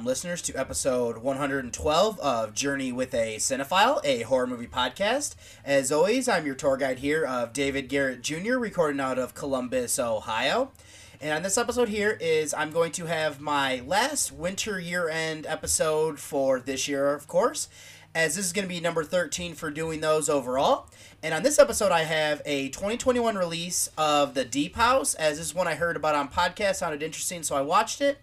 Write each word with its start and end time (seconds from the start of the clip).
Welcome, 0.00 0.08
listeners, 0.08 0.40
to 0.40 0.54
episode 0.54 1.18
112 1.18 2.20
of 2.20 2.54
Journey 2.54 2.90
with 2.90 3.12
a 3.12 3.36
Cinephile, 3.36 4.00
a 4.02 4.22
horror 4.22 4.46
movie 4.46 4.66
podcast. 4.66 5.34
As 5.62 5.92
always, 5.92 6.26
I'm 6.26 6.46
your 6.46 6.54
tour 6.54 6.78
guide 6.78 7.00
here 7.00 7.26
of 7.26 7.52
David 7.52 7.90
Garrett 7.90 8.22
Jr., 8.22 8.56
recording 8.56 8.98
out 8.98 9.18
of 9.18 9.34
Columbus, 9.34 9.98
Ohio. 9.98 10.70
And 11.20 11.34
on 11.34 11.42
this 11.42 11.58
episode 11.58 11.90
here 11.90 12.16
is 12.18 12.54
I'm 12.54 12.70
going 12.70 12.92
to 12.92 13.04
have 13.08 13.42
my 13.42 13.82
last 13.86 14.32
winter 14.32 14.80
year-end 14.80 15.44
episode 15.46 16.18
for 16.18 16.58
this 16.58 16.88
year, 16.88 17.12
of 17.12 17.28
course, 17.28 17.68
as 18.14 18.36
this 18.36 18.46
is 18.46 18.54
going 18.54 18.66
to 18.66 18.74
be 18.74 18.80
number 18.80 19.04
13 19.04 19.52
for 19.52 19.70
doing 19.70 20.00
those 20.00 20.30
overall. 20.30 20.88
And 21.22 21.34
on 21.34 21.42
this 21.42 21.58
episode, 21.58 21.92
I 21.92 22.04
have 22.04 22.40
a 22.46 22.70
2021 22.70 23.36
release 23.36 23.90
of 23.98 24.32
The 24.32 24.46
Deep 24.46 24.76
House, 24.76 25.12
as 25.12 25.36
this 25.36 25.48
is 25.48 25.54
one 25.54 25.68
I 25.68 25.74
heard 25.74 25.96
about 25.96 26.14
on 26.14 26.30
podcast, 26.30 26.76
sounded 26.76 27.02
interesting, 27.02 27.42
so 27.42 27.54
I 27.54 27.60
watched 27.60 28.00
it. 28.00 28.18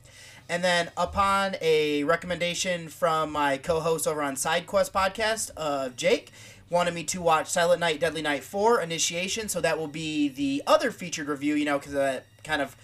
And 0.50 0.64
then, 0.64 0.92
upon 0.96 1.56
a 1.62 2.04
recommendation 2.06 2.88
from 2.88 3.32
my 3.32 3.58
co 3.58 3.82
host 3.82 4.08
over 4.08 4.22
on 4.22 4.36
SideQuest 4.36 4.92
podcast, 4.92 5.52
uh, 5.58 5.90
Jake, 5.90 6.32
wanted 6.70 6.94
me 6.94 7.04
to 7.06 7.22
watch 7.22 7.48
Silent 7.48 7.80
Night, 7.80 8.00
Deadly 8.00 8.22
Night 8.22 8.44
4 8.44 8.82
Initiation. 8.82 9.50
So 9.50 9.60
that 9.62 9.78
will 9.78 9.88
be 9.88 10.30
the 10.30 10.64
other 10.66 10.92
featured 10.92 11.28
review, 11.28 11.56
you 11.56 11.66
know, 11.66 11.78
because 11.78 11.94
that 11.94 12.26
kind 12.44 12.62
of 12.62 12.76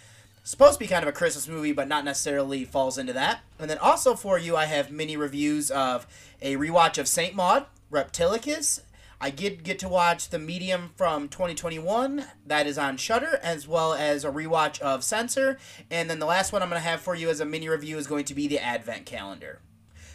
supposed 0.44 0.73
to 0.73 0.79
be 0.79 0.88
kind 0.88 1.03
of 1.03 1.09
a 1.09 1.13
Christmas 1.13 1.47
movie, 1.47 1.72
but 1.72 1.88
not 1.88 2.03
necessarily 2.03 2.66
falls 2.66 2.97
into 2.97 3.13
that. 3.13 3.41
And 3.59 3.69
then 3.69 3.78
also 3.78 4.13
for 4.16 4.38
you, 4.38 4.57
I 4.57 4.66
have 4.66 4.91
mini 4.91 5.16
reviews 5.16 5.72
of 5.72 6.06
a 6.41 6.57
rewatch 6.57 6.97
of 6.97 7.07
Saint 7.07 7.34
Maud, 7.34 7.66
Reptilicus. 7.91 8.81
I 9.22 9.29
did 9.29 9.63
get 9.63 9.79
to 9.79 9.90
watch 9.90 10.29
The 10.29 10.40
Medium 10.40 10.91
from 10.96 11.29
2021. 11.29 12.25
That 12.46 12.68
is 12.68 12.78
on 12.78 12.97
Shudder, 12.97 13.40
as 13.41 13.68
well 13.68 13.94
as 13.94 14.25
a 14.25 14.31
rewatch 14.31 14.79
of 14.79 15.03
Censor. 15.03 15.57
And 15.90 16.09
then 16.09 16.19
the 16.19 16.25
last 16.25 16.51
one 16.51 16.62
I'm 16.62 16.69
going 16.69 16.81
to 16.81 16.88
have 16.88 17.01
for 17.01 17.16
you 17.16 17.29
as 17.29 17.40
a 17.40 17.46
mini 17.46 17.69
review 17.69 17.97
is 17.97 18.07
going 18.07 18.25
to 18.25 18.35
be 18.35 18.47
the 18.47 18.59
Advent 18.59 19.06
Calendar. 19.06 19.62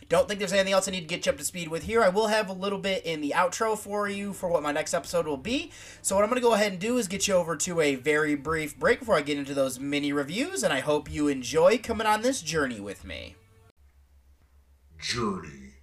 Don't 0.09 0.27
think 0.27 0.39
there's 0.39 0.55
anything 0.55 0.73
else 0.73 0.89
I 0.89 0.93
need 0.93 1.03
to 1.03 1.07
get 1.07 1.27
you 1.27 1.33
up 1.33 1.39
to 1.39 1.45
speed 1.45 1.69
with 1.69 1.83
here. 1.83 2.03
I 2.03 2.09
will 2.09 2.29
have 2.29 2.49
a 2.49 2.55
little 2.55 2.79
bit 2.79 3.05
in 3.05 3.21
the 3.21 3.35
outro 3.37 3.77
for 3.77 4.09
you 4.09 4.33
for 4.33 4.49
what 4.49 4.63
my 4.63 4.73
next 4.73 4.95
episode 4.95 5.27
will 5.27 5.37
be. 5.37 5.71
So 6.01 6.15
what 6.15 6.25
I'm 6.25 6.31
going 6.31 6.41
to 6.41 6.47
go 6.47 6.55
ahead 6.55 6.73
and 6.73 6.81
do 6.81 6.97
is 6.97 7.09
get 7.09 7.29
you 7.29 7.35
over 7.35 7.57
to 7.57 7.81
a 7.83 7.95
very 7.95 8.35
brief 8.35 8.79
break 8.79 9.01
before 9.01 9.17
I 9.17 9.21
get 9.21 9.37
into 9.37 9.53
those 9.53 9.79
mini 9.79 10.13
reviews, 10.13 10.63
and 10.63 10.73
I 10.73 10.81
hope 10.81 11.13
you 11.13 11.29
enjoy 11.29 11.77
coming 11.79 12.07
on 12.07 12.23
this 12.23 12.41
journey 12.41 12.81
with 12.81 13.05
me. 13.05 13.37
Journey 14.99 15.75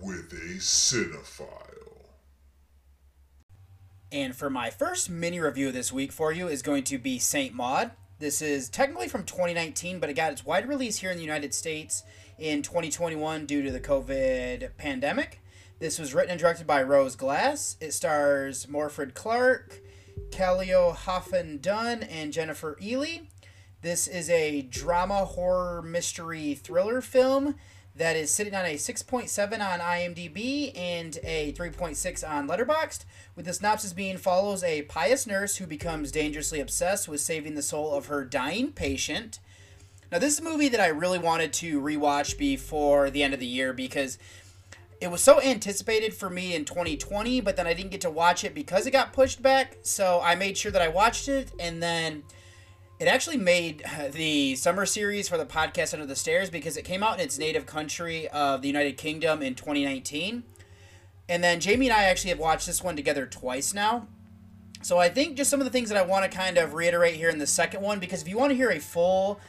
with 0.00 0.32
a 0.32 0.58
Cinephile. 0.58 1.63
And 4.14 4.36
for 4.36 4.48
my 4.48 4.70
first 4.70 5.10
mini 5.10 5.40
review 5.40 5.72
this 5.72 5.92
week 5.92 6.12
for 6.12 6.30
you 6.30 6.46
is 6.46 6.62
going 6.62 6.84
to 6.84 6.98
be 6.98 7.18
Saint 7.18 7.52
Maud. 7.52 7.90
This 8.20 8.40
is 8.40 8.68
technically 8.68 9.08
from 9.08 9.24
2019, 9.24 9.98
but 9.98 10.08
it 10.08 10.14
got 10.14 10.30
its 10.30 10.46
wide 10.46 10.68
release 10.68 10.98
here 10.98 11.10
in 11.10 11.16
the 11.16 11.24
United 11.24 11.52
States 11.52 12.04
in 12.38 12.62
2021 12.62 13.44
due 13.44 13.64
to 13.64 13.72
the 13.72 13.80
COVID 13.80 14.76
pandemic. 14.76 15.42
This 15.80 15.98
was 15.98 16.14
written 16.14 16.30
and 16.30 16.38
directed 16.38 16.64
by 16.64 16.84
Rose 16.84 17.16
Glass. 17.16 17.76
It 17.80 17.90
stars 17.90 18.66
Morfydd 18.66 19.14
Clark, 19.14 19.80
Callio 20.30 20.92
Hoffen 20.92 21.60
Dunn, 21.60 22.04
and 22.04 22.32
Jennifer 22.32 22.78
Ehle. 22.80 23.26
This 23.82 24.06
is 24.06 24.30
a 24.30 24.62
drama, 24.62 25.24
horror, 25.24 25.82
mystery, 25.82 26.54
thriller 26.54 27.00
film 27.00 27.56
that 27.96 28.16
is 28.16 28.30
sitting 28.30 28.54
on 28.54 28.64
a 28.64 28.74
6.7 28.74 29.52
on 29.52 29.80
IMDb 29.80 30.76
and 30.76 31.18
a 31.22 31.52
3.6 31.52 32.28
on 32.28 32.48
Letterboxd. 32.48 33.04
With 33.36 33.46
the 33.46 33.52
synopsis 33.52 33.92
being 33.92 34.16
follows 34.16 34.64
a 34.64 34.82
pious 34.82 35.26
nurse 35.26 35.56
who 35.56 35.66
becomes 35.66 36.10
dangerously 36.10 36.60
obsessed 36.60 37.08
with 37.08 37.20
saving 37.20 37.54
the 37.54 37.62
soul 37.62 37.94
of 37.94 38.06
her 38.06 38.24
dying 38.24 38.72
patient. 38.72 39.38
Now, 40.10 40.18
this 40.18 40.34
is 40.34 40.40
a 40.40 40.44
movie 40.44 40.68
that 40.68 40.80
I 40.80 40.88
really 40.88 41.18
wanted 41.18 41.52
to 41.54 41.80
rewatch 41.80 42.36
before 42.36 43.10
the 43.10 43.22
end 43.22 43.34
of 43.34 43.40
the 43.40 43.46
year 43.46 43.72
because 43.72 44.18
it 45.00 45.10
was 45.10 45.22
so 45.22 45.40
anticipated 45.40 46.14
for 46.14 46.30
me 46.30 46.54
in 46.54 46.64
2020, 46.64 47.40
but 47.40 47.56
then 47.56 47.66
I 47.66 47.74
didn't 47.74 47.90
get 47.90 48.00
to 48.02 48.10
watch 48.10 48.44
it 48.44 48.54
because 48.54 48.86
it 48.86 48.92
got 48.92 49.12
pushed 49.12 49.42
back. 49.42 49.78
So 49.82 50.20
I 50.22 50.34
made 50.34 50.56
sure 50.56 50.72
that 50.72 50.82
I 50.82 50.88
watched 50.88 51.28
it, 51.28 51.52
and 51.60 51.82
then 51.82 52.22
it 53.00 53.08
actually 53.08 53.36
made 53.36 53.82
uh, 53.84 54.08
the 54.08 54.54
summer 54.54 54.86
series 54.86 55.28
for 55.28 55.36
the 55.36 55.46
podcast 55.46 55.94
Under 55.94 56.06
the 56.06 56.14
Stairs 56.16 56.48
because 56.48 56.76
it 56.76 56.82
came 56.82 57.02
out 57.02 57.18
in 57.18 57.24
its 57.24 57.38
native 57.38 57.66
country 57.66 58.28
of 58.28 58.62
the 58.62 58.68
United 58.68 58.96
Kingdom 58.96 59.42
in 59.42 59.54
2019. 59.54 60.44
And 61.28 61.42
then 61.42 61.58
Jamie 61.58 61.88
and 61.88 61.96
I 61.96 62.04
actually 62.04 62.30
have 62.30 62.38
watched 62.38 62.66
this 62.66 62.82
one 62.82 62.96
together 62.96 63.26
twice 63.26 63.74
now. 63.74 64.06
So 64.82 64.98
I 64.98 65.08
think 65.08 65.36
just 65.36 65.50
some 65.50 65.60
of 65.60 65.64
the 65.64 65.70
things 65.70 65.88
that 65.88 65.98
I 65.98 66.02
want 66.02 66.30
to 66.30 66.36
kind 66.36 66.58
of 66.58 66.74
reiterate 66.74 67.14
here 67.14 67.30
in 67.30 67.38
the 67.38 67.46
second 67.46 67.80
one, 67.80 67.98
because 67.98 68.22
if 68.22 68.28
you 68.28 68.36
want 68.36 68.50
to 68.50 68.56
hear 68.56 68.70
a 68.70 68.78
full 68.78 69.40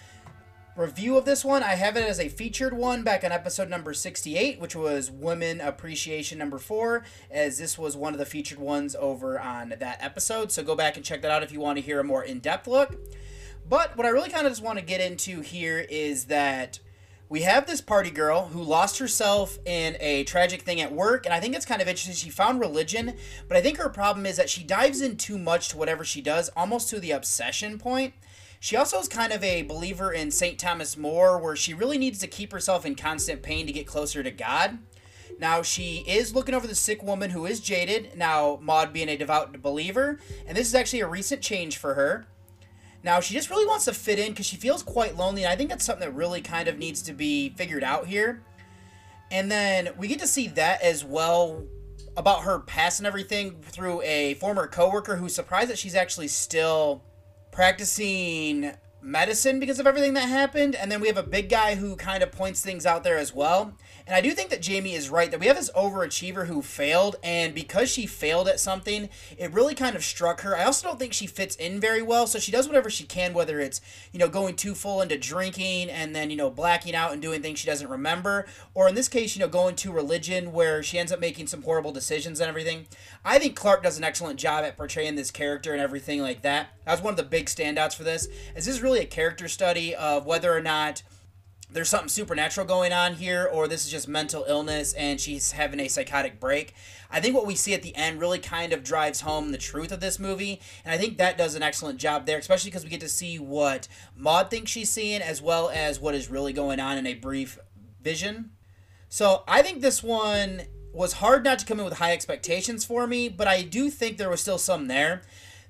review 0.75 1.17
of 1.17 1.25
this 1.25 1.43
one, 1.43 1.61
I 1.61 1.75
have 1.75 1.97
it 1.97 2.07
as 2.07 2.19
a 2.19 2.29
featured 2.29 2.73
one 2.73 3.03
back 3.03 3.23
on 3.23 3.31
episode 3.31 3.69
number 3.69 3.93
68, 3.93 4.59
which 4.59 4.75
was 4.75 5.11
Women 5.11 5.59
Appreciation 5.61 6.37
number 6.37 6.57
4, 6.57 7.03
as 7.29 7.57
this 7.57 7.77
was 7.77 7.97
one 7.97 8.13
of 8.13 8.19
the 8.19 8.25
featured 8.25 8.59
ones 8.59 8.95
over 8.97 9.39
on 9.39 9.69
that 9.77 9.97
episode. 10.01 10.51
So 10.51 10.63
go 10.63 10.75
back 10.75 10.95
and 10.95 11.05
check 11.05 11.21
that 11.21 11.31
out 11.31 11.43
if 11.43 11.51
you 11.51 11.59
want 11.59 11.77
to 11.77 11.83
hear 11.83 11.99
a 11.99 12.03
more 12.03 12.23
in 12.23 12.39
depth 12.39 12.65
look. 12.65 12.97
But 13.67 13.97
what 13.97 14.05
I 14.05 14.09
really 14.09 14.29
kind 14.29 14.45
of 14.45 14.51
just 14.51 14.63
want 14.63 14.77
to 14.77 14.85
get 14.85 15.01
into 15.01 15.41
here 15.41 15.79
is 15.89 16.25
that 16.25 16.79
we 17.27 17.41
have 17.41 17.65
this 17.65 17.81
party 17.81 18.11
girl 18.11 18.49
who 18.49 18.61
lost 18.61 18.99
herself 18.99 19.57
in 19.65 19.97
a 19.99 20.23
tragic 20.25 20.61
thing 20.61 20.79
at 20.79 20.93
work, 20.93 21.25
and 21.25 21.33
I 21.33 21.39
think 21.39 21.55
it's 21.55 21.65
kind 21.65 21.81
of 21.81 21.87
interesting. 21.87 22.13
She 22.13 22.29
found 22.29 22.59
religion, 22.59 23.15
but 23.47 23.57
I 23.57 23.61
think 23.61 23.77
her 23.77 23.89
problem 23.89 24.27
is 24.27 24.37
that 24.37 24.51
she 24.51 24.63
dives 24.63 25.01
in 25.01 25.17
too 25.17 25.39
much 25.39 25.69
to 25.69 25.77
whatever 25.77 26.05
she 26.05 26.21
does, 26.21 26.49
almost 26.55 26.89
to 26.89 26.99
the 26.99 27.11
obsession 27.11 27.79
point. 27.79 28.13
She 28.59 28.75
also 28.75 28.99
is 28.99 29.07
kind 29.07 29.33
of 29.33 29.43
a 29.43 29.63
believer 29.63 30.11
in 30.11 30.29
St. 30.29 30.59
Thomas 30.59 30.95
More, 30.95 31.39
where 31.39 31.55
she 31.55 31.73
really 31.73 31.97
needs 31.97 32.19
to 32.19 32.27
keep 32.27 32.51
herself 32.51 32.85
in 32.85 32.93
constant 32.93 33.41
pain 33.41 33.65
to 33.65 33.73
get 33.73 33.87
closer 33.87 34.21
to 34.21 34.31
God. 34.31 34.77
Now, 35.39 35.63
she 35.63 36.03
is 36.07 36.35
looking 36.35 36.55
over 36.55 36.67
the 36.67 36.75
sick 36.75 37.01
woman 37.01 37.31
who 37.31 37.47
is 37.47 37.59
jaded, 37.59 38.15
now, 38.15 38.59
Maud 38.61 38.93
being 38.93 39.09
a 39.09 39.17
devout 39.17 39.59
believer, 39.61 40.19
and 40.45 40.55
this 40.55 40.67
is 40.67 40.75
actually 40.75 41.01
a 41.01 41.07
recent 41.07 41.41
change 41.41 41.77
for 41.77 41.95
her. 41.95 42.27
Now, 43.05 43.19
she 43.19 43.35
just 43.35 43.51
really 43.51 43.67
wants 43.67 43.85
to 43.85 43.93
fit 43.93 44.17
in 44.17 44.31
because 44.31 44.47
she 44.47 44.55
feels 44.55 44.81
quite 44.81 45.15
lonely, 45.15 45.43
and 45.43 45.53
I 45.53 45.55
think 45.55 45.69
that's 45.69 45.85
something 45.85 46.03
that 46.03 46.15
really 46.15 46.41
kind 46.41 46.67
of 46.67 46.79
needs 46.79 47.03
to 47.03 47.13
be 47.13 47.49
figured 47.49 47.83
out 47.83 48.07
here. 48.07 48.41
And 49.29 49.51
then 49.51 49.89
we 49.95 50.07
get 50.07 50.17
to 50.21 50.27
see 50.27 50.47
that 50.49 50.81
as 50.81 51.05
well 51.05 51.63
about 52.17 52.41
her 52.45 52.57
past 52.57 52.99
and 52.99 53.05
everything 53.05 53.61
through 53.61 54.01
a 54.01 54.33
former 54.35 54.65
coworker 54.65 55.17
who's 55.17 55.35
surprised 55.35 55.69
that 55.69 55.77
she's 55.77 55.93
actually 55.93 56.29
still 56.29 57.03
practicing 57.51 58.71
medicine 59.03 59.59
because 59.59 59.79
of 59.79 59.85
everything 59.85 60.15
that 60.15 60.27
happened. 60.27 60.73
And 60.73 60.91
then 60.91 60.99
we 60.99 61.07
have 61.07 61.17
a 61.17 61.23
big 61.23 61.47
guy 61.47 61.75
who 61.75 61.95
kind 61.95 62.23
of 62.23 62.31
points 62.31 62.61
things 62.61 62.87
out 62.87 63.03
there 63.03 63.19
as 63.19 63.35
well. 63.35 63.77
And 64.07 64.15
I 64.15 64.21
do 64.21 64.31
think 64.31 64.51
that 64.51 64.61
Jamie 64.61 64.93
is 64.93 65.09
right 65.09 65.31
that 65.31 65.39
we 65.39 65.47
have 65.47 65.55
this 65.55 65.71
overachiever 65.75 66.45
who 66.45 66.61
failed, 66.61 67.15
and 67.23 67.55
because 67.55 67.89
she 67.89 68.05
failed 68.05 68.47
at 68.47 68.59
something, 68.59 69.09
it 69.35 69.51
really 69.51 69.73
kind 69.73 69.95
of 69.95 70.03
struck 70.03 70.41
her. 70.41 70.55
I 70.55 70.65
also 70.65 70.87
don't 70.87 70.99
think 70.99 71.13
she 71.13 71.25
fits 71.25 71.55
in 71.55 71.79
very 71.79 72.03
well, 72.03 72.27
so 72.27 72.37
she 72.37 72.51
does 72.51 72.67
whatever 72.67 72.91
she 72.91 73.05
can, 73.05 73.33
whether 73.33 73.59
it's, 73.59 73.81
you 74.11 74.19
know, 74.19 74.27
going 74.27 74.55
too 74.55 74.75
full 74.75 75.01
into 75.01 75.17
drinking 75.17 75.89
and 75.89 76.15
then, 76.15 76.29
you 76.29 76.37
know, 76.37 76.51
blacking 76.51 76.93
out 76.93 77.13
and 77.13 77.21
doing 77.21 77.41
things 77.41 77.57
she 77.57 77.65
doesn't 77.65 77.89
remember, 77.89 78.45
or 78.75 78.87
in 78.87 78.93
this 78.93 79.07
case, 79.07 79.35
you 79.35 79.39
know, 79.39 79.47
going 79.47 79.75
to 79.77 79.91
religion 79.91 80.51
where 80.51 80.83
she 80.83 80.99
ends 80.99 81.11
up 81.11 81.19
making 81.19 81.47
some 81.47 81.63
horrible 81.63 81.91
decisions 81.91 82.39
and 82.39 82.47
everything. 82.47 82.85
I 83.23 83.39
think 83.39 83.55
Clark 83.55 83.81
does 83.81 83.97
an 83.97 84.03
excellent 84.03 84.39
job 84.39 84.63
at 84.63 84.77
portraying 84.77 85.15
this 85.15 85.31
character 85.31 85.73
and 85.73 85.81
everything 85.81 86.21
like 86.21 86.43
that. 86.43 86.67
That 86.85 86.91
was 86.91 87.01
one 87.01 87.13
of 87.13 87.17
the 87.17 87.23
big 87.23 87.47
standouts 87.47 87.95
for 87.95 88.03
this. 88.03 88.27
Is 88.55 88.65
this 88.65 88.67
is 88.67 88.83
really 88.83 88.99
a 88.99 89.05
character 89.05 89.47
study 89.47 89.95
of 89.95 90.27
whether 90.27 90.55
or 90.55 90.61
not 90.61 91.01
there's 91.71 91.89
something 91.89 92.09
supernatural 92.09 92.65
going 92.65 92.93
on 92.93 93.15
here, 93.15 93.49
or 93.51 93.67
this 93.67 93.85
is 93.85 93.91
just 93.91 94.07
mental 94.07 94.45
illness 94.47 94.93
and 94.93 95.19
she's 95.19 95.51
having 95.51 95.79
a 95.79 95.87
psychotic 95.87 96.39
break. 96.39 96.73
I 97.11 97.19
think 97.19 97.35
what 97.35 97.45
we 97.45 97.55
see 97.55 97.73
at 97.73 97.81
the 97.81 97.95
end 97.95 98.19
really 98.19 98.39
kind 98.39 98.71
of 98.71 98.83
drives 98.83 99.21
home 99.21 99.51
the 99.51 99.57
truth 99.57 99.91
of 99.91 99.99
this 99.99 100.19
movie, 100.19 100.61
and 100.83 100.93
I 100.93 100.97
think 100.97 101.17
that 101.17 101.37
does 101.37 101.55
an 101.55 101.63
excellent 101.63 101.99
job 101.99 102.25
there, 102.25 102.37
especially 102.37 102.71
because 102.71 102.83
we 102.83 102.89
get 102.89 103.01
to 103.01 103.09
see 103.09 103.39
what 103.39 103.87
Maud 104.15 104.49
thinks 104.49 104.71
she's 104.71 104.89
seeing 104.89 105.21
as 105.21 105.41
well 105.41 105.69
as 105.69 105.99
what 105.99 106.15
is 106.15 106.29
really 106.29 106.53
going 106.53 106.79
on 106.79 106.97
in 106.97 107.07
a 107.07 107.13
brief 107.13 107.59
vision. 108.01 108.51
So 109.09 109.43
I 109.47 109.61
think 109.61 109.81
this 109.81 110.03
one 110.03 110.63
was 110.93 111.13
hard 111.13 111.43
not 111.43 111.59
to 111.59 111.65
come 111.65 111.79
in 111.79 111.85
with 111.85 111.97
high 111.97 112.13
expectations 112.13 112.85
for 112.85 113.05
me, 113.05 113.27
but 113.27 113.47
I 113.47 113.61
do 113.61 113.89
think 113.89 114.17
there 114.17 114.29
was 114.29 114.41
still 114.41 114.57
some 114.57 114.87
there. 114.87 115.23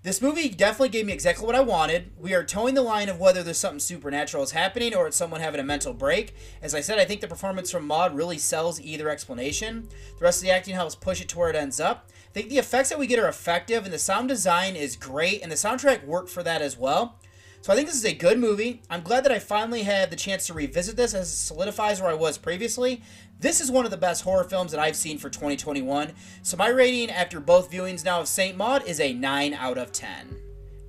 This 0.05 0.21
movie 0.21 0.49
definitely 0.49 0.89
gave 0.89 1.07
me 1.07 1.13
exactly 1.13 1.47
what 1.47 1.55
I 1.55 1.61
wanted. 1.61 2.11
We 2.19 2.35
are 2.35 2.43
towing 2.43 2.75
the 2.75 2.83
line 2.83 3.09
of 3.09 3.19
whether 3.19 3.41
there's 3.41 3.57
something 3.57 3.79
supernatural 3.79 4.43
is 4.43 4.51
happening 4.51 4.93
or 4.93 5.07
it's 5.07 5.17
someone 5.17 5.41
having 5.41 5.59
a 5.59 5.63
mental 5.63 5.95
break. 5.95 6.35
As 6.61 6.75
I 6.75 6.81
said, 6.81 6.99
I 6.99 7.05
think 7.05 7.21
the 7.21 7.27
performance 7.27 7.71
from 7.71 7.87
Maud 7.87 8.15
really 8.15 8.37
sells 8.37 8.79
either 8.79 9.09
explanation. 9.09 9.89
The 10.19 10.25
rest 10.25 10.41
of 10.41 10.43
the 10.43 10.51
acting 10.51 10.75
helps 10.75 10.93
push 10.93 11.21
it 11.21 11.29
to 11.29 11.39
where 11.39 11.49
it 11.49 11.55
ends 11.55 11.79
up. 11.79 12.11
I 12.11 12.33
think 12.33 12.49
the 12.49 12.59
effects 12.59 12.89
that 12.89 12.99
we 12.99 13.07
get 13.07 13.17
are 13.17 13.27
effective, 13.27 13.83
and 13.83 13.91
the 13.91 13.97
sound 13.97 14.27
design 14.27 14.75
is 14.75 14.95
great, 14.95 15.41
and 15.41 15.51
the 15.51 15.55
soundtrack 15.55 16.05
worked 16.05 16.29
for 16.29 16.43
that 16.43 16.61
as 16.61 16.77
well. 16.77 17.17
So 17.65 17.73
I 17.73 17.75
think 17.75 17.88
this 17.88 17.97
is 17.97 18.06
a 18.06 18.13
good 18.13 18.38
movie. 18.38 18.83
I'm 18.91 19.01
glad 19.01 19.25
that 19.25 19.31
I 19.31 19.39
finally 19.39 19.81
had 19.81 20.12
the 20.12 20.15
chance 20.15 20.45
to 20.45 20.53
revisit 20.53 20.95
this 20.97 21.15
as 21.15 21.27
it 21.27 21.35
solidifies 21.35 22.00
where 22.00 22.12
I 22.12 22.13
was 22.13 22.38
previously. 22.38 23.01
This 23.39 23.59
is 23.59 23.71
one 23.71 23.85
of 23.85 23.89
the 23.89 23.97
best 23.97 24.23
horror 24.23 24.44
films 24.44 24.69
that 24.69 24.79
I've 24.79 24.95
seen 24.95 25.17
for 25.17 25.31
2021. 25.31 26.13
So 26.44 26.57
my 26.57 26.67
rating 26.67 27.09
after 27.09 27.39
both 27.39 27.71
viewings 27.71 28.06
now 28.06 28.19
of 28.19 28.27
Saint 28.27 28.56
Maud 28.56 28.85
is 28.85 29.00
a 29.00 29.13
9 29.13 29.56
out 29.56 29.79
of 29.79 29.91
10. 29.91 30.38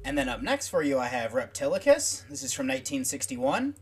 And 0.05 0.19
then 0.19 0.29
up 0.29 0.43
next 0.43 0.69
for 0.69 0.83
you 0.83 0.99
I 0.99 1.07
have 1.07 1.33
Reptilicus. 1.33 2.29
This 2.29 2.43
is 2.43 2.53
from 2.53 2.67
1961. 2.67 3.75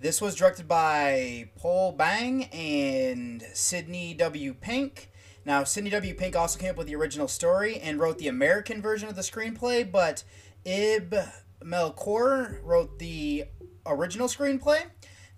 This 0.00 0.22
was 0.22 0.34
directed 0.34 0.66
by 0.66 1.50
Poul 1.54 1.92
Bang 1.92 2.44
and 2.44 3.42
Sidney 3.52 4.14
W. 4.14 4.54
Pink. 4.54 5.10
Now, 5.44 5.64
Sidney 5.64 5.90
W. 5.90 6.14
Pink 6.14 6.34
also 6.34 6.58
came 6.58 6.70
up 6.70 6.78
with 6.78 6.86
the 6.86 6.96
original 6.96 7.28
story 7.28 7.78
and 7.78 8.00
wrote 8.00 8.16
the 8.16 8.28
American 8.28 8.80
version 8.80 9.06
of 9.06 9.16
the 9.16 9.20
screenplay, 9.20 9.92
but 9.92 10.24
Ib 10.64 11.14
Melchior 11.62 12.60
wrote 12.62 12.98
the 12.98 13.44
original 13.86 14.28
screenplay. 14.28 14.82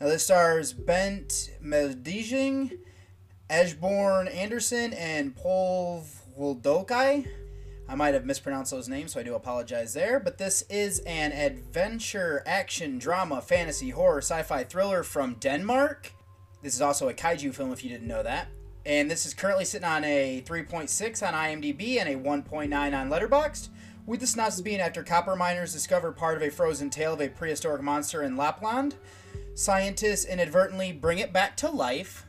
Now 0.00 0.06
this 0.06 0.24
stars 0.24 0.72
Bent 0.72 1.50
Meldijing, 1.62 2.78
Ashborn 3.48 4.34
Anderson, 4.34 4.92
and 4.94 5.36
Paul 5.36 6.04
Wildokai. 6.38 7.26
I 7.88 7.94
might 7.96 8.14
have 8.14 8.24
mispronounced 8.24 8.70
those 8.70 8.88
names, 8.88 9.12
so 9.12 9.20
I 9.20 9.24
do 9.24 9.34
apologize 9.34 9.94
there. 9.94 10.20
But 10.20 10.38
this 10.38 10.62
is 10.70 11.00
an 11.00 11.32
adventure, 11.32 12.42
action, 12.46 12.98
drama, 12.98 13.42
fantasy, 13.42 13.90
horror, 13.90 14.18
sci 14.18 14.42
fi 14.44 14.62
thriller 14.62 15.02
from 15.02 15.34
Denmark. 15.34 16.12
This 16.62 16.74
is 16.74 16.80
also 16.80 17.08
a 17.08 17.14
kaiju 17.14 17.52
film, 17.52 17.72
if 17.72 17.82
you 17.82 17.90
didn't 17.90 18.06
know 18.06 18.22
that. 18.22 18.46
And 18.86 19.10
this 19.10 19.26
is 19.26 19.34
currently 19.34 19.64
sitting 19.64 19.88
on 19.88 20.04
a 20.04 20.42
3.6 20.46 21.26
on 21.26 21.34
IMDb 21.34 21.98
and 21.98 22.08
a 22.08 22.14
1.9 22.14 22.72
on 22.72 23.10
Letterboxd. 23.10 23.68
With 24.10 24.18
the 24.18 24.26
synopsis 24.26 24.60
being 24.60 24.80
after 24.80 25.04
copper 25.04 25.36
miners 25.36 25.72
discover 25.72 26.10
part 26.10 26.36
of 26.36 26.42
a 26.42 26.50
frozen 26.50 26.90
tale 26.90 27.12
of 27.12 27.20
a 27.20 27.28
prehistoric 27.28 27.80
monster 27.80 28.24
in 28.24 28.36
Lapland, 28.36 28.96
scientists 29.54 30.24
inadvertently 30.24 30.90
bring 30.90 31.20
it 31.20 31.32
back 31.32 31.56
to 31.58 31.70
life. 31.70 32.26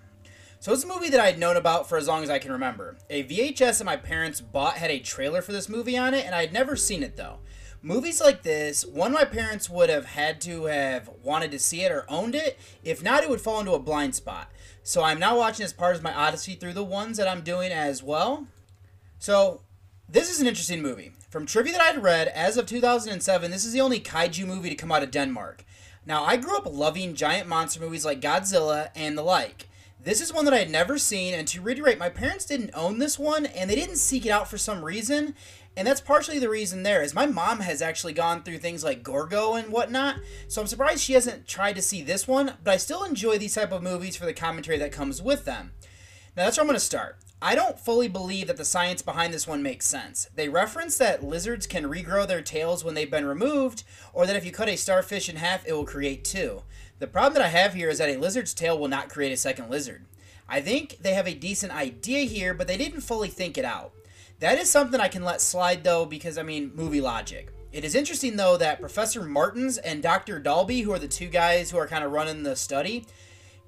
So 0.59 0.71
it's 0.71 0.83
a 0.83 0.87
movie 0.87 1.09
that 1.09 1.19
I'd 1.19 1.39
known 1.39 1.57
about 1.57 1.89
for 1.89 1.97
as 1.97 2.07
long 2.07 2.21
as 2.21 2.29
I 2.29 2.37
can 2.37 2.51
remember. 2.51 2.97
A 3.09 3.23
VHS 3.23 3.79
that 3.79 3.85
my 3.85 3.97
parents 3.97 4.41
bought 4.41 4.75
had 4.75 4.91
a 4.91 4.99
trailer 4.99 5.41
for 5.41 5.53
this 5.53 5.67
movie 5.67 5.97
on 5.97 6.13
it, 6.13 6.23
and 6.23 6.35
I 6.35 6.41
had 6.41 6.53
never 6.53 6.75
seen 6.75 7.01
it 7.01 7.17
though. 7.17 7.39
Movies 7.81 8.21
like 8.21 8.43
this, 8.43 8.85
one 8.85 9.11
my 9.11 9.25
parents 9.25 9.67
would 9.67 9.89
have 9.89 10.05
had 10.05 10.39
to 10.41 10.65
have 10.65 11.09
wanted 11.23 11.49
to 11.49 11.57
see 11.57 11.81
it 11.81 11.91
or 11.91 12.05
owned 12.07 12.35
it. 12.35 12.59
If 12.83 13.01
not, 13.01 13.23
it 13.23 13.29
would 13.31 13.41
fall 13.41 13.59
into 13.59 13.73
a 13.73 13.79
blind 13.79 14.13
spot. 14.13 14.51
So 14.83 15.01
I'm 15.01 15.17
now 15.17 15.35
watching 15.35 15.63
as 15.63 15.73
part 15.73 15.95
of 15.95 16.03
my 16.03 16.13
odyssey 16.13 16.53
through 16.53 16.73
the 16.73 16.83
ones 16.83 17.17
that 17.17 17.27
I'm 17.27 17.41
doing 17.41 17.71
as 17.71 18.03
well. 18.03 18.45
So 19.17 19.61
this 20.07 20.29
is 20.29 20.41
an 20.41 20.45
interesting 20.45 20.83
movie. 20.83 21.13
From 21.31 21.45
trivia 21.45 21.71
that 21.71 21.81
I'd 21.81 22.03
read, 22.03 22.27
as 22.27 22.57
of 22.57 22.65
2007, 22.65 23.51
this 23.51 23.63
is 23.63 23.71
the 23.71 23.79
only 23.79 24.01
kaiju 24.01 24.45
movie 24.45 24.67
to 24.67 24.75
come 24.75 24.91
out 24.91 25.01
of 25.01 25.11
Denmark. 25.11 25.63
Now, 26.05 26.25
I 26.25 26.35
grew 26.35 26.57
up 26.57 26.67
loving 26.69 27.15
giant 27.15 27.47
monster 27.47 27.79
movies 27.79 28.03
like 28.03 28.19
Godzilla 28.19 28.89
and 28.97 29.17
the 29.17 29.21
like. 29.21 29.69
This 30.03 30.19
is 30.19 30.33
one 30.33 30.43
that 30.43 30.53
I 30.53 30.57
had 30.57 30.69
never 30.69 30.97
seen, 30.97 31.33
and 31.33 31.47
to 31.47 31.61
reiterate, 31.61 31.97
my 31.97 32.09
parents 32.09 32.45
didn't 32.45 32.71
own 32.73 32.99
this 32.99 33.17
one, 33.17 33.45
and 33.45 33.69
they 33.69 33.75
didn't 33.75 33.95
seek 33.95 34.25
it 34.25 34.29
out 34.29 34.49
for 34.49 34.57
some 34.57 34.83
reason, 34.83 35.33
and 35.77 35.87
that's 35.87 36.01
partially 36.01 36.37
the 36.37 36.49
reason 36.49 36.83
there 36.83 37.01
is 37.01 37.13
my 37.13 37.27
mom 37.27 37.61
has 37.61 37.81
actually 37.81 38.11
gone 38.11 38.43
through 38.43 38.57
things 38.57 38.83
like 38.83 39.01
Gorgo 39.01 39.53
and 39.53 39.71
whatnot, 39.71 40.17
so 40.49 40.59
I'm 40.59 40.67
surprised 40.67 40.99
she 40.99 41.13
hasn't 41.13 41.47
tried 41.47 41.77
to 41.77 41.81
see 41.81 42.01
this 42.01 42.27
one, 42.27 42.55
but 42.61 42.73
I 42.73 42.77
still 42.77 43.05
enjoy 43.05 43.37
these 43.37 43.55
type 43.55 43.71
of 43.71 43.81
movies 43.81 44.17
for 44.17 44.25
the 44.25 44.33
commentary 44.33 44.77
that 44.79 44.91
comes 44.91 45.21
with 45.21 45.45
them. 45.45 45.71
Now 46.41 46.45
that's 46.47 46.57
where 46.57 46.63
I'm 46.63 46.69
going 46.69 46.75
to 46.75 46.83
start. 46.83 47.17
I 47.39 47.53
don't 47.53 47.79
fully 47.79 48.07
believe 48.07 48.47
that 48.47 48.57
the 48.57 48.65
science 48.65 49.03
behind 49.03 49.31
this 49.31 49.45
one 49.47 49.61
makes 49.61 49.85
sense. 49.85 50.27
They 50.33 50.49
reference 50.49 50.97
that 50.97 51.23
lizards 51.23 51.67
can 51.67 51.83
regrow 51.83 52.27
their 52.27 52.41
tails 52.41 52.83
when 52.83 52.95
they've 52.95 53.11
been 53.11 53.27
removed, 53.27 53.83
or 54.11 54.25
that 54.25 54.35
if 54.35 54.43
you 54.43 54.51
cut 54.51 54.67
a 54.67 54.75
starfish 54.75 55.29
in 55.29 55.35
half, 55.35 55.67
it 55.67 55.73
will 55.73 55.85
create 55.85 56.23
two. 56.23 56.63
The 56.97 57.05
problem 57.05 57.35
that 57.35 57.43
I 57.43 57.49
have 57.49 57.75
here 57.75 57.89
is 57.89 57.99
that 57.99 58.09
a 58.09 58.17
lizard's 58.17 58.55
tail 58.55 58.79
will 58.79 58.87
not 58.87 59.07
create 59.07 59.31
a 59.31 59.37
second 59.37 59.69
lizard. 59.69 60.07
I 60.49 60.61
think 60.61 60.97
they 61.01 61.13
have 61.13 61.27
a 61.27 61.35
decent 61.35 61.73
idea 61.73 62.21
here, 62.21 62.55
but 62.55 62.67
they 62.67 62.75
didn't 62.75 63.01
fully 63.01 63.29
think 63.29 63.55
it 63.55 63.63
out. 63.63 63.91
That 64.39 64.57
is 64.57 64.67
something 64.67 64.99
I 64.99 65.09
can 65.09 65.23
let 65.23 65.41
slide 65.41 65.83
though, 65.83 66.07
because 66.07 66.39
I 66.39 66.41
mean, 66.41 66.71
movie 66.73 67.01
logic. 67.01 67.51
It 67.71 67.85
is 67.85 67.93
interesting 67.93 68.35
though 68.35 68.57
that 68.57 68.81
Professor 68.81 69.21
Martins 69.21 69.77
and 69.77 70.01
Dr. 70.01 70.39
Dalby, 70.39 70.81
who 70.81 70.91
are 70.91 70.97
the 70.97 71.07
two 71.07 71.27
guys 71.27 71.69
who 71.69 71.77
are 71.77 71.85
kind 71.85 72.03
of 72.03 72.11
running 72.11 72.41
the 72.41 72.55
study, 72.55 73.05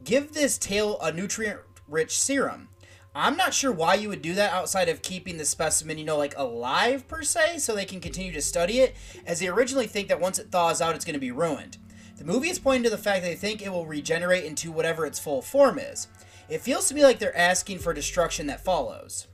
give 0.03 0.33
this 0.33 0.57
tail 0.57 0.99
a 1.01 1.11
nutrient 1.11 1.59
rich 1.87 2.19
serum. 2.19 2.69
I'm 3.15 3.37
not 3.37 3.53
sure 3.53 3.71
why 3.71 3.93
you 3.93 4.09
would 4.09 4.23
do 4.23 4.33
that 4.33 4.53
outside 4.53 4.89
of 4.89 5.03
keeping 5.03 5.37
the 5.37 5.45
specimen, 5.45 5.99
you 5.99 6.03
know, 6.03 6.17
like 6.17 6.33
alive 6.35 7.07
per 7.07 7.21
se, 7.21 7.59
so 7.59 7.75
they 7.75 7.85
can 7.85 7.99
continue 7.99 8.31
to 8.31 8.41
study 8.41 8.79
it, 8.79 8.95
as 9.25 9.39
they 9.39 9.47
originally 9.47 9.85
think 9.85 10.07
that 10.07 10.19
once 10.19 10.39
it 10.39 10.51
thaws 10.51 10.81
out, 10.81 10.95
it's 10.95 11.05
going 11.05 11.13
to 11.13 11.19
be 11.19 11.31
ruined. 11.31 11.77
The 12.17 12.25
movie 12.25 12.49
is 12.49 12.57
pointing 12.57 12.83
to 12.83 12.89
the 12.89 12.97
fact 12.97 13.21
that 13.21 13.27
they 13.27 13.35
think 13.35 13.61
it 13.61 13.71
will 13.71 13.85
regenerate 13.85 14.45
into 14.45 14.71
whatever 14.71 15.05
its 15.05 15.19
full 15.19 15.43
form 15.43 15.77
is. 15.77 16.07
It 16.49 16.61
feels 16.61 16.87
to 16.87 16.95
me 16.95 17.03
like 17.03 17.19
they're 17.19 17.37
asking 17.37 17.79
for 17.79 17.93
destruction 17.93 18.47
that 18.47 18.63
follows. 18.63 19.27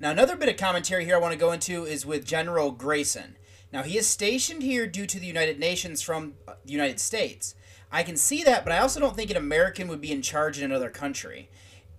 Now, 0.00 0.10
another 0.10 0.36
bit 0.36 0.48
of 0.50 0.56
commentary 0.56 1.04
here 1.06 1.16
I 1.16 1.20
want 1.20 1.32
to 1.32 1.38
go 1.38 1.52
into 1.52 1.84
is 1.84 2.04
with 2.04 2.26
General 2.26 2.72
Grayson. 2.72 3.36
Now, 3.72 3.82
he 3.82 3.96
is 3.98 4.06
stationed 4.06 4.62
here 4.62 4.86
due 4.86 5.06
to 5.06 5.18
the 5.18 5.26
United 5.26 5.58
Nations 5.58 6.02
from 6.02 6.34
uh, 6.46 6.54
the 6.64 6.72
United 6.72 7.00
States. 7.00 7.54
I 7.90 8.02
can 8.02 8.16
see 8.16 8.42
that, 8.44 8.64
but 8.64 8.72
I 8.72 8.78
also 8.78 9.00
don't 9.00 9.16
think 9.16 9.30
an 9.30 9.36
American 9.36 9.88
would 9.88 10.00
be 10.00 10.12
in 10.12 10.22
charge 10.22 10.58
in 10.58 10.64
another 10.64 10.90
country 10.90 11.48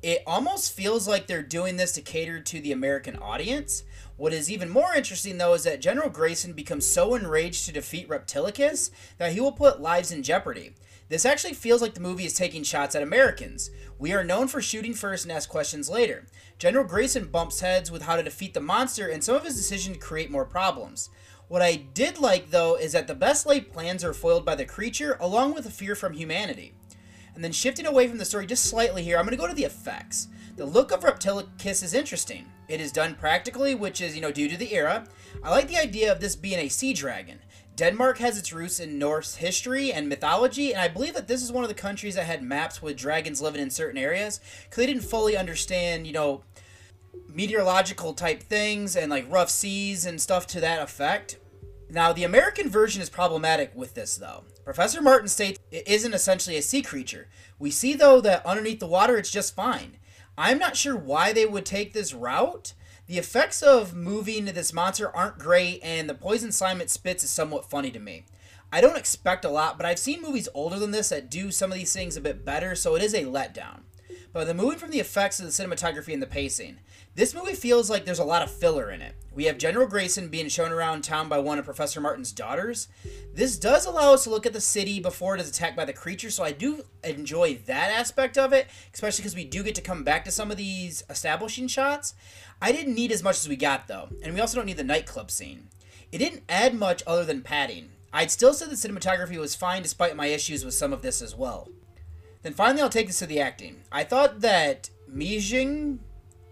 it 0.02 0.24
almost 0.26 0.74
feels 0.74 1.08
like 1.08 1.28
they're 1.28 1.44
doing 1.44 1.78
this 1.78 1.92
to 1.94 2.02
cater 2.02 2.40
to 2.40 2.62
the 2.62 2.72
American 2.72 3.18
audience. 3.18 3.84
What 4.16 4.34
is 4.34 4.50
even 4.50 4.70
more 4.70 4.94
interesting, 4.94 5.38
though, 5.38 5.54
is 5.54 5.64
that 5.64 5.82
General 5.82 6.10
Grayson 6.10 6.54
becomes 6.54 6.86
so 6.86 7.16
enraged 7.16 7.66
to 7.66 7.74
defeat 7.74 8.08
Reptilicus 8.08 8.92
that 9.18 9.34
he 9.34 9.42
will 9.42 9.52
put 9.52 9.82
lives 9.82 10.12
in 10.12 10.24
jeopardy. 10.24 10.74
This 11.10 11.26
actually 11.26 11.54
feels 11.54 11.82
like 11.82 11.96
the 11.96 12.02
movie 12.02 12.26
is 12.26 12.34
taking 12.34 12.64
shots 12.64 12.96
at 12.96 13.04
Americans. 13.04 13.72
We 13.98 14.14
are 14.14 14.24
known 14.24 14.48
for 14.48 14.62
shooting 14.62 14.94
first 14.94 15.26
and 15.26 15.32
ask 15.32 15.50
questions 15.50 15.90
later. 15.90 16.28
General 16.60 16.86
Grayson 16.86 17.26
bumps 17.26 17.62
heads 17.62 17.92
with 17.92 18.04
how 18.04 18.16
to 18.16 18.24
defeat 18.24 18.54
the 18.54 18.62
monster 18.62 19.08
and 19.08 19.24
some 19.24 19.36
of 19.36 19.44
his 19.44 19.56
decisions 19.56 19.98
create 19.98 20.30
more 20.30 20.46
problems. 20.46 21.10
What 21.48 21.64
I 21.64 21.78
did 21.78 22.20
like, 22.20 22.52
though, 22.52 22.76
is 22.76 22.92
that 22.92 23.08
the 23.08 23.16
best 23.16 23.48
laid 23.48 23.74
plans 23.74 24.04
are 24.04 24.14
foiled 24.14 24.46
by 24.46 24.54
the 24.54 24.66
creature 24.66 25.18
along 25.20 25.56
with 25.56 25.66
a 25.66 25.72
fear 25.72 25.96
from 25.96 26.14
humanity. 26.14 26.74
And 27.40 27.44
then 27.46 27.54
shifting 27.54 27.86
away 27.86 28.06
from 28.10 28.18
the 28.18 28.26
story 28.26 28.46
just 28.46 28.66
slightly 28.66 29.02
here, 29.02 29.18
I'm 29.18 29.24
going 29.24 29.32
to 29.32 29.42
go 29.42 29.48
to 29.48 29.54
the 29.54 29.64
effects. 29.64 30.28
The 30.58 30.66
look 30.66 30.92
of 30.92 31.06
Reptilicus 31.06 31.82
is 31.84 31.94
interesting. 31.94 32.46
It 32.68 32.82
is 32.82 32.92
done 32.92 33.16
practically, 33.16 33.76
which 33.76 34.02
is, 34.02 34.14
you 34.14 34.22
know, 34.22 34.30
due 34.30 34.50
to 34.50 34.58
the 34.58 34.74
era. 34.74 35.08
I 35.42 35.50
like 35.50 35.70
the 35.70 35.78
idea 35.78 36.12
of 36.12 36.20
this 36.20 36.36
being 36.36 36.60
a 36.60 36.68
sea 36.68 36.92
dragon. 36.92 37.40
Denmark 37.78 38.18
has 38.18 38.38
its 38.38 38.52
roots 38.52 38.82
in 38.82 39.00
Norse 39.00 39.36
history 39.36 39.94
and 39.94 40.10
mythology, 40.10 40.74
and 40.74 40.82
I 40.82 40.90
believe 40.90 41.14
that 41.14 41.30
this 41.30 41.42
is 41.42 41.50
one 41.50 41.64
of 41.64 41.70
the 41.70 41.76
countries 41.76 42.16
that 42.16 42.26
had 42.26 42.44
maps 42.44 42.82
with 42.82 42.98
dragons 42.98 43.42
living 43.42 43.62
in 43.62 43.70
certain 43.70 43.98
areas 43.98 44.42
because 44.64 44.76
they 44.76 44.88
didn't 44.88 45.04
fully 45.04 45.38
understand, 45.38 46.08
you 46.08 46.12
know, 46.12 46.44
meteorological 47.30 48.16
type 48.16 48.44
things 48.44 48.98
and 48.98 49.10
like 49.10 49.32
rough 49.32 49.50
seas 49.50 50.06
and 50.06 50.20
stuff 50.20 50.46
to 50.48 50.60
that 50.60 50.82
effect. 50.82 51.38
Now, 51.90 52.12
the 52.12 52.26
American 52.26 52.70
version 52.70 53.02
is 53.02 53.10
problematic 53.10 53.72
with 53.74 53.94
this, 53.94 54.18
though. 54.18 54.44
Professor 54.70 55.02
Martin 55.02 55.28
states 55.28 55.58
it 55.72 55.88
isn't 55.88 56.14
essentially 56.14 56.56
a 56.56 56.62
sea 56.62 56.84
creature. 56.84 57.28
We 57.58 57.72
see, 57.72 57.96
though, 57.96 58.22
that 58.22 58.46
underneath 58.46 58.80
the 58.80 58.86
water 58.86 59.18
it's 59.18 59.32
just 59.32 59.56
fine. 59.56 59.98
I'm 60.38 60.60
not 60.60 60.78
sure 60.78 60.96
why 60.96 61.34
they 61.34 61.48
would 61.48 61.66
take 61.66 61.92
this 61.92 62.14
route. 62.14 62.76
The 63.08 63.18
effects 63.18 63.64
of 63.64 63.96
moving 63.96 64.46
this 64.46 64.72
monster 64.72 65.10
aren't 65.10 65.40
great, 65.40 65.80
and 65.82 66.08
the 66.08 66.14
poison 66.14 66.52
slime 66.52 66.82
it 66.82 66.92
spits 66.92 67.24
is 67.24 67.32
somewhat 67.32 67.68
funny 67.68 67.90
to 67.90 68.00
me. 68.00 68.26
I 68.72 68.80
don't 68.80 68.96
expect 68.96 69.44
a 69.44 69.50
lot, 69.50 69.76
but 69.76 69.88
I've 69.88 69.98
seen 69.98 70.22
movies 70.22 70.48
older 70.54 70.78
than 70.78 70.92
this 70.92 71.10
that 71.10 71.32
do 71.32 71.50
some 71.50 71.72
of 71.72 71.76
these 71.76 71.92
things 71.92 72.16
a 72.16 72.22
bit 72.22 72.46
better, 72.46 72.76
so 72.76 72.94
it 72.94 73.02
is 73.02 73.16
a 73.16 73.26
letdown. 73.26 73.80
But 74.32 74.46
the 74.46 74.54
moving 74.54 74.78
from 74.78 74.92
the 74.92 75.00
effects 75.00 75.38
to 75.38 75.44
the 75.46 75.50
cinematography 75.50 76.14
and 76.14 76.22
the 76.22 76.28
pacing, 76.28 76.78
this 77.20 77.36
movie 77.36 77.54
feels 77.54 77.90
like 77.90 78.06
there's 78.06 78.20
a 78.20 78.24
lot 78.24 78.42
of 78.42 78.50
filler 78.50 78.90
in 78.90 79.02
it. 79.02 79.14
We 79.36 79.44
have 79.44 79.58
General 79.58 79.86
Grayson 79.86 80.30
being 80.30 80.48
shown 80.48 80.72
around 80.72 81.04
town 81.04 81.28
by 81.28 81.38
one 81.40 81.60
of 81.60 81.66
Professor 81.66 82.00
Martin's 82.00 82.32
daughters. 82.32 82.88
This 83.36 83.60
does 83.60 83.86
allow 83.86 84.14
us 84.14 84.24
to 84.24 84.30
look 84.30 84.46
at 84.46 84.54
the 84.54 84.62
city 84.62 85.02
before 85.02 85.36
it 85.36 85.42
is 85.42 85.50
attacked 85.50 85.76
by 85.76 85.84
the 85.84 85.92
creature, 85.92 86.30
so 86.30 86.46
I 86.46 86.54
do 86.54 86.84
enjoy 87.04 87.56
that 87.66 87.92
aspect 87.92 88.38
of 88.38 88.54
it, 88.54 88.68
especially 88.94 89.24
because 89.24 89.36
we 89.36 89.44
do 89.44 89.64
get 89.64 89.76
to 89.76 89.82
come 89.82 90.06
back 90.06 90.24
to 90.26 90.32
some 90.32 90.50
of 90.50 90.56
these 90.56 91.04
establishing 91.10 91.68
shots. 91.68 92.14
I 92.62 92.72
didn't 92.72 92.96
need 92.96 93.12
as 93.12 93.22
much 93.22 93.36
as 93.36 93.50
we 93.50 93.58
got, 93.58 93.90
though, 93.90 94.08
and 94.24 94.34
we 94.34 94.40
also 94.40 94.56
don't 94.56 94.66
need 94.66 94.78
the 94.78 94.84
nightclub 94.86 95.30
scene. 95.30 95.68
It 96.14 96.20
didn't 96.20 96.44
add 96.48 96.74
much 96.74 97.04
other 97.06 97.26
than 97.26 97.42
padding. 97.42 97.90
I'd 98.14 98.32
still 98.32 98.54
say 98.54 98.66
the 98.66 98.76
cinematography 98.76 99.36
was 99.36 99.56
fine 99.56 99.82
despite 99.82 100.16
my 100.16 100.28
issues 100.28 100.64
with 100.64 100.74
some 100.74 100.94
of 100.94 101.02
this 101.02 101.22
as 101.22 101.36
well. 101.36 101.68
Then 102.44 102.54
finally, 102.54 102.82
I'll 102.82 102.88
take 102.88 103.08
this 103.08 103.20
to 103.20 103.26
the 103.26 103.42
acting. 103.42 103.82
I 103.92 104.06
thought 104.06 104.40
that 104.40 104.90
Mijing, 105.14 106.00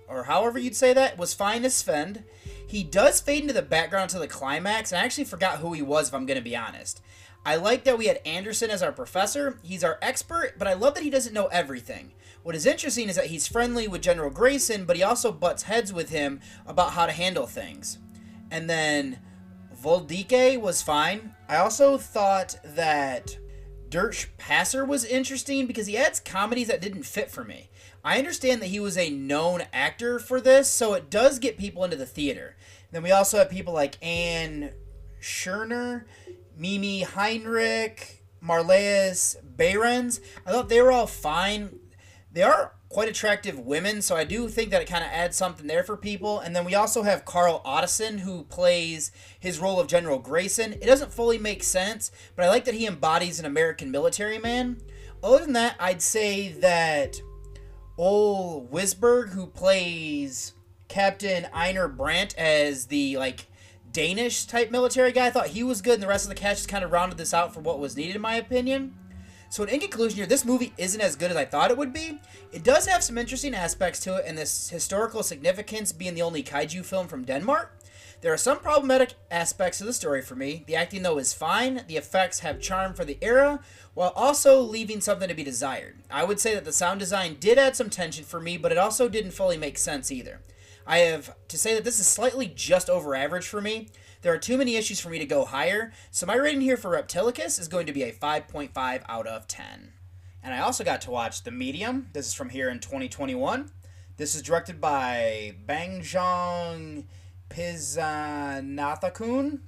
or 0.07 0.23
however 0.23 0.57
you'd 0.57 0.75
say 0.75 0.93
that, 0.93 1.17
was 1.17 1.33
fine 1.33 1.65
as 1.65 1.75
Sven. 1.75 2.23
He 2.65 2.83
does 2.83 3.21
fade 3.21 3.41
into 3.41 3.53
the 3.53 3.61
background 3.61 4.09
to 4.11 4.19
the 4.19 4.27
climax, 4.27 4.91
and 4.91 4.99
I 4.99 5.05
actually 5.05 5.25
forgot 5.25 5.59
who 5.59 5.73
he 5.73 5.81
was, 5.81 6.09
if 6.09 6.13
I'm 6.13 6.25
going 6.25 6.37
to 6.37 6.43
be 6.43 6.55
honest. 6.55 7.01
I 7.45 7.55
like 7.55 7.85
that 7.85 7.97
we 7.97 8.07
had 8.07 8.19
Anderson 8.25 8.69
as 8.69 8.83
our 8.83 8.91
professor. 8.91 9.59
He's 9.63 9.83
our 9.83 9.97
expert, 10.01 10.55
but 10.57 10.67
I 10.67 10.73
love 10.73 10.95
that 10.95 11.03
he 11.03 11.09
doesn't 11.09 11.33
know 11.33 11.47
everything. 11.47 12.11
What 12.43 12.55
is 12.55 12.65
interesting 12.65 13.09
is 13.09 13.15
that 13.15 13.27
he's 13.27 13.47
friendly 13.47 13.87
with 13.87 14.01
General 14.01 14.29
Grayson, 14.29 14.85
but 14.85 14.97
he 14.97 15.03
also 15.03 15.31
butts 15.31 15.63
heads 15.63 15.93
with 15.93 16.09
him 16.09 16.41
about 16.65 16.91
how 16.91 17.05
to 17.05 17.11
handle 17.11 17.47
things. 17.47 17.99
And 18.51 18.69
then 18.69 19.19
Voldike 19.81 20.59
was 20.59 20.81
fine. 20.81 21.35
I 21.47 21.57
also 21.57 21.97
thought 21.97 22.57
that 22.63 23.37
Dirch 23.89 24.29
Passer 24.37 24.83
was 24.83 25.05
interesting 25.05 25.67
because 25.67 25.87
he 25.87 25.97
adds 25.97 26.19
comedies 26.19 26.67
that 26.67 26.81
didn't 26.81 27.03
fit 27.03 27.31
for 27.31 27.43
me. 27.43 27.66
I 28.07 28.19
understand 28.19 28.61
that 28.61 28.67
he 28.67 28.79
was 28.79 28.97
a 28.97 29.09
known 29.09 29.63
actor 29.73 30.17
for 30.17 30.39
this, 30.39 30.69
so 30.69 30.93
it 30.93 31.09
does 31.09 31.39
get 31.39 31.57
people 31.57 31.83
into 31.83 31.97
the 31.97 32.05
theater. 32.05 32.55
Then 32.89 33.03
we 33.03 33.11
also 33.11 33.37
have 33.37 33.49
people 33.49 33.73
like 33.73 33.97
Anne 34.01 34.71
Scherner, 35.21 36.05
Mimi 36.57 37.01
Heinrich, 37.01 38.23
Marlies 38.41 39.35
Behrens. 39.43 40.21
I 40.45 40.51
thought 40.51 40.69
they 40.69 40.81
were 40.81 40.93
all 40.93 41.05
fine. 41.05 41.79
They 42.31 42.43
are 42.43 42.75
quite 42.87 43.09
attractive 43.09 43.59
women, 43.59 44.01
so 44.01 44.15
I 44.15 44.23
do 44.23 44.47
think 44.47 44.69
that 44.69 44.81
it 44.81 44.87
kind 44.87 45.03
of 45.03 45.11
adds 45.11 45.35
something 45.35 45.67
there 45.67 45.83
for 45.83 45.97
people. 45.97 46.39
And 46.39 46.55
then 46.55 46.63
we 46.63 46.75
also 46.75 47.03
have 47.03 47.25
Carl 47.25 47.61
Ottosen, 47.65 48.19
who 48.19 48.45
plays 48.45 49.11
his 49.37 49.59
role 49.59 49.81
of 49.81 49.87
General 49.87 50.17
Grayson. 50.17 50.71
It 50.71 50.85
doesn't 50.85 51.11
fully 51.11 51.39
make 51.39 51.61
sense, 51.61 52.09
but 52.37 52.45
I 52.45 52.47
like 52.47 52.63
that 52.63 52.75
he 52.75 52.87
embodies 52.87 53.37
an 53.37 53.45
American 53.45 53.91
military 53.91 54.37
man. 54.37 54.77
Other 55.21 55.39
than 55.39 55.51
that, 55.53 55.75
I'd 55.77 56.01
say 56.01 56.53
that 56.53 57.19
Ole 57.97 58.67
Wisborg, 58.71 59.29
who 59.29 59.47
plays 59.47 60.53
Captain 60.87 61.47
Einar 61.53 61.87
Brandt 61.87 62.37
as 62.37 62.85
the 62.85 63.17
like 63.17 63.47
Danish 63.91 64.45
type 64.45 64.69
military 64.69 65.11
guy, 65.11 65.27
I 65.27 65.31
thought 65.31 65.47
he 65.47 65.63
was 65.63 65.81
good, 65.81 65.95
and 65.95 66.03
the 66.03 66.07
rest 66.07 66.25
of 66.25 66.29
the 66.29 66.35
cast 66.35 66.59
just 66.59 66.69
kind 66.69 66.83
of 66.83 66.91
rounded 66.91 67.17
this 67.17 67.33
out 67.33 67.53
for 67.53 67.61
what 67.61 67.79
was 67.79 67.97
needed, 67.97 68.15
in 68.15 68.21
my 68.21 68.35
opinion. 68.35 68.95
So, 69.49 69.63
in 69.63 69.79
conclusion, 69.79 70.17
here, 70.17 70.25
this 70.25 70.45
movie 70.45 70.73
isn't 70.77 70.99
as 70.99 71.15
good 71.15 71.31
as 71.31 71.37
I 71.37 71.45
thought 71.45 71.71
it 71.71 71.77
would 71.77 71.93
be. 71.93 72.19
It 72.51 72.63
does 72.63 72.85
have 72.85 73.01
some 73.01 73.17
interesting 73.17 73.55
aspects 73.55 73.99
to 74.01 74.17
it, 74.17 74.25
and 74.27 74.37
this 74.37 74.69
historical 74.69 75.23
significance 75.23 75.91
being 75.91 76.15
the 76.15 76.21
only 76.21 76.43
kaiju 76.43 76.85
film 76.85 77.07
from 77.07 77.23
Denmark. 77.23 77.73
There 78.21 78.33
are 78.33 78.37
some 78.37 78.59
problematic 78.59 79.13
aspects 79.29 79.79
of 79.79 79.85
the 79.85 79.93
story 79.93 80.23
for 80.23 80.35
me. 80.35 80.63
The 80.65 80.75
acting, 80.75 81.03
though, 81.03 81.19
is 81.19 81.33
fine. 81.33 81.83
The 81.87 81.97
effects 81.97 82.39
have 82.39 82.59
charm 82.59 82.95
for 82.95 83.05
the 83.05 83.19
era, 83.21 83.59
while 83.93 84.11
also 84.15 84.59
leaving 84.59 85.01
something 85.01 85.27
to 85.27 85.35
be 85.35 85.43
desired. 85.43 85.97
I 86.09 86.23
would 86.23 86.39
say 86.39 86.55
that 86.55 86.65
the 86.65 86.71
sound 86.71 86.99
design 86.99 87.37
did 87.39 87.59
add 87.59 87.75
some 87.75 87.91
tension 87.91 88.25
for 88.25 88.39
me, 88.39 88.57
but 88.57 88.71
it 88.71 88.77
also 88.77 89.07
didn't 89.07 89.31
fully 89.31 89.57
make 89.57 89.77
sense 89.77 90.11
either. 90.11 90.41
I 90.87 90.99
have 90.99 91.35
to 91.47 91.57
say 91.59 91.75
that 91.75 91.83
this 91.83 91.99
is 91.99 92.07
slightly 92.07 92.47
just 92.47 92.89
over 92.89 93.13
average 93.13 93.47
for 93.47 93.61
me. 93.61 93.89
There 94.23 94.33
are 94.33 94.39
too 94.39 94.57
many 94.57 94.77
issues 94.77 94.99
for 94.99 95.09
me 95.09 95.19
to 95.19 95.25
go 95.25 95.45
higher, 95.45 95.93
so 96.09 96.25
my 96.25 96.35
rating 96.35 96.61
here 96.61 96.77
for 96.77 96.91
Reptilicus 96.91 97.59
is 97.59 97.67
going 97.67 97.85
to 97.85 97.93
be 97.93 98.03
a 98.03 98.11
5.5 98.11 99.03
out 99.07 99.27
of 99.27 99.47
10. 99.47 99.93
And 100.43 100.55
I 100.55 100.59
also 100.59 100.83
got 100.83 101.01
to 101.01 101.11
watch 101.11 101.43
The 101.43 101.51
Medium. 101.51 102.09
This 102.13 102.27
is 102.27 102.33
from 102.33 102.49
here 102.49 102.69
in 102.69 102.79
2021. 102.79 103.69
This 104.15 104.33
is 104.33 104.41
directed 104.41 104.81
by 104.81 105.55
Bang 105.67 106.01
Banjong 106.01 107.03
Pisanthanakun. 107.49 109.59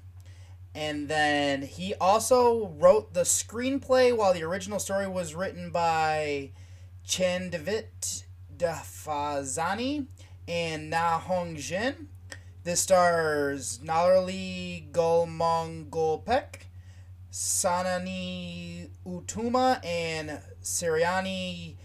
And 0.75 1.07
then 1.07 1.63
he 1.63 1.95
also 1.95 2.67
wrote 2.77 3.13
the 3.13 3.23
screenplay 3.23 4.15
while 4.15 4.33
the 4.33 4.43
original 4.43 4.79
story 4.79 5.07
was 5.07 5.35
written 5.35 5.71
by 5.71 6.51
Chandavit 7.05 8.23
Dafazani 8.55 10.05
and 10.47 10.89
Na 10.89 11.19
Hong 11.19 11.55
Jin. 11.55 12.07
This 12.63 12.81
stars 12.81 13.79
Nalali 13.79 14.91
Gulmongolpek, 14.91 16.67
Sanani 17.31 18.89
Utuma, 19.05 19.83
and 19.83 20.39
Siriani 20.61 21.75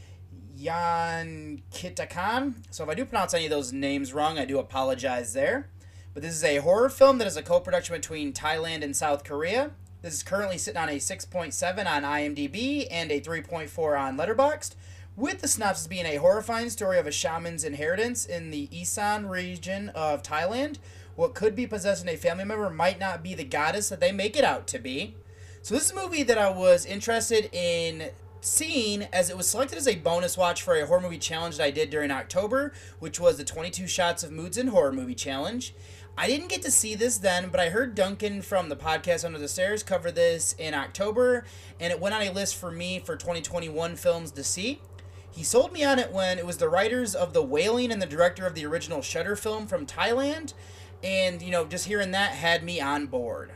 Yan 0.56 1.62
Kitakan. 1.72 2.54
So 2.70 2.84
if 2.84 2.90
I 2.90 2.94
do 2.94 3.04
pronounce 3.04 3.34
any 3.34 3.46
of 3.46 3.50
those 3.50 3.72
names 3.72 4.12
wrong, 4.12 4.38
I 4.38 4.44
do 4.44 4.58
apologize 4.58 5.32
there. 5.32 5.70
But 6.14 6.22
this 6.22 6.36
is 6.36 6.44
a 6.44 6.58
horror 6.58 6.88
film 6.88 7.18
that 7.18 7.26
is 7.26 7.36
a 7.36 7.42
co-production 7.42 7.96
between 7.96 8.32
Thailand 8.32 8.84
and 8.84 8.94
South 8.94 9.24
Korea. 9.24 9.72
This 10.00 10.14
is 10.14 10.22
currently 10.22 10.58
sitting 10.58 10.80
on 10.80 10.88
a 10.88 10.98
6.7 10.98 11.86
on 11.86 12.02
IMDb 12.04 12.86
and 12.88 13.10
a 13.10 13.20
3.4 13.20 14.00
on 14.00 14.16
Letterboxd 14.16 14.76
with 15.16 15.40
the 15.40 15.48
synopsis 15.48 15.88
being 15.88 16.06
a 16.06 16.16
horrifying 16.16 16.70
story 16.70 16.98
of 17.00 17.08
a 17.08 17.12
shaman's 17.12 17.64
inheritance 17.64 18.26
in 18.26 18.52
the 18.52 18.68
Isan 18.70 19.26
region 19.26 19.88
of 19.88 20.22
Thailand. 20.22 20.76
What 21.16 21.34
could 21.34 21.56
be 21.56 21.66
possessing 21.66 22.08
a 22.08 22.16
family 22.16 22.44
member 22.44 22.70
might 22.70 23.00
not 23.00 23.24
be 23.24 23.34
the 23.34 23.44
goddess 23.44 23.88
that 23.88 23.98
they 23.98 24.12
make 24.12 24.36
it 24.36 24.44
out 24.44 24.68
to 24.68 24.78
be. 24.78 25.16
So 25.62 25.74
this 25.74 25.86
is 25.86 25.90
a 25.90 26.00
movie 26.00 26.22
that 26.22 26.38
I 26.38 26.50
was 26.50 26.86
interested 26.86 27.48
in 27.52 28.10
seeing 28.40 29.02
as 29.12 29.30
it 29.30 29.36
was 29.36 29.48
selected 29.48 29.78
as 29.78 29.88
a 29.88 29.96
bonus 29.96 30.36
watch 30.36 30.62
for 30.62 30.76
a 30.76 30.86
horror 30.86 31.00
movie 31.00 31.18
challenge 31.18 31.56
that 31.56 31.64
I 31.64 31.70
did 31.70 31.90
during 31.90 32.10
October, 32.10 32.72
which 33.00 33.18
was 33.18 33.36
the 33.36 33.44
22 33.44 33.86
Shots 33.88 34.22
of 34.22 34.30
Moods 34.30 34.58
in 34.58 34.68
Horror 34.68 34.92
Movie 34.92 35.14
Challenge. 35.14 35.74
I 36.16 36.28
didn't 36.28 36.48
get 36.48 36.62
to 36.62 36.70
see 36.70 36.94
this 36.94 37.18
then, 37.18 37.48
but 37.48 37.58
I 37.58 37.70
heard 37.70 37.96
Duncan 37.96 38.40
from 38.40 38.68
the 38.68 38.76
podcast 38.76 39.24
Under 39.24 39.38
the 39.38 39.48
Stairs 39.48 39.82
cover 39.82 40.12
this 40.12 40.54
in 40.58 40.72
October, 40.72 41.44
and 41.80 41.92
it 41.92 42.00
went 42.00 42.14
on 42.14 42.22
a 42.22 42.30
list 42.30 42.54
for 42.54 42.70
me 42.70 43.00
for 43.00 43.16
2021 43.16 43.96
films 43.96 44.30
to 44.30 44.44
see. 44.44 44.80
He 45.28 45.42
sold 45.42 45.72
me 45.72 45.82
on 45.82 45.98
it 45.98 46.12
when 46.12 46.38
it 46.38 46.46
was 46.46 46.58
the 46.58 46.68
writers 46.68 47.16
of 47.16 47.32
The 47.32 47.42
Wailing 47.42 47.90
and 47.90 48.00
the 48.00 48.06
director 48.06 48.46
of 48.46 48.54
the 48.54 48.64
original 48.64 49.02
Shutter 49.02 49.34
film 49.34 49.66
from 49.66 49.86
Thailand. 49.86 50.54
And, 51.02 51.42
you 51.42 51.50
know, 51.50 51.66
just 51.66 51.86
hearing 51.86 52.12
that 52.12 52.30
had 52.30 52.62
me 52.62 52.80
on 52.80 53.06
board. 53.06 53.50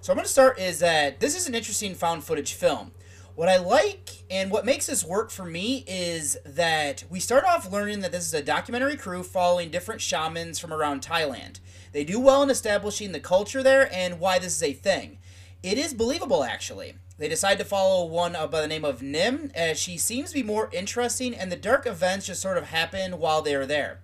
So 0.00 0.12
I'm 0.12 0.16
going 0.16 0.26
to 0.26 0.30
start 0.30 0.58
is 0.58 0.80
that 0.80 1.20
this 1.20 1.36
is 1.36 1.46
an 1.46 1.54
interesting 1.54 1.94
found 1.94 2.24
footage 2.24 2.54
film. 2.54 2.90
What 3.34 3.48
I 3.48 3.56
like 3.56 4.10
and 4.30 4.48
what 4.52 4.64
makes 4.64 4.86
this 4.86 5.04
work 5.04 5.28
for 5.28 5.44
me 5.44 5.84
is 5.88 6.38
that 6.46 7.02
we 7.10 7.18
start 7.18 7.42
off 7.44 7.72
learning 7.72 7.98
that 8.00 8.12
this 8.12 8.26
is 8.26 8.34
a 8.34 8.40
documentary 8.40 8.96
crew 8.96 9.24
following 9.24 9.70
different 9.70 10.00
shamans 10.00 10.60
from 10.60 10.72
around 10.72 11.02
Thailand. 11.02 11.58
They 11.90 12.04
do 12.04 12.20
well 12.20 12.44
in 12.44 12.50
establishing 12.50 13.10
the 13.10 13.18
culture 13.18 13.60
there 13.60 13.92
and 13.92 14.20
why 14.20 14.38
this 14.38 14.54
is 14.54 14.62
a 14.62 14.72
thing. 14.72 15.18
It 15.64 15.78
is 15.78 15.94
believable, 15.94 16.44
actually. 16.44 16.94
They 17.18 17.28
decide 17.28 17.58
to 17.58 17.64
follow 17.64 18.06
one 18.06 18.34
by 18.34 18.60
the 18.60 18.68
name 18.68 18.84
of 18.84 19.02
Nim, 19.02 19.50
as 19.52 19.80
she 19.80 19.98
seems 19.98 20.28
to 20.28 20.34
be 20.34 20.42
more 20.44 20.70
interesting, 20.72 21.34
and 21.34 21.50
the 21.50 21.56
dark 21.56 21.86
events 21.86 22.26
just 22.26 22.40
sort 22.40 22.56
of 22.56 22.66
happen 22.66 23.18
while 23.18 23.42
they 23.42 23.56
are 23.56 23.66
there. 23.66 24.00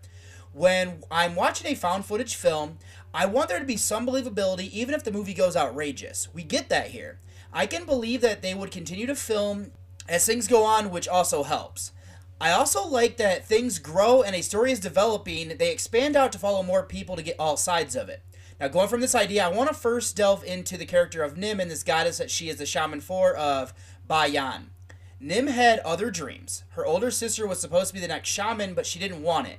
When 0.52 1.04
I'm 1.08 1.36
watching 1.36 1.68
a 1.68 1.76
found 1.76 2.04
footage 2.04 2.34
film, 2.34 2.78
I 3.14 3.26
want 3.26 3.48
there 3.48 3.60
to 3.60 3.64
be 3.64 3.76
some 3.76 4.06
believability, 4.06 4.70
even 4.70 4.94
if 4.94 5.04
the 5.04 5.12
movie 5.12 5.34
goes 5.34 5.56
outrageous. 5.56 6.28
We 6.34 6.42
get 6.42 6.68
that 6.70 6.88
here. 6.88 7.20
I 7.52 7.66
can 7.66 7.84
believe 7.84 8.20
that 8.20 8.42
they 8.42 8.54
would 8.54 8.70
continue 8.70 9.06
to 9.06 9.14
film 9.14 9.72
as 10.08 10.24
things 10.24 10.48
go 10.48 10.64
on, 10.64 10.90
which 10.90 11.08
also 11.08 11.42
helps. 11.42 11.92
I 12.40 12.52
also 12.52 12.86
like 12.86 13.16
that 13.18 13.46
things 13.46 13.78
grow 13.78 14.22
and 14.22 14.34
a 14.34 14.42
story 14.42 14.72
is 14.72 14.80
developing, 14.80 15.56
they 15.58 15.70
expand 15.70 16.16
out 16.16 16.32
to 16.32 16.38
follow 16.38 16.62
more 16.62 16.82
people 16.82 17.16
to 17.16 17.22
get 17.22 17.36
all 17.38 17.56
sides 17.56 17.94
of 17.94 18.08
it. 18.08 18.22
Now, 18.58 18.68
going 18.68 18.88
from 18.88 19.00
this 19.00 19.14
idea, 19.14 19.44
I 19.44 19.48
want 19.48 19.68
to 19.68 19.74
first 19.74 20.16
delve 20.16 20.44
into 20.44 20.76
the 20.76 20.86
character 20.86 21.22
of 21.22 21.36
Nim 21.36 21.60
and 21.60 21.70
this 21.70 21.82
goddess 21.82 22.18
that 22.18 22.30
she 22.30 22.48
is 22.48 22.56
the 22.56 22.66
shaman 22.66 23.00
for 23.00 23.34
of 23.34 23.72
Bayan. 24.06 24.70
Nim 25.18 25.48
had 25.48 25.80
other 25.80 26.10
dreams. 26.10 26.64
Her 26.70 26.86
older 26.86 27.10
sister 27.10 27.46
was 27.46 27.60
supposed 27.60 27.88
to 27.88 27.94
be 27.94 28.00
the 28.00 28.08
next 28.08 28.28
shaman, 28.28 28.74
but 28.74 28.86
she 28.86 28.98
didn't 28.98 29.22
want 29.22 29.48
it. 29.48 29.58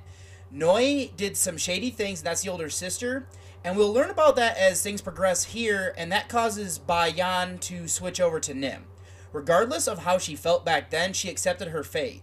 Noi 0.50 1.10
did 1.16 1.36
some 1.36 1.56
shady 1.56 1.90
things, 1.90 2.20
and 2.20 2.26
that's 2.26 2.42
the 2.42 2.50
older 2.50 2.68
sister. 2.68 3.26
And 3.64 3.76
we'll 3.76 3.92
learn 3.92 4.10
about 4.10 4.34
that 4.36 4.56
as 4.56 4.82
things 4.82 5.00
progress 5.00 5.44
here, 5.44 5.94
and 5.96 6.10
that 6.10 6.28
causes 6.28 6.78
Bayan 6.78 7.58
to 7.58 7.86
switch 7.86 8.20
over 8.20 8.40
to 8.40 8.54
Nim. 8.54 8.86
Regardless 9.32 9.86
of 9.86 10.00
how 10.00 10.18
she 10.18 10.34
felt 10.34 10.64
back 10.64 10.90
then, 10.90 11.12
she 11.12 11.30
accepted 11.30 11.68
her 11.68 11.84
fate. 11.84 12.22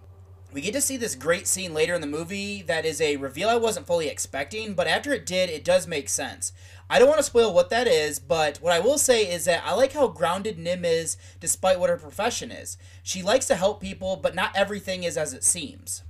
We 0.51 0.61
get 0.61 0.73
to 0.73 0.81
see 0.81 0.97
this 0.97 1.15
great 1.15 1.47
scene 1.47 1.73
later 1.75 1.93
in 1.93 2.01
the 2.01 2.07
movie 2.07 2.63
that 2.63 2.83
is 2.83 2.99
a 2.99 3.17
reveal 3.17 3.49
I 3.49 3.55
wasn't 3.55 3.85
fully 3.85 4.07
expecting, 4.07 4.73
but 4.73 4.87
after 4.87 5.13
it 5.13 5.25
did, 5.25 5.49
it 5.49 5.63
does 5.63 5.87
make 5.87 6.09
sense. 6.09 6.51
I 6.89 6.97
don't 6.97 7.07
want 7.07 7.19
to 7.19 7.23
spoil 7.23 7.53
what 7.53 7.69
that 7.69 7.87
is, 7.87 8.17
but 8.19 8.57
what 8.57 8.73
I 8.73 8.79
will 8.79 8.97
say 8.97 9.31
is 9.31 9.45
that 9.45 9.63
I 9.63 9.75
like 9.75 9.93
how 9.93 10.07
grounded 10.07 10.57
Nim 10.57 10.83
is 10.83 11.17
despite 11.39 11.79
what 11.79 11.91
her 11.91 11.97
profession 11.97 12.51
is. 12.51 12.77
She 13.03 13.21
likes 13.21 13.45
to 13.47 13.55
help 13.55 13.79
people, 13.79 14.15
but 14.15 14.33
not 14.33 14.55
everything 14.55 15.03
is 15.03 15.17
as 15.17 15.33
it 15.33 15.43
seems. 15.43 16.03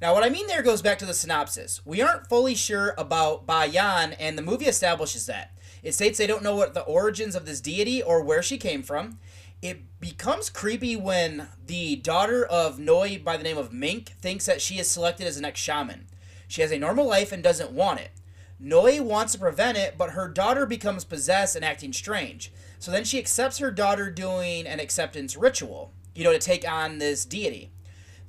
Now, 0.00 0.14
what 0.14 0.22
I 0.22 0.28
mean 0.28 0.46
there 0.46 0.62
goes 0.62 0.80
back 0.80 0.98
to 1.00 1.06
the 1.06 1.14
synopsis. 1.14 1.84
We 1.84 2.00
aren't 2.00 2.28
fully 2.28 2.54
sure 2.54 2.94
about 2.96 3.46
Bayan, 3.46 4.12
and 4.12 4.38
the 4.38 4.42
movie 4.42 4.66
establishes 4.66 5.26
that. 5.26 5.52
It 5.82 5.92
states 5.92 6.18
they 6.18 6.26
don't 6.26 6.44
know 6.44 6.54
what 6.54 6.74
the 6.74 6.82
origins 6.82 7.34
of 7.34 7.46
this 7.46 7.60
deity 7.60 8.00
or 8.00 8.22
where 8.22 8.42
she 8.42 8.58
came 8.58 8.84
from. 8.84 9.18
It 9.60 9.98
becomes 9.98 10.50
creepy 10.50 10.94
when 10.94 11.48
the 11.66 11.96
daughter 11.96 12.46
of 12.46 12.78
Noi 12.78 13.18
by 13.18 13.36
the 13.36 13.42
name 13.42 13.58
of 13.58 13.72
Mink 13.72 14.10
thinks 14.20 14.46
that 14.46 14.60
she 14.60 14.78
is 14.78 14.88
selected 14.88 15.26
as 15.26 15.34
the 15.34 15.42
next 15.42 15.60
shaman. 15.60 16.06
She 16.46 16.62
has 16.62 16.70
a 16.70 16.78
normal 16.78 17.06
life 17.06 17.32
and 17.32 17.42
doesn't 17.42 17.72
want 17.72 17.98
it. 17.98 18.12
Noi 18.60 19.02
wants 19.02 19.32
to 19.32 19.38
prevent 19.38 19.78
it, 19.78 19.98
but 19.98 20.10
her 20.10 20.28
daughter 20.28 20.64
becomes 20.64 21.04
possessed 21.04 21.56
and 21.56 21.64
acting 21.64 21.92
strange. 21.92 22.52
So 22.78 22.92
then 22.92 23.04
she 23.04 23.18
accepts 23.18 23.58
her 23.58 23.72
daughter 23.72 24.10
doing 24.10 24.66
an 24.66 24.78
acceptance 24.78 25.36
ritual, 25.36 25.92
you 26.14 26.22
know, 26.22 26.32
to 26.32 26.38
take 26.38 26.68
on 26.68 26.98
this 26.98 27.24
deity. 27.24 27.72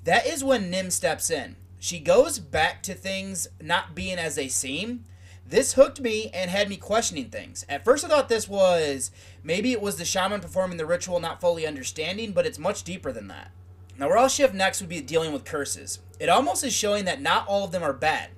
That 0.03 0.25
is 0.25 0.43
when 0.43 0.69
Nim 0.69 0.91
steps 0.91 1.29
in. 1.29 1.55
She 1.79 1.99
goes 1.99 2.39
back 2.39 2.83
to 2.83 2.93
things 2.93 3.47
not 3.61 3.95
being 3.95 4.17
as 4.17 4.35
they 4.35 4.47
seem. 4.47 5.03
This 5.45 5.73
hooked 5.73 5.99
me 5.99 6.29
and 6.33 6.49
had 6.49 6.69
me 6.69 6.77
questioning 6.77 7.29
things. 7.29 7.65
At 7.67 7.83
first, 7.83 8.05
I 8.05 8.07
thought 8.07 8.29
this 8.29 8.47
was 8.47 9.11
maybe 9.43 9.71
it 9.71 9.81
was 9.81 9.97
the 9.97 10.05
shaman 10.05 10.41
performing 10.41 10.77
the 10.77 10.85
ritual 10.85 11.19
not 11.19 11.41
fully 11.41 11.65
understanding, 11.65 12.33
but 12.33 12.45
it's 12.45 12.59
much 12.59 12.83
deeper 12.83 13.11
than 13.11 13.27
that. 13.29 13.51
Now, 13.97 14.07
where 14.07 14.17
I'll 14.17 14.29
shift 14.29 14.53
next 14.53 14.79
would 14.79 14.89
be 14.89 15.01
dealing 15.01 15.33
with 15.33 15.43
curses. 15.43 15.99
It 16.19 16.29
almost 16.29 16.63
is 16.63 16.73
showing 16.73 17.05
that 17.05 17.21
not 17.21 17.47
all 17.47 17.65
of 17.65 17.71
them 17.71 17.83
are 17.83 17.93
bad. 17.93 18.29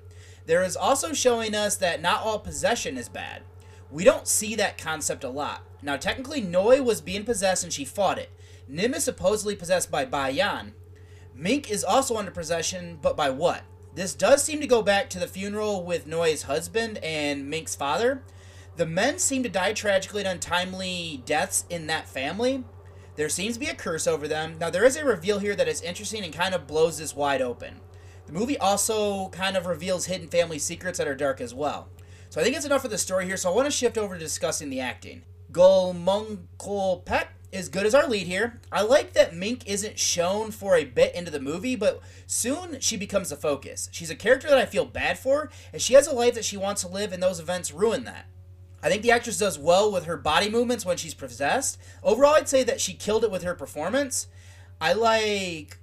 There 0.46 0.62
is 0.64 0.76
also 0.76 1.12
showing 1.12 1.54
us 1.54 1.76
that 1.76 2.02
not 2.02 2.22
all 2.22 2.38
possession 2.38 2.96
is 2.96 3.08
bad. 3.08 3.42
We 3.90 4.04
don't 4.04 4.26
see 4.26 4.56
that 4.56 4.78
concept 4.78 5.22
a 5.22 5.28
lot. 5.28 5.62
Now, 5.82 5.96
technically, 5.96 6.40
Noi 6.40 6.82
was 6.82 7.00
being 7.00 7.24
possessed 7.24 7.62
and 7.62 7.72
she 7.72 7.84
fought 7.84 8.18
it. 8.18 8.30
Nim 8.66 8.94
is 8.94 9.04
supposedly 9.04 9.54
possessed 9.54 9.90
by 9.90 10.04
Bayan. 10.04 10.72
Mink 11.34 11.70
is 11.70 11.84
also 11.84 12.16
under 12.16 12.30
possession, 12.30 12.98
but 13.00 13.16
by 13.16 13.30
what? 13.30 13.62
This 13.94 14.14
does 14.14 14.42
seem 14.42 14.60
to 14.60 14.66
go 14.66 14.82
back 14.82 15.10
to 15.10 15.18
the 15.18 15.26
funeral 15.26 15.84
with 15.84 16.06
Noi's 16.06 16.42
husband 16.42 16.98
and 16.98 17.48
Mink's 17.48 17.74
father. 17.74 18.22
The 18.76 18.86
men 18.86 19.18
seem 19.18 19.42
to 19.42 19.48
die 19.48 19.72
tragically 19.72 20.22
and 20.22 20.28
untimely 20.28 21.22
deaths 21.26 21.66
in 21.68 21.86
that 21.88 22.08
family. 22.08 22.64
There 23.16 23.28
seems 23.28 23.54
to 23.54 23.60
be 23.60 23.66
a 23.66 23.74
curse 23.74 24.06
over 24.06 24.26
them. 24.26 24.56
Now, 24.58 24.70
there 24.70 24.84
is 24.86 24.96
a 24.96 25.04
reveal 25.04 25.38
here 25.38 25.54
that 25.56 25.68
is 25.68 25.82
interesting 25.82 26.24
and 26.24 26.32
kind 26.32 26.54
of 26.54 26.66
blows 26.66 26.96
this 26.96 27.14
wide 27.14 27.42
open. 27.42 27.80
The 28.26 28.32
movie 28.32 28.56
also 28.56 29.28
kind 29.28 29.56
of 29.56 29.66
reveals 29.66 30.06
hidden 30.06 30.28
family 30.28 30.58
secrets 30.58 30.96
that 30.98 31.08
are 31.08 31.14
dark 31.14 31.40
as 31.40 31.52
well. 31.52 31.88
So 32.30 32.40
I 32.40 32.44
think 32.44 32.56
it's 32.56 32.64
enough 32.64 32.80
for 32.80 32.88
the 32.88 32.96
story 32.96 33.26
here, 33.26 33.36
so 33.36 33.50
I 33.50 33.54
want 33.54 33.66
to 33.66 33.70
shift 33.70 33.98
over 33.98 34.14
to 34.14 34.20
discussing 34.20 34.70
the 34.70 34.80
acting. 34.80 35.22
Gul 35.50 35.92
Mongkol 35.92 37.04
Pek 37.04 37.28
is 37.52 37.68
good 37.68 37.86
as 37.86 37.94
our 37.94 38.08
lead 38.08 38.26
here. 38.26 38.58
I 38.72 38.82
like 38.82 39.12
that 39.12 39.36
Mink 39.36 39.66
isn't 39.66 39.98
shown 39.98 40.50
for 40.50 40.74
a 40.74 40.84
bit 40.84 41.14
into 41.14 41.30
the 41.30 41.38
movie, 41.38 41.76
but 41.76 42.00
soon 42.26 42.80
she 42.80 42.96
becomes 42.96 43.28
the 43.28 43.36
focus. 43.36 43.90
She's 43.92 44.10
a 44.10 44.16
character 44.16 44.48
that 44.48 44.58
I 44.58 44.64
feel 44.64 44.86
bad 44.86 45.18
for, 45.18 45.50
and 45.72 45.80
she 45.80 45.94
has 45.94 46.06
a 46.06 46.14
life 46.14 46.34
that 46.34 46.46
she 46.46 46.56
wants 46.56 46.80
to 46.80 46.88
live, 46.88 47.12
and 47.12 47.22
those 47.22 47.38
events 47.38 47.70
ruin 47.70 48.04
that. 48.04 48.26
I 48.82 48.88
think 48.88 49.02
the 49.02 49.12
actress 49.12 49.38
does 49.38 49.58
well 49.58 49.92
with 49.92 50.06
her 50.06 50.16
body 50.16 50.50
movements 50.50 50.84
when 50.84 50.96
she's 50.96 51.14
possessed. 51.14 51.78
Overall, 52.02 52.34
I'd 52.34 52.48
say 52.48 52.64
that 52.64 52.80
she 52.80 52.94
killed 52.94 53.22
it 53.22 53.30
with 53.30 53.44
her 53.44 53.54
performance. 53.54 54.26
I 54.80 54.94
like 54.94 55.78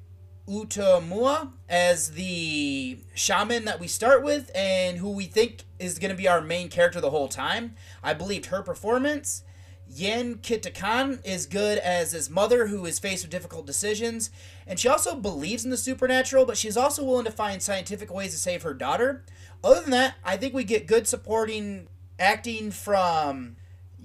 Utamua 0.50 1.52
as 1.70 2.12
the 2.12 2.98
shaman 3.14 3.66
that 3.66 3.80
we 3.80 3.88
start 3.88 4.24
with 4.24 4.52
and 4.54 4.98
who 4.98 5.12
we 5.12 5.26
think 5.26 5.64
is 5.78 6.00
going 6.00 6.12
to 6.12 6.18
be 6.18 6.28
our 6.28 6.42
main 6.42 6.68
character 6.68 7.00
the 7.00 7.12
whole 7.12 7.28
time. 7.28 7.76
I 8.04 8.14
believed 8.14 8.48
her 8.48 8.64
performance. 8.64 9.44
Yen 9.92 10.36
Kitakan 10.36 11.20
is 11.26 11.46
good 11.46 11.80
as 11.80 12.12
his 12.12 12.30
mother 12.30 12.68
who 12.68 12.86
is 12.86 13.00
faced 13.00 13.24
with 13.24 13.32
difficult 13.32 13.66
decisions, 13.66 14.30
and 14.68 14.80
she 14.80 14.88
also 14.88 15.16
believes 15.16 15.66
in 15.66 15.72
the 15.72 15.78
supernatural, 15.78 16.46
but 16.46 16.58
she's 16.58 16.78
also 16.78 17.04
willing 17.04 17.26
to 17.26 17.32
find 17.32 17.62
scientific 17.62 18.14
ways 18.14 18.32
to 18.32 18.38
save 18.38 18.62
her 18.62 18.74
daughter. 18.74 19.24
Other 19.64 19.82
than 19.82 19.92
that, 19.92 20.16
I 20.24 20.38
think 20.38 20.54
we 20.54 20.64
get 20.64 20.88
good 20.88 21.08
supporting 21.08 21.88
acting 22.20 22.70
from 22.70 23.56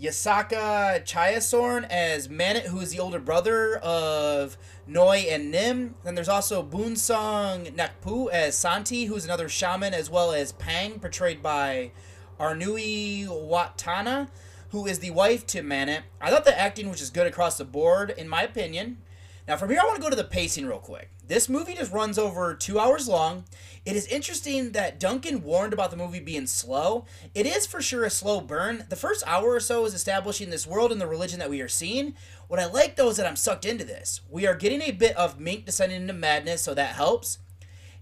Yasaka 0.01 1.05
Chaisorn 1.05 1.87
as 1.89 2.29
Manit, 2.29 2.67
who 2.67 2.81
is 2.81 2.91
the 2.91 2.99
older 3.01 3.21
brother 3.21 3.77
of 3.77 4.57
Noi 4.87 5.27
and 5.29 5.51
Nim. 5.51 5.95
Then 6.03 6.15
there's 6.15 6.29
also 6.29 6.63
Boonsong 6.63 7.75
Nakphoo 7.75 8.31
as 8.31 8.57
Santi, 8.57 9.05
who's 9.05 9.25
another 9.25 9.49
shaman, 9.49 9.95
as 9.95 10.11
well 10.11 10.33
as 10.33 10.53
Pang, 10.53 10.99
portrayed 10.99 11.43
by 11.43 11.93
Arnui 12.41 13.27
Watana, 13.27 14.29
who 14.75 14.87
is 14.87 14.99
the 14.99 15.13
wife 15.13 15.47
to 15.47 15.63
Manit. 15.63 16.03
I 16.21 16.31
thought 16.31 16.45
the 16.45 16.59
acting 16.59 16.89
was 16.89 16.99
just 16.99 17.15
good 17.15 17.29
across 17.29 17.57
the 17.57 17.65
board, 17.65 18.11
in 18.11 18.29
my 18.29 18.43
opinion. 18.43 18.99
Now, 19.47 19.57
from 19.57 19.71
here, 19.71 19.79
I 19.81 19.85
want 19.85 19.95
to 19.97 20.03
go 20.03 20.11
to 20.11 20.17
the 20.17 20.25
pacing 20.25 20.67
real 20.67 20.81
quick. 20.81 21.11
This 21.29 21.49
movie 21.49 21.75
just 21.75 21.93
runs 21.93 22.19
over 22.19 22.55
two 22.55 22.81
hours 22.81 23.07
long. 23.07 23.45
It 23.87 23.95
is 23.95 24.09
interesting 24.09 24.73
that 24.73 24.99
Duncan 24.99 25.45
warned 25.45 25.73
about 25.73 25.93
the 25.93 25.97
movie 25.97 26.19
being 26.19 26.49
slow. 26.49 27.05
It 27.37 27.47
is 27.47 27.67
for 27.67 27.81
sure 27.81 28.03
a 28.03 28.11
slow 28.11 28.41
burn. 28.41 28.85
The 28.89 28.97
first 28.97 29.23
hour 29.29 29.51
or 29.51 29.61
so 29.61 29.85
is 29.85 29.95
establishing 29.95 30.51
this 30.51 30.67
world 30.67 30.91
and 30.91 31.01
the 31.01 31.07
religion 31.07 31.39
that 31.39 31.51
we 31.51 31.61
are 31.61 31.69
seeing. 31.69 32.15
What 32.49 32.59
I 32.59 32.67
like 32.67 32.97
though 32.97 33.11
is 33.11 33.17
that 33.19 33.29
I'm 33.29 33.37
sucked 33.37 33.65
into 33.65 33.85
this. 33.85 34.23
We 34.29 34.45
are 34.45 34.57
getting 34.57 34.83
a 34.83 34.91
bit 34.91 35.17
of 35.17 35.39
Mink 35.39 35.67
descending 35.67 36.01
into 36.01 36.15
madness, 36.15 36.63
so 36.63 36.75
that 36.75 36.97
helps. 36.97 37.39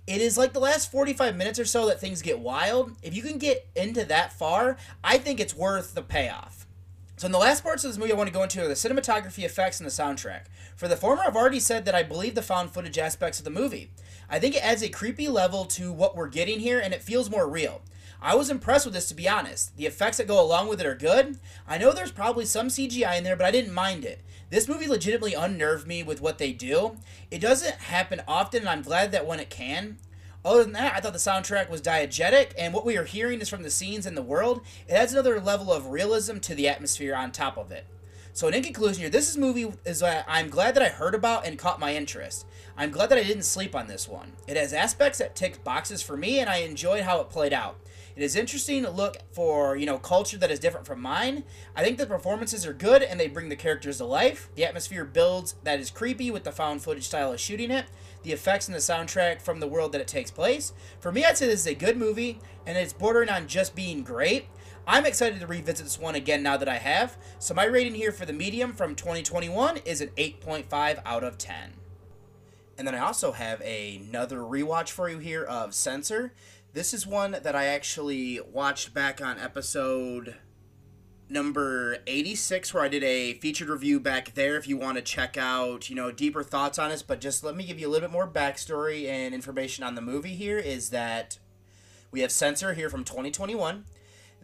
It 0.07 0.21
is 0.21 0.37
like 0.37 0.53
the 0.53 0.61
last 0.61 0.91
45 0.91 1.37
minutes 1.37 1.61
or 1.61 1.65
so 1.65 1.87
that 1.87 2.01
things 2.01 2.23
get 2.23 2.41
wild. 2.41 2.93
If 3.03 3.15
you 3.15 3.23
can 3.23 3.39
get 3.39 3.69
into 3.77 4.05
that 4.07 4.33
far, 4.33 4.77
I 5.05 5.17
think 5.19 5.39
it's 5.39 5.55
worth 5.55 5.95
the 5.95 6.03
payoff. 6.03 6.67
So, 7.17 7.27
in 7.27 7.33
the 7.33 7.39
last 7.39 7.63
parts 7.63 7.85
of 7.85 7.91
this 7.91 7.99
movie, 7.99 8.13
I 8.13 8.17
want 8.17 8.27
to 8.27 8.35
go 8.35 8.43
into 8.43 8.67
the 8.67 8.75
cinematography 8.75 9.45
effects 9.45 9.79
and 9.79 9.87
the 9.87 9.93
soundtrack. 9.93 10.47
For 10.75 10.89
the 10.89 10.97
former, 10.97 11.23
I've 11.23 11.37
already 11.37 11.61
said 11.61 11.85
that 11.85 11.95
I 11.95 12.03
believe 12.03 12.35
the 12.35 12.43
found 12.43 12.73
footage 12.73 12.99
aspects 12.99 13.39
of 13.39 13.45
the 13.45 13.51
movie. 13.51 13.93
I 14.29 14.41
think 14.41 14.57
it 14.57 14.65
adds 14.65 14.83
a 14.83 14.89
creepy 14.89 15.29
level 15.29 15.65
to 15.67 15.93
what 15.93 16.17
we're 16.17 16.27
getting 16.27 16.59
here, 16.59 16.81
and 16.81 16.93
it 16.93 17.01
feels 17.01 17.31
more 17.31 17.49
real. 17.49 17.83
I 18.21 18.35
was 18.35 18.51
impressed 18.51 18.87
with 18.87 18.95
this, 18.95 19.07
to 19.09 19.15
be 19.15 19.29
honest. 19.29 19.77
The 19.77 19.87
effects 19.87 20.17
that 20.17 20.27
go 20.27 20.41
along 20.41 20.67
with 20.67 20.81
it 20.81 20.87
are 20.87 20.97
good. 20.97 21.39
I 21.69 21.79
know 21.79 21.93
there's 21.93 22.11
probably 22.11 22.45
some 22.45 22.67
CGI 22.67 23.19
in 23.19 23.23
there, 23.23 23.37
but 23.37 23.47
I 23.47 23.53
didn't 23.53 23.75
mind 23.75 24.05
it. 24.05 24.21
This 24.53 24.69
movie 24.69 24.87
legitimately 24.87 25.33
unnerved 25.33 25.87
me 25.87 26.03
with 26.03 26.21
what 26.21 26.37
they 26.37 26.53
do. 26.53 26.99
It 27.31 27.39
doesn't 27.39 27.77
happen 27.77 28.21
often, 28.29 28.61
and 28.61 28.69
I'm 28.69 28.83
glad 28.83 29.11
that 29.11 29.27
when 29.27 29.41
it 29.41 29.49
can. 29.49 29.97
Other 30.45 30.63
than 30.63 30.75
that, 30.75 30.95
I 30.95 31.01
thought 31.01 31.15
the 31.15 31.19
soundtrack 31.19 31.71
was 31.71 31.81
diegetic, 31.81 32.53
and 32.59 32.75
what 32.75 32.85
we 32.85 32.99
are 32.99 33.05
hearing 33.05 33.41
is 33.41 33.49
from 33.49 33.63
the 33.63 33.71
scenes 33.71 34.05
in 34.05 34.15
the 34.15 34.21
world. 34.21 34.61
It 34.87 34.93
adds 34.93 35.15
another 35.15 35.41
level 35.41 35.73
of 35.73 35.87
realism 35.87 36.37
to 36.41 36.55
the 36.55 36.69
atmosphere 36.69 37.15
on 37.15 37.33
top 37.33 37.57
of 37.57 37.73
it. 37.73 37.87
So, 38.35 38.47
in 38.49 38.63
conclusion, 38.63 39.01
here, 39.01 39.09
this 39.09 39.31
is 39.31 39.39
movie 39.39 39.73
is 39.87 40.03
uh, 40.03 40.23
I'm 40.29 40.51
glad 40.51 40.75
that 40.75 40.83
I 40.83 40.91
heard 40.91 41.15
about 41.15 41.47
and 41.47 41.59
caught 41.59 41.81
my 41.81 41.95
interest. 41.95 42.45
I'm 42.77 42.91
glad 42.91 43.09
that 43.09 43.17
I 43.17 43.25
didn't 43.25 43.45
sleep 43.45 43.75
on 43.75 43.87
this 43.87 44.07
one. 44.07 44.33
It 44.47 44.59
has 44.59 44.75
aspects 44.75 45.17
that 45.17 45.35
tick 45.35 45.65
boxes 45.65 46.03
for 46.03 46.19
me, 46.19 46.41
and 46.41 46.51
I 46.51 46.59
enjoyed 46.59 47.05
how 47.05 47.23
it 47.23 47.31
played 47.31 47.55
out. 47.55 47.79
It 48.15 48.23
is 48.23 48.37
interesting 48.37 48.83
to 48.83 48.91
look 48.91 49.17
for, 49.33 49.77
you 49.77 49.87
know, 49.87 49.99
culture 49.99 50.37
that 50.37 50.51
is 50.51 50.59
different 50.59 50.87
from 50.87 51.01
mine. 51.01 51.45
I 51.75 51.83
think 51.83 51.97
the 51.97 52.07
performances 52.07 52.67
are 52.67 52.75
good 52.75 53.03
and 53.03 53.19
they 53.19 53.29
bring 53.29 53.49
the 53.49 53.57
characters 53.57 53.99
to 53.99 54.05
life. 54.05 54.51
The 54.55 54.67
atmosphere 54.67 55.05
builds 55.05 55.55
that 55.65 55.81
is 55.81 55.91
creepy 55.91 56.31
with 56.31 56.45
the 56.45 56.53
found 56.53 56.83
footage 56.83 57.05
style 57.05 57.33
of 57.33 57.41
shooting 57.41 57.71
it. 57.71 57.87
The 58.23 58.33
effects 58.33 58.69
and 58.69 58.75
the 58.75 58.81
soundtrack 58.81 59.41
from 59.41 59.61
the 59.61 59.67
world 59.67 59.93
that 59.93 60.01
it 60.01 60.09
takes 60.09 60.31
place. 60.31 60.75
For 61.01 61.11
me, 61.11 61.25
I'd 61.25 61.39
say 61.39 61.47
this 61.47 61.61
is 61.61 61.67
a 61.67 61.75
good 61.75 61.97
movie 61.97 62.39
and 62.67 62.77
it's 62.77 62.93
bordering 62.93 63.31
on 63.31 63.47
just 63.47 63.75
being 63.75 64.03
great. 64.03 64.47
I'm 64.87 65.07
excited 65.07 65.41
to 65.41 65.47
revisit 65.47 65.85
this 65.85 65.99
one 65.99 66.15
again 66.15 66.43
now 66.43 66.57
that 66.57 66.69
I 66.69 66.79
have. 66.79 67.17
So 67.39 67.55
my 67.55 67.65
rating 67.65 67.95
here 67.95 68.13
for 68.13 68.27
the 68.27 68.33
medium 68.33 68.73
from 68.73 68.95
2021 68.95 69.79
is 69.79 70.01
an 70.01 70.11
8.5 70.17 71.01
out 71.07 71.25
of 71.25 71.39
10. 71.39 71.75
And 72.79 72.87
then 72.89 72.95
I 72.95 73.01
also 73.01 73.33
have 73.33 73.61
another 73.61 74.39
rewatch 74.39 74.91
for 74.91 75.09
you 75.09 75.19
here 75.19 75.45
of 75.45 75.75
Censor. 75.75 76.33
This 76.75 76.95
is 76.95 77.07
one 77.07 77.33
that 77.33 77.55
I 77.55 77.67
actually 77.67 78.41
watched 78.41 78.95
back 78.95 79.21
on 79.21 79.39
episode 79.39 80.37
number 81.29 81.99
86 82.07 82.73
where 82.73 82.83
I 82.83 82.89
did 82.89 83.05
a 83.05 83.35
featured 83.35 83.69
review 83.69 84.01
back 84.01 84.33
there 84.33 84.57
if 84.57 84.67
you 84.67 84.79
want 84.79 84.97
to 84.97 85.03
check 85.03 85.37
out, 85.37 85.91
you 85.91 85.97
know, 85.97 86.11
deeper 86.11 86.43
thoughts 86.43 86.79
on 86.79 86.89
this, 86.89 87.03
but 87.03 87.21
just 87.21 87.45
let 87.45 87.55
me 87.55 87.67
give 87.67 87.79
you 87.79 87.89
a 87.89 87.91
little 87.91 88.09
bit 88.09 88.13
more 88.13 88.27
backstory 88.27 89.07
and 89.07 89.35
information 89.35 89.85
on 89.85 89.97
the 89.97 90.01
movie 90.01 90.35
here 90.35 90.57
is 90.57 90.89
that 90.89 91.39
we 92.11 92.21
have 92.21 92.33
Censor 92.33 92.73
here 92.73 92.89
from 92.89 93.05
2021. 93.05 93.85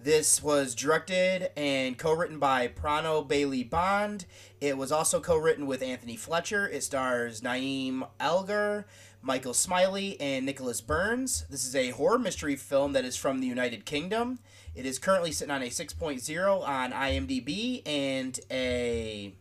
This 0.00 0.42
was 0.42 0.74
directed 0.74 1.50
and 1.56 1.98
co-written 1.98 2.38
by 2.38 2.68
Prano 2.68 3.26
Bailey 3.26 3.64
Bond. 3.64 4.26
It 4.60 4.76
was 4.76 4.92
also 4.92 5.18
co-written 5.18 5.66
with 5.66 5.82
Anthony 5.82 6.16
Fletcher. 6.16 6.68
It 6.68 6.84
stars 6.84 7.40
Naeem 7.40 8.06
Elgar, 8.20 8.86
Michael 9.28 9.52
Smiley 9.52 10.18
and 10.22 10.46
Nicholas 10.46 10.80
Burns. 10.80 11.44
This 11.50 11.66
is 11.66 11.76
a 11.76 11.90
horror 11.90 12.18
mystery 12.18 12.56
film 12.56 12.94
that 12.94 13.04
is 13.04 13.14
from 13.14 13.40
the 13.40 13.46
United 13.46 13.84
Kingdom. 13.84 14.38
It 14.74 14.86
is 14.86 14.98
currently 14.98 15.32
sitting 15.32 15.54
on 15.54 15.60
a 15.60 15.66
6.0 15.66 16.66
on 16.66 16.92
IMDb 16.92 17.86
and 17.86 18.40
a 18.50 19.34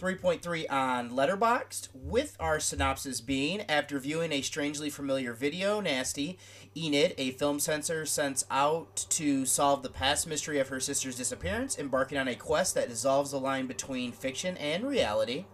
3.3 0.00 0.68
on 0.68 1.10
Letterboxd, 1.10 1.90
with 1.94 2.36
our 2.40 2.58
synopsis 2.58 3.20
being 3.20 3.60
after 3.68 4.00
viewing 4.00 4.32
a 4.32 4.42
strangely 4.42 4.90
familiar 4.90 5.32
video, 5.32 5.80
Nasty, 5.80 6.36
Enid, 6.76 7.14
a 7.18 7.30
film 7.30 7.60
censor, 7.60 8.04
sends 8.04 8.46
out 8.50 9.06
to 9.10 9.46
solve 9.46 9.84
the 9.84 9.90
past 9.90 10.26
mystery 10.26 10.58
of 10.58 10.70
her 10.70 10.80
sister's 10.80 11.16
disappearance, 11.16 11.78
embarking 11.78 12.18
on 12.18 12.26
a 12.26 12.34
quest 12.34 12.74
that 12.74 12.88
dissolves 12.88 13.30
the 13.30 13.38
line 13.38 13.68
between 13.68 14.10
fiction 14.10 14.56
and 14.56 14.88
reality. 14.88 15.44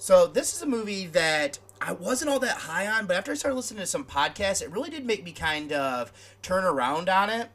So, 0.00 0.28
this 0.28 0.54
is 0.54 0.62
a 0.62 0.66
movie 0.66 1.06
that 1.06 1.58
I 1.80 1.92
wasn't 1.92 2.30
all 2.30 2.40
that 2.40 2.56
high 2.56 2.86
on, 2.86 3.06
but 3.06 3.16
after 3.16 3.32
I 3.32 3.34
started 3.34 3.56
listening 3.56 3.80
to 3.80 3.86
some 3.86 4.04
podcasts, 4.04 4.62
it 4.62 4.70
really 4.70 4.90
did 4.90 5.06
make 5.06 5.24
me 5.24 5.32
kind 5.32 5.72
of 5.72 6.12
turn 6.42 6.64
around 6.64 7.08
on 7.08 7.30
it 7.30 7.50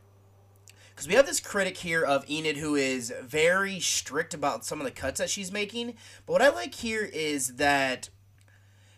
because 0.90 1.08
we 1.08 1.16
have 1.16 1.26
this 1.26 1.40
critic 1.40 1.78
here 1.78 2.04
of 2.04 2.30
Enid 2.30 2.58
who 2.58 2.76
is 2.76 3.14
very 3.24 3.80
strict 3.80 4.34
about 4.34 4.64
some 4.66 4.80
of 4.80 4.86
the 4.86 4.92
cuts 4.92 5.20
that 5.20 5.30
she's 5.30 5.52
making. 5.52 5.96
But 6.26 6.34
what 6.34 6.42
I 6.42 6.50
like 6.50 6.76
here 6.76 7.04
is 7.04 7.56
that 7.56 8.10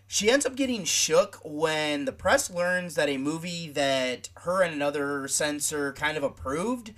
she 0.07 0.29
ends 0.29 0.45
up 0.45 0.55
getting 0.55 0.83
shook 0.83 1.39
when 1.43 2.05
the 2.05 2.11
press 2.11 2.51
learns 2.51 2.95
that 2.95 3.09
a 3.09 3.17
movie 3.17 3.69
that 3.69 4.29
her 4.39 4.61
and 4.61 4.73
another 4.73 5.27
censor 5.27 5.93
kind 5.93 6.17
of 6.17 6.23
approved 6.23 6.93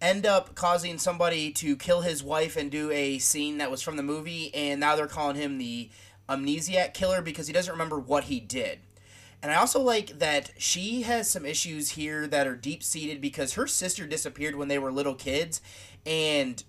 end 0.00 0.26
up 0.26 0.54
causing 0.54 0.98
somebody 0.98 1.50
to 1.50 1.76
kill 1.76 2.02
his 2.02 2.22
wife 2.22 2.56
and 2.56 2.70
do 2.70 2.90
a 2.90 3.18
scene 3.18 3.58
that 3.58 3.70
was 3.70 3.82
from 3.82 3.96
the 3.96 4.02
movie 4.02 4.54
and 4.54 4.78
now 4.78 4.94
they're 4.94 5.06
calling 5.06 5.36
him 5.36 5.58
the 5.58 5.90
amnesiac 6.28 6.94
killer 6.94 7.22
because 7.22 7.46
he 7.46 7.52
doesn't 7.52 7.72
remember 7.72 7.98
what 7.98 8.24
he 8.24 8.40
did. 8.40 8.80
And 9.42 9.52
I 9.52 9.56
also 9.56 9.80
like 9.80 10.18
that 10.18 10.50
she 10.58 11.02
has 11.02 11.30
some 11.30 11.44
issues 11.44 11.90
here 11.90 12.26
that 12.26 12.46
are 12.46 12.56
deep 12.56 12.82
seated 12.82 13.20
because 13.20 13.54
her 13.54 13.66
sister 13.66 14.06
disappeared 14.06 14.56
when 14.56 14.68
they 14.68 14.78
were 14.78 14.90
little 14.90 15.14
kids 15.14 15.60
and 16.04 16.62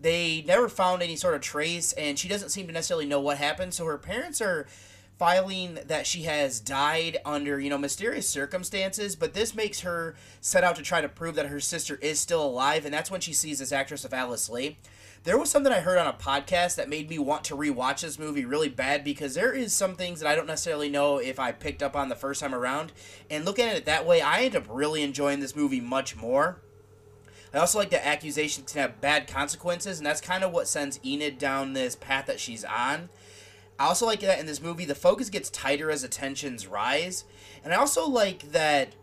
they 0.00 0.42
never 0.46 0.68
found 0.68 1.02
any 1.02 1.16
sort 1.16 1.34
of 1.34 1.40
trace 1.40 1.92
and 1.92 2.18
she 2.18 2.28
doesn't 2.28 2.50
seem 2.50 2.66
to 2.66 2.72
necessarily 2.72 3.06
know 3.06 3.20
what 3.20 3.38
happened. 3.38 3.74
So 3.74 3.84
her 3.86 3.98
parents 3.98 4.40
are 4.40 4.66
filing 5.18 5.78
that 5.86 6.06
she 6.06 6.22
has 6.22 6.58
died 6.58 7.18
under, 7.24 7.60
you 7.60 7.70
know, 7.70 7.78
mysterious 7.78 8.28
circumstances, 8.28 9.14
but 9.14 9.34
this 9.34 9.54
makes 9.54 9.80
her 9.80 10.16
set 10.40 10.64
out 10.64 10.76
to 10.76 10.82
try 10.82 11.00
to 11.00 11.08
prove 11.08 11.34
that 11.34 11.46
her 11.46 11.60
sister 11.60 11.96
is 11.96 12.18
still 12.18 12.44
alive 12.44 12.84
and 12.84 12.94
that's 12.94 13.10
when 13.10 13.20
she 13.20 13.32
sees 13.32 13.58
this 13.58 13.72
actress 13.72 14.04
of 14.04 14.14
Alice 14.14 14.48
Lee 14.48 14.78
there 15.24 15.38
was 15.38 15.50
something 15.50 15.72
I 15.72 15.80
heard 15.80 15.98
on 15.98 16.08
a 16.08 16.12
podcast 16.12 16.74
that 16.76 16.88
made 16.88 17.08
me 17.08 17.18
want 17.18 17.44
to 17.44 17.56
rewatch 17.56 18.00
this 18.00 18.18
movie 18.18 18.44
really 18.44 18.68
bad 18.68 19.04
because 19.04 19.34
there 19.34 19.52
is 19.52 19.72
some 19.72 19.94
things 19.94 20.18
that 20.18 20.28
I 20.28 20.34
don't 20.34 20.48
necessarily 20.48 20.88
know 20.88 21.18
if 21.18 21.38
I 21.38 21.52
picked 21.52 21.82
up 21.82 21.94
on 21.94 22.08
the 22.08 22.16
first 22.16 22.40
time 22.40 22.54
around. 22.54 22.92
And 23.30 23.44
looking 23.44 23.66
at 23.66 23.76
it 23.76 23.84
that 23.84 24.04
way, 24.04 24.20
I 24.20 24.40
end 24.40 24.56
up 24.56 24.66
really 24.68 25.02
enjoying 25.02 25.38
this 25.38 25.54
movie 25.54 25.80
much 25.80 26.16
more. 26.16 26.60
I 27.54 27.58
also 27.58 27.78
like 27.78 27.90
that 27.90 28.06
accusations 28.06 28.72
can 28.72 28.82
have 28.82 29.00
bad 29.00 29.28
consequences, 29.28 29.98
and 29.98 30.06
that's 30.06 30.22
kind 30.22 30.42
of 30.42 30.52
what 30.52 30.66
sends 30.66 30.98
Enid 31.04 31.38
down 31.38 31.74
this 31.74 31.94
path 31.94 32.26
that 32.26 32.40
she's 32.40 32.64
on. 32.64 33.10
I 33.78 33.86
also 33.86 34.06
like 34.06 34.20
that 34.20 34.40
in 34.40 34.46
this 34.46 34.62
movie, 34.62 34.86
the 34.86 34.94
focus 34.94 35.28
gets 35.28 35.50
tighter 35.50 35.90
as 35.90 36.02
the 36.02 36.08
tensions 36.08 36.66
rise. 36.66 37.24
And 37.62 37.72
I 37.72 37.76
also 37.76 38.08
like 38.08 38.52
that 38.52 38.94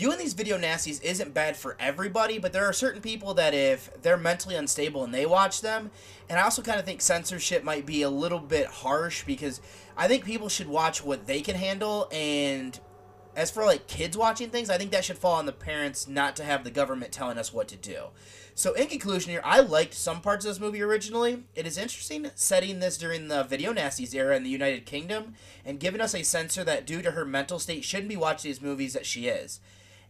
viewing 0.00 0.16
these 0.16 0.32
video 0.32 0.56
nasties 0.56 1.02
isn't 1.02 1.34
bad 1.34 1.54
for 1.54 1.76
everybody, 1.78 2.38
but 2.38 2.54
there 2.54 2.64
are 2.64 2.72
certain 2.72 3.02
people 3.02 3.34
that 3.34 3.52
if 3.52 3.90
they're 4.00 4.16
mentally 4.16 4.54
unstable 4.54 5.04
and 5.04 5.12
they 5.12 5.26
watch 5.26 5.60
them, 5.60 5.90
and 6.26 6.38
I 6.38 6.42
also 6.42 6.62
kind 6.62 6.78
of 6.78 6.86
think 6.86 7.02
censorship 7.02 7.62
might 7.64 7.84
be 7.84 8.00
a 8.00 8.08
little 8.08 8.38
bit 8.38 8.66
harsh 8.66 9.24
because 9.24 9.60
I 9.98 10.08
think 10.08 10.24
people 10.24 10.48
should 10.48 10.68
watch 10.68 11.04
what 11.04 11.26
they 11.26 11.42
can 11.42 11.54
handle 11.54 12.08
and 12.10 12.80
as 13.36 13.50
for 13.50 13.66
like 13.66 13.88
kids 13.88 14.16
watching 14.16 14.48
things, 14.48 14.70
I 14.70 14.78
think 14.78 14.90
that 14.90 15.04
should 15.04 15.18
fall 15.18 15.34
on 15.34 15.44
the 15.44 15.52
parents 15.52 16.08
not 16.08 16.34
to 16.36 16.44
have 16.44 16.64
the 16.64 16.70
government 16.70 17.12
telling 17.12 17.36
us 17.36 17.52
what 17.52 17.68
to 17.68 17.76
do. 17.76 18.04
So 18.54 18.72
in 18.72 18.86
conclusion 18.86 19.30
here, 19.30 19.42
I 19.44 19.60
liked 19.60 19.92
some 19.92 20.22
parts 20.22 20.46
of 20.46 20.50
this 20.50 20.60
movie 20.60 20.80
originally. 20.80 21.44
It 21.54 21.66
is 21.66 21.76
interesting 21.76 22.30
setting 22.34 22.80
this 22.80 22.96
during 22.96 23.28
the 23.28 23.44
video 23.44 23.74
nasties 23.74 24.14
era 24.14 24.34
in 24.34 24.44
the 24.44 24.50
United 24.50 24.86
Kingdom 24.86 25.34
and 25.62 25.78
giving 25.78 26.00
us 26.00 26.14
a 26.14 26.24
censor 26.24 26.64
that 26.64 26.86
due 26.86 27.02
to 27.02 27.10
her 27.10 27.26
mental 27.26 27.58
state 27.58 27.84
shouldn't 27.84 28.08
be 28.08 28.16
watching 28.16 28.48
these 28.48 28.62
movies 28.62 28.94
that 28.94 29.04
she 29.04 29.28
is 29.28 29.60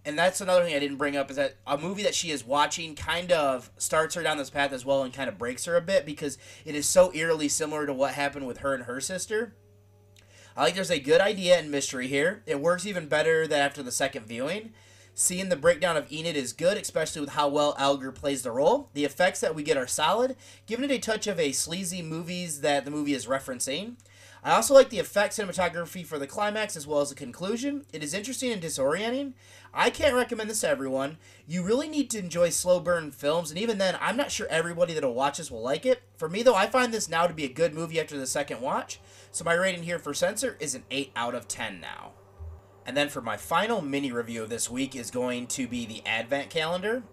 and 0.04 0.18
that's 0.18 0.40
another 0.40 0.64
thing 0.64 0.74
I 0.74 0.78
didn't 0.78 0.96
bring 0.96 1.16
up 1.16 1.30
is 1.30 1.36
that 1.36 1.56
a 1.66 1.76
movie 1.76 2.02
that 2.02 2.14
she 2.14 2.30
is 2.30 2.44
watching 2.44 2.94
kind 2.94 3.30
of 3.30 3.70
starts 3.76 4.14
her 4.14 4.22
down 4.22 4.38
this 4.38 4.50
path 4.50 4.72
as 4.72 4.84
well 4.84 5.02
and 5.02 5.12
kind 5.12 5.28
of 5.28 5.38
breaks 5.38 5.66
her 5.66 5.76
a 5.76 5.80
bit 5.80 6.06
because 6.06 6.38
it 6.64 6.74
is 6.74 6.88
so 6.88 7.12
eerily 7.14 7.48
similar 7.48 7.86
to 7.86 7.92
what 7.92 8.14
happened 8.14 8.46
with 8.46 8.58
her 8.58 8.74
and 8.74 8.84
her 8.84 9.00
sister. 9.00 9.54
I 10.56 10.64
like 10.64 10.74
there's 10.74 10.90
a 10.90 10.98
good 10.98 11.20
idea 11.20 11.58
and 11.58 11.70
mystery 11.70 12.08
here. 12.08 12.42
It 12.46 12.60
works 12.60 12.86
even 12.86 13.08
better 13.08 13.46
than 13.46 13.60
after 13.60 13.82
the 13.82 13.92
second 13.92 14.26
viewing. 14.26 14.72
Seeing 15.14 15.48
the 15.48 15.56
breakdown 15.56 15.96
of 15.96 16.10
Enid 16.10 16.36
is 16.36 16.52
good, 16.52 16.78
especially 16.78 17.20
with 17.20 17.30
how 17.30 17.48
well 17.48 17.74
Algar 17.78 18.10
plays 18.10 18.42
the 18.42 18.52
role. 18.52 18.88
The 18.94 19.04
effects 19.04 19.40
that 19.40 19.54
we 19.54 19.62
get 19.62 19.76
are 19.76 19.86
solid, 19.86 20.36
giving 20.66 20.88
it 20.88 20.94
a 20.94 20.98
touch 20.98 21.26
of 21.26 21.38
a 21.38 21.52
sleazy 21.52 22.00
movies 22.00 22.62
that 22.62 22.84
the 22.84 22.90
movie 22.90 23.12
is 23.12 23.26
referencing. 23.26 23.96
I 24.42 24.52
also 24.52 24.72
like 24.72 24.88
the 24.88 24.98
effect 24.98 25.36
cinematography 25.36 26.06
for 26.06 26.18
the 26.18 26.26
climax 26.26 26.76
as 26.76 26.86
well 26.86 27.00
as 27.00 27.10
the 27.10 27.14
conclusion. 27.14 27.84
It 27.92 28.02
is 28.02 28.14
interesting 28.14 28.50
and 28.50 28.62
disorienting. 28.62 29.34
I 29.72 29.90
can't 29.90 30.14
recommend 30.14 30.50
this 30.50 30.62
to 30.62 30.68
everyone. 30.68 31.18
You 31.46 31.62
really 31.62 31.88
need 31.88 32.10
to 32.10 32.18
enjoy 32.18 32.50
slow 32.50 32.80
burn 32.80 33.12
films, 33.12 33.50
and 33.50 33.58
even 33.58 33.78
then, 33.78 33.96
I'm 34.00 34.16
not 34.16 34.30
sure 34.30 34.48
everybody 34.50 34.94
that'll 34.94 35.14
watch 35.14 35.38
this 35.38 35.50
will 35.50 35.62
like 35.62 35.86
it. 35.86 36.02
For 36.16 36.28
me, 36.28 36.42
though, 36.42 36.56
I 36.56 36.66
find 36.66 36.92
this 36.92 37.08
now 37.08 37.26
to 37.26 37.34
be 37.34 37.44
a 37.44 37.52
good 37.52 37.72
movie 37.74 38.00
after 38.00 38.18
the 38.18 38.26
second 38.26 38.60
watch, 38.60 39.00
so 39.30 39.44
my 39.44 39.54
rating 39.54 39.84
here 39.84 39.98
for 39.98 40.12
Censor 40.12 40.56
is 40.58 40.74
an 40.74 40.84
8 40.90 41.12
out 41.14 41.34
of 41.34 41.46
10 41.46 41.80
now. 41.80 42.12
And 42.84 42.96
then 42.96 43.08
for 43.08 43.20
my 43.20 43.36
final 43.36 43.80
mini 43.80 44.10
review 44.10 44.42
of 44.42 44.48
this 44.48 44.68
week 44.68 44.96
is 44.96 45.10
going 45.10 45.46
to 45.48 45.68
be 45.68 45.86
the 45.86 46.02
Advent 46.04 46.50
Calendar. 46.50 47.04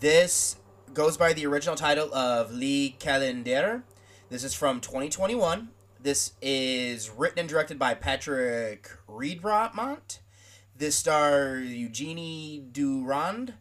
This 0.00 0.56
goes 0.92 1.16
by 1.16 1.32
the 1.32 1.46
original 1.46 1.76
title 1.76 2.12
of 2.12 2.52
Le 2.52 2.90
Calendrier. 2.98 3.84
This 4.28 4.44
is 4.44 4.52
from 4.52 4.80
2021. 4.80 5.70
This 6.00 6.32
is 6.42 7.10
written 7.10 7.38
and 7.38 7.48
directed 7.48 7.78
by 7.78 7.94
Patrick 7.94 8.90
Ridremont. 9.08 10.18
This 10.78 10.94
stars 10.94 11.72
Eugenie 11.72 12.62
Durand, 12.70 13.54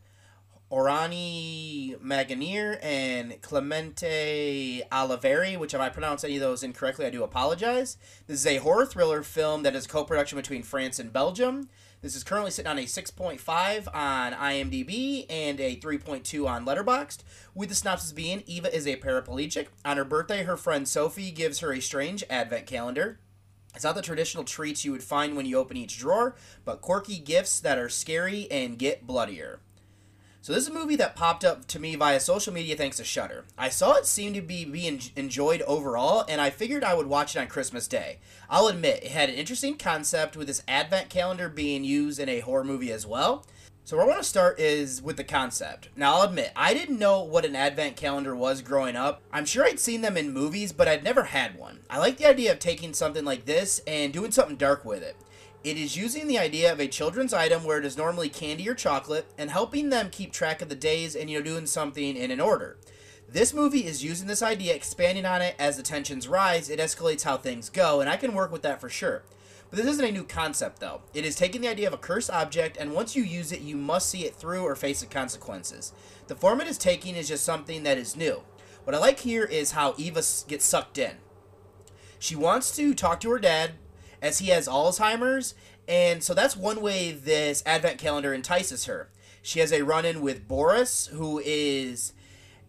Orani 0.71 1.97
Maganier, 1.99 2.77
and 2.83 3.41
Clemente 3.41 4.83
Olivieri, 4.91 5.57
which 5.57 5.73
if 5.73 5.79
I 5.79 5.89
pronounce 5.89 6.23
any 6.23 6.35
of 6.35 6.41
those 6.41 6.61
incorrectly, 6.61 7.07
I 7.07 7.09
do 7.09 7.23
apologize. 7.23 7.97
This 8.27 8.41
is 8.41 8.45
a 8.45 8.57
horror 8.57 8.85
thriller 8.85 9.23
film 9.23 9.63
that 9.63 9.75
is 9.75 9.87
a 9.87 9.89
co-production 9.89 10.35
between 10.35 10.61
France 10.61 10.99
and 10.99 11.11
Belgium. 11.11 11.69
This 12.01 12.15
is 12.15 12.23
currently 12.23 12.51
sitting 12.51 12.69
on 12.69 12.77
a 12.77 12.83
6.5 12.83 13.95
on 13.95 14.33
IMDb 14.33 15.25
and 15.27 15.59
a 15.59 15.75
3.2 15.75 16.47
on 16.47 16.67
Letterboxd, 16.67 17.23
with 17.55 17.69
the 17.69 17.75
synopsis 17.75 18.11
being 18.11 18.43
Eva 18.45 18.71
is 18.71 18.85
a 18.85 18.95
paraplegic. 18.97 19.69
On 19.83 19.97
her 19.97 20.05
birthday, 20.05 20.43
her 20.43 20.55
friend 20.55 20.87
Sophie 20.87 21.31
gives 21.31 21.61
her 21.61 21.73
a 21.73 21.79
strange 21.79 22.23
advent 22.29 22.67
calendar. 22.67 23.17
It's 23.77 23.83
not 23.83 23.93
the 23.93 24.01
traditional 24.01 24.43
treats 24.43 24.83
you 24.83 24.91
would 24.91 25.03
find 25.03 25.37
when 25.37 25.45
you 25.45 25.59
open 25.59 25.77
each 25.77 25.99
drawer, 25.99 26.33
but 26.65 26.81
quirky 26.81 27.19
gifts 27.19 27.59
that 27.59 27.77
are 27.77 27.89
scary 27.89 28.47
and 28.49 28.79
get 28.79 29.05
bloodier. 29.05 29.59
So 30.41 30.51
this 30.51 30.63
is 30.63 30.69
a 30.69 30.73
movie 30.73 30.95
that 30.95 31.15
popped 31.15 31.45
up 31.45 31.67
to 31.67 31.77
me 31.77 31.95
via 31.95 32.19
social 32.19 32.51
media 32.51 32.75
thanks 32.75 32.97
to 32.97 33.03
Shudder. 33.03 33.45
I 33.55 33.69
saw 33.69 33.93
it 33.93 34.07
seemed 34.07 34.33
to 34.33 34.41
be 34.41 34.65
being 34.65 34.99
enjoyed 35.15 35.61
overall, 35.61 36.25
and 36.27 36.41
I 36.41 36.49
figured 36.49 36.83
I 36.83 36.95
would 36.95 37.05
watch 37.05 37.35
it 37.35 37.39
on 37.39 37.45
Christmas 37.45 37.87
Day. 37.87 38.17
I'll 38.49 38.65
admit, 38.65 39.03
it 39.03 39.11
had 39.11 39.29
an 39.29 39.35
interesting 39.35 39.77
concept 39.77 40.35
with 40.35 40.47
this 40.47 40.63
advent 40.67 41.09
calendar 41.09 41.47
being 41.47 41.83
used 41.83 42.19
in 42.19 42.29
a 42.29 42.39
horror 42.39 42.63
movie 42.63 42.91
as 42.91 43.05
well. 43.05 43.45
So 43.87 43.95
where 43.95 44.05
I 44.05 44.09
want 44.09 44.21
to 44.21 44.27
start 44.27 44.59
is 44.59 45.01
with 45.01 45.15
the 45.15 45.23
concept. 45.23 45.87
Now 45.95 46.15
I'll 46.15 46.23
admit, 46.23 46.51
I 46.57 46.73
didn't 46.73 46.99
know 46.99 47.23
what 47.23 47.45
an 47.45 47.55
advent 47.55 47.95
calendar 47.95 48.35
was 48.35 48.61
growing 48.61 48.97
up. 48.97 49.21
I'm 49.31 49.45
sure 49.45 49.63
I'd 49.63 49.79
seen 49.79 50.01
them 50.01 50.17
in 50.17 50.33
movies, 50.33 50.73
but 50.73 50.89
I'd 50.89 51.05
never 51.05 51.23
had 51.23 51.57
one. 51.57 51.79
I 51.89 51.97
like 51.97 52.17
the 52.17 52.25
idea 52.25 52.51
of 52.51 52.59
taking 52.59 52.93
something 52.93 53.23
like 53.23 53.45
this 53.45 53.79
and 53.87 54.11
doing 54.11 54.31
something 54.31 54.57
dark 54.57 54.83
with 54.83 55.03
it. 55.03 55.15
It 55.63 55.77
is 55.77 55.95
using 55.95 56.27
the 56.27 56.37
idea 56.37 56.69
of 56.69 56.81
a 56.81 56.89
children's 56.89 57.33
item 57.33 57.63
where 57.63 57.77
it 57.77 57.85
is 57.85 57.95
normally 57.95 58.27
candy 58.27 58.67
or 58.67 58.75
chocolate 58.75 59.25
and 59.37 59.51
helping 59.51 59.89
them 59.89 60.09
keep 60.09 60.33
track 60.33 60.61
of 60.61 60.67
the 60.67 60.75
days 60.75 61.15
and 61.15 61.29
you 61.29 61.39
know 61.39 61.45
doing 61.45 61.65
something 61.65 62.17
in 62.17 62.29
an 62.29 62.41
order. 62.41 62.75
This 63.29 63.53
movie 63.53 63.85
is 63.85 64.03
using 64.03 64.27
this 64.27 64.43
idea, 64.43 64.75
expanding 64.75 65.25
on 65.25 65.41
it 65.41 65.55
as 65.57 65.77
the 65.77 65.83
tensions 65.83 66.27
rise, 66.27 66.69
it 66.69 66.79
escalates 66.79 67.23
how 67.23 67.37
things 67.37 67.69
go, 67.69 68.01
and 68.01 68.09
I 68.09 68.17
can 68.17 68.33
work 68.33 68.51
with 68.51 68.63
that 68.63 68.81
for 68.81 68.89
sure. 68.89 69.23
But 69.69 69.77
this 69.77 69.87
isn't 69.87 70.05
a 70.05 70.11
new 70.11 70.23
concept 70.23 70.79
though. 70.79 71.01
It 71.13 71.25
is 71.25 71.35
taking 71.35 71.61
the 71.61 71.67
idea 71.67 71.87
of 71.87 71.93
a 71.93 71.97
cursed 71.97 72.29
object 72.29 72.77
and 72.77 72.93
once 72.93 73.15
you 73.15 73.23
use 73.23 73.51
it, 73.51 73.61
you 73.61 73.75
must 73.75 74.09
see 74.09 74.25
it 74.25 74.35
through 74.35 74.63
or 74.63 74.75
face 74.75 75.01
the 75.01 75.07
consequences. 75.07 75.91
The 76.27 76.35
form 76.35 76.61
it 76.61 76.67
is 76.67 76.77
taking 76.77 77.15
is 77.15 77.27
just 77.27 77.43
something 77.43 77.83
that 77.83 77.97
is 77.97 78.15
new. 78.15 78.43
What 78.83 78.95
I 78.95 78.99
like 78.99 79.19
here 79.19 79.43
is 79.43 79.71
how 79.71 79.95
Eva 79.97 80.23
gets 80.47 80.65
sucked 80.65 80.97
in. 80.97 81.17
She 82.19 82.35
wants 82.35 82.75
to 82.77 82.93
talk 82.93 83.19
to 83.19 83.29
her 83.31 83.39
dad, 83.39 83.73
as 84.21 84.39
he 84.39 84.47
has 84.47 84.67
Alzheimer's, 84.67 85.53
and 85.87 86.23
so 86.23 86.33
that's 86.33 86.55
one 86.55 86.81
way 86.81 87.11
this 87.11 87.61
advent 87.65 87.97
calendar 87.97 88.33
entices 88.33 88.85
her. 88.85 89.09
She 89.41 89.59
has 89.59 89.71
a 89.71 89.83
run 89.83 90.05
in 90.05 90.21
with 90.21 90.47
Boris, 90.47 91.07
who 91.07 91.39
is 91.43 92.13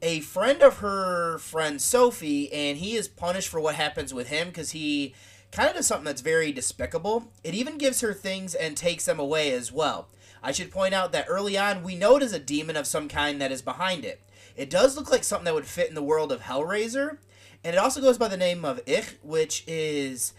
a 0.03 0.21
friend 0.21 0.63
of 0.63 0.79
her 0.79 1.39
friend 1.39 1.81
Sophie, 1.81 2.53
and 2.53 2.79
he 2.79 2.95
is 2.95 3.09
punished 3.09 3.49
for 3.49 3.61
what 3.61 3.75
happens 3.75 4.13
with 4.13 4.29
him 4.29 4.49
because 4.49 4.71
he 4.71 5.15
kind 5.53 5.69
of 5.69 5.77
does 5.77 5.87
something 5.87 6.05
that's 6.05 6.21
very 6.21 6.53
despicable. 6.53 7.31
It 7.43 7.55
even 7.55 7.79
gives 7.79 8.01
her 8.01 8.13
things 8.13 8.55
and 8.55 8.77
takes 8.77 9.05
them 9.05 9.19
away 9.19 9.53
as 9.53 9.73
well. 9.73 10.09
I 10.43 10.53
should 10.53 10.71
point 10.71 10.95
out 10.95 11.13
that 11.13 11.27
early 11.29 11.59
on, 11.59 11.83
we 11.83 11.95
know 11.95 12.17
it 12.17 12.23
is 12.23 12.33
a 12.33 12.39
demon 12.39 12.77
of 12.77 12.87
some 12.87 13.09
kind 13.09 13.41
that 13.41 13.53
is 13.53 13.63
behind 13.63 14.05
it. 14.05 14.21
It 14.57 14.71
does 14.71 14.97
look 14.97 15.11
like 15.11 15.25
something 15.25 15.45
that 15.47 15.55
would 15.55 15.67
fit 15.67 15.89
in 15.89 15.95
the 15.95 16.03
world 16.03 16.33
of 16.33 16.43
Hellraiser, 16.43 17.19
and 17.65 17.75
it 17.75 17.79
also 17.79 18.01
goes 18.01 18.19
by 18.19 18.29
the 18.29 18.37
name 18.37 18.65
of 18.65 18.81
Ich, 18.87 19.17
which 19.23 19.65
is 19.67 20.33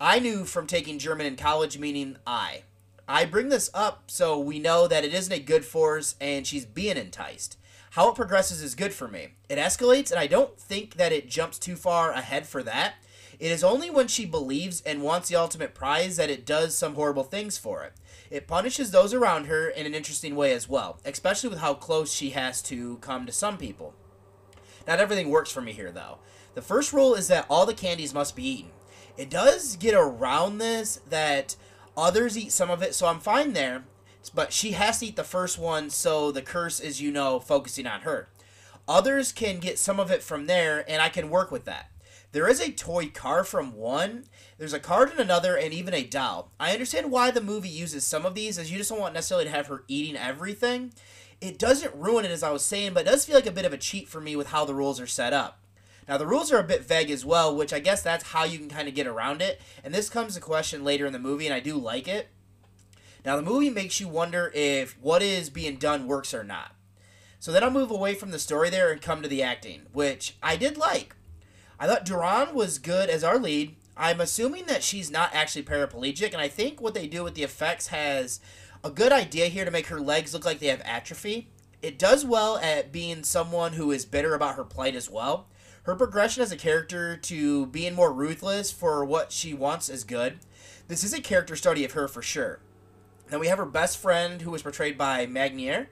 I 0.00 0.18
knew 0.18 0.44
from 0.44 0.66
taking 0.66 0.98
German 0.98 1.26
in 1.26 1.36
college, 1.36 1.78
meaning 1.78 2.16
I. 2.26 2.62
I 3.08 3.24
bring 3.24 3.48
this 3.48 3.70
up 3.72 4.04
so 4.10 4.38
we 4.38 4.58
know 4.58 4.88
that 4.88 5.04
it 5.04 5.14
isn't 5.14 5.32
a 5.32 5.38
good 5.38 5.64
force 5.64 6.16
and 6.20 6.46
she's 6.46 6.66
being 6.66 6.96
enticed. 6.96 7.56
How 7.92 8.10
it 8.10 8.16
progresses 8.16 8.60
is 8.60 8.74
good 8.74 8.92
for 8.92 9.08
me. 9.08 9.28
It 9.48 9.58
escalates, 9.58 10.10
and 10.10 10.20
I 10.20 10.26
don't 10.26 10.58
think 10.58 10.94
that 10.96 11.12
it 11.12 11.30
jumps 11.30 11.58
too 11.58 11.76
far 11.76 12.12
ahead 12.12 12.46
for 12.46 12.62
that. 12.64 12.96
It 13.38 13.50
is 13.50 13.62
only 13.62 13.90
when 13.90 14.08
she 14.08 14.24
believes 14.24 14.80
and 14.82 15.02
wants 15.02 15.28
the 15.28 15.36
ultimate 15.36 15.74
prize 15.74 16.16
that 16.16 16.30
it 16.30 16.46
does 16.46 16.76
some 16.76 16.94
horrible 16.94 17.24
things 17.24 17.58
for 17.58 17.82
it. 17.84 17.92
It 18.30 18.46
punishes 18.46 18.90
those 18.90 19.12
around 19.12 19.46
her 19.46 19.68
in 19.68 19.86
an 19.86 19.94
interesting 19.94 20.34
way 20.34 20.52
as 20.52 20.68
well, 20.68 20.98
especially 21.04 21.50
with 21.50 21.58
how 21.58 21.74
close 21.74 22.12
she 22.12 22.30
has 22.30 22.62
to 22.62 22.96
come 22.98 23.26
to 23.26 23.32
some 23.32 23.58
people. 23.58 23.94
Not 24.86 25.00
everything 25.00 25.30
works 25.30 25.50
for 25.50 25.60
me 25.60 25.72
here, 25.72 25.92
though. 25.92 26.18
The 26.54 26.62
first 26.62 26.92
rule 26.92 27.14
is 27.14 27.28
that 27.28 27.46
all 27.50 27.66
the 27.66 27.74
candies 27.74 28.14
must 28.14 28.34
be 28.34 28.48
eaten. 28.48 28.70
It 29.16 29.30
does 29.30 29.76
get 29.76 29.94
around 29.94 30.58
this 30.58 31.00
that 31.08 31.56
others 31.96 32.38
eat 32.38 32.52
some 32.52 32.70
of 32.70 32.82
it, 32.82 32.94
so 32.94 33.06
I'm 33.06 33.20
fine 33.20 33.52
there. 33.52 33.84
But 34.34 34.52
she 34.52 34.72
has 34.72 34.98
to 35.00 35.06
eat 35.06 35.16
the 35.16 35.24
first 35.24 35.58
one, 35.58 35.90
so 35.90 36.32
the 36.32 36.42
curse 36.42 36.80
is, 36.80 37.00
you 37.00 37.12
know, 37.12 37.38
focusing 37.38 37.86
on 37.86 38.00
her. 38.00 38.28
Others 38.88 39.32
can 39.32 39.58
get 39.58 39.78
some 39.78 40.00
of 40.00 40.10
it 40.10 40.22
from 40.22 40.46
there, 40.46 40.84
and 40.88 41.00
I 41.02 41.08
can 41.08 41.30
work 41.30 41.50
with 41.50 41.64
that. 41.64 41.90
There 42.36 42.48
is 42.48 42.60
a 42.60 42.70
toy 42.70 43.06
car 43.06 43.44
from 43.44 43.72
one. 43.72 44.24
There's 44.58 44.74
a 44.74 44.78
card 44.78 45.10
in 45.10 45.18
another, 45.18 45.56
and 45.56 45.72
even 45.72 45.94
a 45.94 46.04
doll. 46.04 46.52
I 46.60 46.72
understand 46.72 47.10
why 47.10 47.30
the 47.30 47.40
movie 47.40 47.70
uses 47.70 48.04
some 48.04 48.26
of 48.26 48.34
these, 48.34 48.58
as 48.58 48.70
you 48.70 48.76
just 48.76 48.90
don't 48.90 49.00
want 49.00 49.14
necessarily 49.14 49.46
to 49.46 49.50
have 49.52 49.68
her 49.68 49.84
eating 49.88 50.16
everything. 50.16 50.92
It 51.40 51.58
doesn't 51.58 51.94
ruin 51.94 52.26
it, 52.26 52.30
as 52.30 52.42
I 52.42 52.50
was 52.50 52.62
saying, 52.62 52.92
but 52.92 53.06
it 53.06 53.10
does 53.10 53.24
feel 53.24 53.36
like 53.36 53.46
a 53.46 53.50
bit 53.50 53.64
of 53.64 53.72
a 53.72 53.78
cheat 53.78 54.06
for 54.06 54.20
me 54.20 54.36
with 54.36 54.48
how 54.48 54.66
the 54.66 54.74
rules 54.74 55.00
are 55.00 55.06
set 55.06 55.32
up. 55.32 55.62
Now, 56.06 56.18
the 56.18 56.26
rules 56.26 56.52
are 56.52 56.58
a 56.58 56.62
bit 56.62 56.86
vague 56.86 57.10
as 57.10 57.24
well, 57.24 57.56
which 57.56 57.72
I 57.72 57.78
guess 57.78 58.02
that's 58.02 58.24
how 58.24 58.44
you 58.44 58.58
can 58.58 58.68
kind 58.68 58.86
of 58.86 58.94
get 58.94 59.06
around 59.06 59.40
it. 59.40 59.58
And 59.82 59.94
this 59.94 60.10
comes 60.10 60.34
to 60.34 60.40
question 60.42 60.84
later 60.84 61.06
in 61.06 61.14
the 61.14 61.18
movie, 61.18 61.46
and 61.46 61.54
I 61.54 61.60
do 61.60 61.78
like 61.78 62.06
it. 62.06 62.28
Now, 63.24 63.36
the 63.36 63.42
movie 63.42 63.70
makes 63.70 63.98
you 63.98 64.08
wonder 64.08 64.52
if 64.54 64.98
what 65.00 65.22
is 65.22 65.48
being 65.48 65.76
done 65.76 66.06
works 66.06 66.34
or 66.34 66.44
not. 66.44 66.74
So 67.40 67.50
then 67.50 67.64
I'll 67.64 67.70
move 67.70 67.90
away 67.90 68.14
from 68.14 68.30
the 68.30 68.38
story 68.38 68.68
there 68.68 68.92
and 68.92 69.00
come 69.00 69.22
to 69.22 69.28
the 69.28 69.42
acting, 69.42 69.86
which 69.94 70.36
I 70.42 70.56
did 70.56 70.76
like. 70.76 71.15
I 71.78 71.86
thought 71.86 72.04
Duran 72.06 72.54
was 72.54 72.78
good 72.78 73.10
as 73.10 73.22
our 73.22 73.38
lead. 73.38 73.76
I'm 73.96 74.20
assuming 74.20 74.66
that 74.66 74.82
she's 74.82 75.10
not 75.10 75.34
actually 75.34 75.62
paraplegic, 75.62 76.32
and 76.32 76.40
I 76.40 76.48
think 76.48 76.80
what 76.80 76.94
they 76.94 77.06
do 77.06 77.22
with 77.22 77.34
the 77.34 77.42
effects 77.42 77.88
has 77.88 78.40
a 78.82 78.90
good 78.90 79.12
idea 79.12 79.46
here 79.46 79.64
to 79.64 79.70
make 79.70 79.88
her 79.88 80.00
legs 80.00 80.32
look 80.32 80.44
like 80.44 80.58
they 80.58 80.68
have 80.68 80.82
atrophy. 80.84 81.48
It 81.82 81.98
does 81.98 82.24
well 82.24 82.56
at 82.58 82.92
being 82.92 83.24
someone 83.24 83.74
who 83.74 83.90
is 83.90 84.04
bitter 84.04 84.34
about 84.34 84.56
her 84.56 84.64
plight 84.64 84.94
as 84.94 85.10
well. 85.10 85.48
Her 85.82 85.94
progression 85.94 86.42
as 86.42 86.50
a 86.50 86.56
character 86.56 87.16
to 87.16 87.66
being 87.66 87.94
more 87.94 88.12
ruthless 88.12 88.72
for 88.72 89.04
what 89.04 89.30
she 89.30 89.54
wants 89.54 89.88
is 89.88 90.02
good. 90.02 90.38
This 90.88 91.04
is 91.04 91.12
a 91.12 91.20
character 91.20 91.56
study 91.56 91.84
of 91.84 91.92
her 91.92 92.08
for 92.08 92.22
sure. 92.22 92.60
Then 93.28 93.40
we 93.40 93.48
have 93.48 93.58
her 93.58 93.66
best 93.66 93.98
friend, 93.98 94.42
who 94.42 94.50
was 94.50 94.62
portrayed 94.62 94.96
by 94.96 95.26
Magnier, 95.26 95.88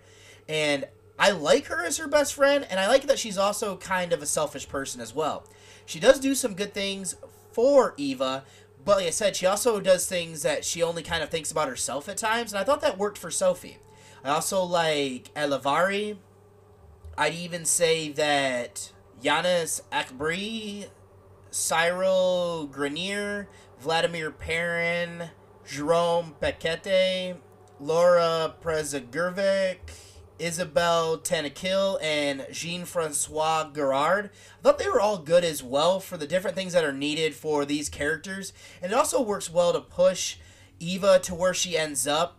and 0.48 0.86
I 1.18 1.30
like 1.30 1.66
her 1.66 1.84
as 1.84 1.98
her 1.98 2.08
best 2.08 2.34
friend, 2.34 2.66
and 2.68 2.80
I 2.80 2.88
like 2.88 3.06
that 3.06 3.18
she's 3.18 3.38
also 3.38 3.76
kind 3.76 4.12
of 4.12 4.22
a 4.22 4.26
selfish 4.26 4.68
person 4.68 5.00
as 5.00 5.14
well. 5.14 5.44
She 5.86 6.00
does 6.00 6.18
do 6.20 6.34
some 6.34 6.54
good 6.54 6.74
things 6.74 7.16
for 7.52 7.94
Eva, 7.96 8.44
but 8.84 8.98
like 8.98 9.06
I 9.06 9.10
said, 9.10 9.36
she 9.36 9.46
also 9.46 9.80
does 9.80 10.06
things 10.06 10.42
that 10.42 10.64
she 10.64 10.82
only 10.82 11.02
kind 11.02 11.22
of 11.22 11.30
thinks 11.30 11.50
about 11.50 11.68
herself 11.68 12.08
at 12.08 12.18
times, 12.18 12.52
and 12.52 12.60
I 12.60 12.64
thought 12.64 12.80
that 12.82 12.98
worked 12.98 13.18
for 13.18 13.30
Sophie. 13.30 13.78
I 14.22 14.30
also 14.30 14.62
like 14.62 15.32
Elavari. 15.34 16.16
I'd 17.16 17.34
even 17.34 17.64
say 17.64 18.10
that 18.10 18.90
Yanis 19.22 19.82
Akbri, 19.92 20.88
Cyril 21.50 22.66
Grenier, 22.66 23.48
Vladimir 23.78 24.30
Perrin, 24.30 25.30
Jerome 25.66 26.34
Paquette, 26.40 27.36
Laura 27.80 28.54
Prezagurvik, 28.62 29.78
Isabel 30.44 31.18
Tanakil, 31.18 31.98
and 32.02 32.46
Jean 32.52 32.84
Francois 32.84 33.70
Gerard. 33.74 34.30
I 34.58 34.62
thought 34.62 34.78
they 34.78 34.88
were 34.88 35.00
all 35.00 35.18
good 35.18 35.42
as 35.44 35.62
well 35.62 36.00
for 36.00 36.16
the 36.16 36.26
different 36.26 36.54
things 36.54 36.74
that 36.74 36.84
are 36.84 36.92
needed 36.92 37.34
for 37.34 37.64
these 37.64 37.88
characters. 37.88 38.52
And 38.82 38.92
it 38.92 38.94
also 38.94 39.22
works 39.22 39.50
well 39.50 39.72
to 39.72 39.80
push 39.80 40.36
Eva 40.78 41.18
to 41.20 41.34
where 41.34 41.54
she 41.54 41.78
ends 41.78 42.06
up 42.06 42.38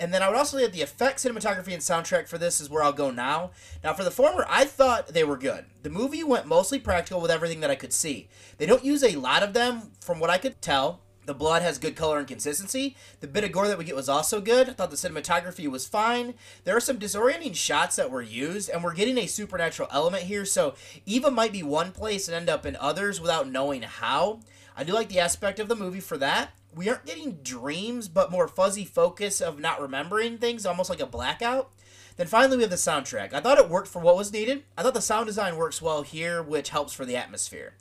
and 0.00 0.14
then 0.14 0.22
I 0.22 0.28
would 0.28 0.38
also 0.38 0.56
say 0.56 0.64
that 0.64 0.72
the 0.72 0.80
effects, 0.80 1.26
cinematography, 1.26 1.74
and 1.74 1.82
soundtrack 1.82 2.26
for 2.26 2.38
this 2.38 2.58
is 2.58 2.70
where 2.70 2.82
I'll 2.82 2.90
go 2.90 3.10
now. 3.10 3.50
Now, 3.84 3.92
for 3.92 4.02
the 4.02 4.10
former, 4.10 4.46
I 4.48 4.64
thought 4.64 5.08
they 5.08 5.24
were 5.24 5.36
good. 5.36 5.66
The 5.82 5.90
movie 5.90 6.24
went 6.24 6.46
mostly 6.46 6.78
practical 6.78 7.20
with 7.20 7.30
everything 7.30 7.60
that 7.60 7.70
I 7.70 7.74
could 7.74 7.92
see. 7.92 8.30
They 8.56 8.64
don't 8.64 8.82
use 8.82 9.04
a 9.04 9.16
lot 9.16 9.42
of 9.42 9.52
them, 9.52 9.92
from 10.00 10.18
what 10.18 10.30
I 10.30 10.38
could 10.38 10.62
tell. 10.62 11.02
The 11.30 11.34
blood 11.34 11.62
has 11.62 11.78
good 11.78 11.94
color 11.94 12.18
and 12.18 12.26
consistency. 12.26 12.96
The 13.20 13.28
bit 13.28 13.44
of 13.44 13.52
gore 13.52 13.68
that 13.68 13.78
we 13.78 13.84
get 13.84 13.94
was 13.94 14.08
also 14.08 14.40
good. 14.40 14.68
I 14.68 14.72
thought 14.72 14.90
the 14.90 14.96
cinematography 14.96 15.68
was 15.68 15.86
fine. 15.86 16.34
There 16.64 16.76
are 16.76 16.80
some 16.80 16.98
disorienting 16.98 17.54
shots 17.54 17.94
that 17.94 18.10
were 18.10 18.20
used, 18.20 18.68
and 18.68 18.82
we're 18.82 18.94
getting 18.94 19.16
a 19.16 19.28
supernatural 19.28 19.88
element 19.92 20.24
here, 20.24 20.44
so 20.44 20.74
Eva 21.06 21.30
might 21.30 21.52
be 21.52 21.62
one 21.62 21.92
place 21.92 22.26
and 22.26 22.34
end 22.34 22.48
up 22.48 22.66
in 22.66 22.74
others 22.74 23.20
without 23.20 23.48
knowing 23.48 23.82
how. 23.82 24.40
I 24.76 24.82
do 24.82 24.92
like 24.92 25.08
the 25.08 25.20
aspect 25.20 25.60
of 25.60 25.68
the 25.68 25.76
movie 25.76 26.00
for 26.00 26.18
that 26.18 26.50
we 26.74 26.88
aren't 26.88 27.06
getting 27.06 27.38
dreams, 27.44 28.08
but 28.08 28.32
more 28.32 28.48
fuzzy 28.48 28.84
focus 28.84 29.40
of 29.40 29.60
not 29.60 29.80
remembering 29.80 30.38
things, 30.38 30.66
almost 30.66 30.90
like 30.90 31.00
a 31.00 31.06
blackout. 31.06 31.70
Then 32.16 32.26
finally, 32.26 32.56
we 32.56 32.64
have 32.64 32.70
the 32.70 32.76
soundtrack. 32.76 33.32
I 33.32 33.40
thought 33.40 33.58
it 33.58 33.68
worked 33.68 33.86
for 33.88 34.00
what 34.00 34.16
was 34.16 34.32
needed. 34.32 34.64
I 34.76 34.82
thought 34.82 34.94
the 34.94 35.00
sound 35.00 35.26
design 35.26 35.56
works 35.56 35.80
well 35.80 36.02
here, 36.02 36.42
which 36.42 36.70
helps 36.70 36.92
for 36.92 37.04
the 37.04 37.16
atmosphere. 37.16 37.74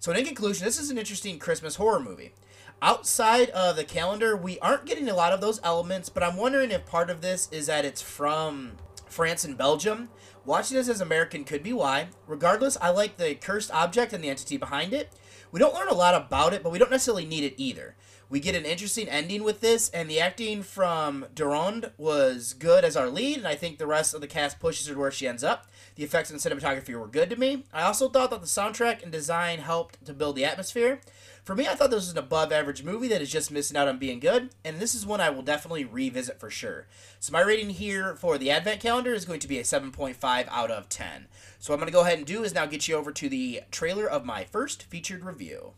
So, 0.00 0.12
in 0.12 0.24
conclusion, 0.24 0.64
this 0.64 0.78
is 0.78 0.90
an 0.90 0.98
interesting 0.98 1.40
Christmas 1.40 1.74
horror 1.74 1.98
movie. 1.98 2.32
Outside 2.80 3.50
of 3.50 3.74
the 3.74 3.82
calendar, 3.82 4.36
we 4.36 4.60
aren't 4.60 4.86
getting 4.86 5.08
a 5.08 5.14
lot 5.14 5.32
of 5.32 5.40
those 5.40 5.60
elements, 5.64 6.08
but 6.08 6.22
I'm 6.22 6.36
wondering 6.36 6.70
if 6.70 6.86
part 6.86 7.10
of 7.10 7.20
this 7.20 7.48
is 7.50 7.66
that 7.66 7.84
it's 7.84 8.00
from 8.00 8.76
France 9.06 9.44
and 9.44 9.58
Belgium. 9.58 10.08
Watching 10.44 10.76
this 10.76 10.88
as 10.88 11.00
American 11.00 11.42
could 11.42 11.64
be 11.64 11.72
why. 11.72 12.08
Regardless, 12.28 12.76
I 12.80 12.90
like 12.90 13.16
the 13.16 13.34
cursed 13.34 13.72
object 13.72 14.12
and 14.12 14.22
the 14.22 14.30
entity 14.30 14.56
behind 14.56 14.92
it. 14.92 15.10
We 15.50 15.58
don't 15.58 15.74
learn 15.74 15.88
a 15.88 15.94
lot 15.94 16.14
about 16.14 16.54
it, 16.54 16.62
but 16.62 16.70
we 16.70 16.78
don't 16.78 16.92
necessarily 16.92 17.26
need 17.26 17.42
it 17.42 17.54
either. 17.56 17.96
We 18.30 18.40
get 18.40 18.54
an 18.54 18.66
interesting 18.66 19.08
ending 19.08 19.42
with 19.42 19.62
this, 19.62 19.88
and 19.88 20.10
the 20.10 20.20
acting 20.20 20.62
from 20.62 21.24
Durand 21.34 21.92
was 21.96 22.52
good 22.52 22.84
as 22.84 22.94
our 22.94 23.08
lead, 23.08 23.38
and 23.38 23.48
I 23.48 23.54
think 23.54 23.78
the 23.78 23.86
rest 23.86 24.12
of 24.12 24.20
the 24.20 24.26
cast 24.26 24.60
pushes 24.60 24.86
her 24.86 24.92
to 24.92 25.00
where 25.00 25.10
she 25.10 25.26
ends 25.26 25.42
up. 25.42 25.66
The 25.94 26.04
effects 26.04 26.30
and 26.30 26.38
cinematography 26.38 26.94
were 26.94 27.06
good 27.06 27.30
to 27.30 27.36
me. 27.36 27.64
I 27.72 27.84
also 27.84 28.10
thought 28.10 28.28
that 28.28 28.42
the 28.42 28.46
soundtrack 28.46 29.02
and 29.02 29.10
design 29.10 29.60
helped 29.60 30.04
to 30.04 30.12
build 30.12 30.36
the 30.36 30.44
atmosphere. 30.44 31.00
For 31.42 31.56
me, 31.56 31.66
I 31.66 31.74
thought 31.74 31.88
this 31.88 32.00
was 32.00 32.10
an 32.10 32.18
above 32.18 32.52
average 32.52 32.82
movie 32.82 33.08
that 33.08 33.22
is 33.22 33.32
just 33.32 33.50
missing 33.50 33.78
out 33.78 33.88
on 33.88 33.98
being 33.98 34.20
good, 34.20 34.50
and 34.62 34.78
this 34.78 34.94
is 34.94 35.06
one 35.06 35.22
I 35.22 35.30
will 35.30 35.40
definitely 35.40 35.86
revisit 35.86 36.38
for 36.38 36.50
sure. 36.50 36.86
So, 37.20 37.32
my 37.32 37.40
rating 37.40 37.70
here 37.70 38.14
for 38.14 38.36
the 38.36 38.50
Advent 38.50 38.82
calendar 38.82 39.14
is 39.14 39.24
going 39.24 39.40
to 39.40 39.48
be 39.48 39.58
a 39.58 39.62
7.5 39.62 40.18
out 40.50 40.70
of 40.70 40.90
10. 40.90 41.28
So, 41.58 41.72
what 41.72 41.76
I'm 41.76 41.80
going 41.80 41.86
to 41.86 41.92
go 41.92 42.02
ahead 42.02 42.18
and 42.18 42.26
do 42.26 42.44
is 42.44 42.52
now 42.52 42.66
get 42.66 42.88
you 42.88 42.96
over 42.96 43.10
to 43.10 43.28
the 43.30 43.62
trailer 43.70 44.06
of 44.06 44.26
my 44.26 44.44
first 44.44 44.82
featured 44.82 45.24
review. 45.24 45.72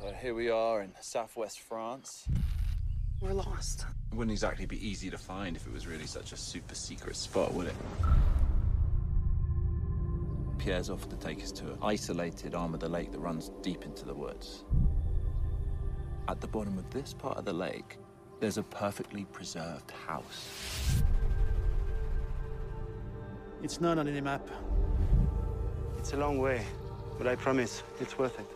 So 0.00 0.12
here 0.20 0.34
we 0.34 0.50
are 0.50 0.82
in 0.82 0.90
southwest 1.00 1.60
France. 1.60 2.26
We're 3.20 3.32
lost. 3.32 3.86
It 4.10 4.16
wouldn't 4.16 4.32
exactly 4.32 4.66
be 4.66 4.84
easy 4.86 5.08
to 5.08 5.16
find 5.16 5.54
if 5.54 5.68
it 5.68 5.72
was 5.72 5.86
really 5.86 6.06
such 6.06 6.32
a 6.32 6.36
super 6.36 6.74
secret 6.74 7.14
spot, 7.14 7.54
would 7.54 7.68
it? 7.68 7.76
Pierre's 10.58 10.90
offered 10.90 11.10
to 11.10 11.16
take 11.16 11.40
us 11.40 11.52
to 11.52 11.66
an 11.66 11.78
isolated 11.80 12.56
arm 12.56 12.74
of 12.74 12.80
the 12.80 12.88
lake 12.88 13.12
that 13.12 13.20
runs 13.20 13.52
deep 13.62 13.84
into 13.84 14.04
the 14.04 14.12
woods. 14.12 14.64
At 16.26 16.40
the 16.40 16.48
bottom 16.48 16.76
of 16.76 16.90
this 16.90 17.14
part 17.14 17.38
of 17.38 17.44
the 17.44 17.52
lake, 17.52 17.98
there's 18.40 18.58
a 18.58 18.64
perfectly 18.64 19.26
preserved 19.26 19.92
house. 19.92 21.04
It's 23.62 23.80
not 23.80 23.98
on 23.98 24.08
any 24.08 24.20
map. 24.20 24.48
It's 25.98 26.14
a 26.14 26.16
long 26.16 26.38
way, 26.38 26.66
but 27.16 27.28
I 27.28 27.36
promise 27.36 27.84
it's 28.00 28.18
worth 28.18 28.40
it. 28.40 28.53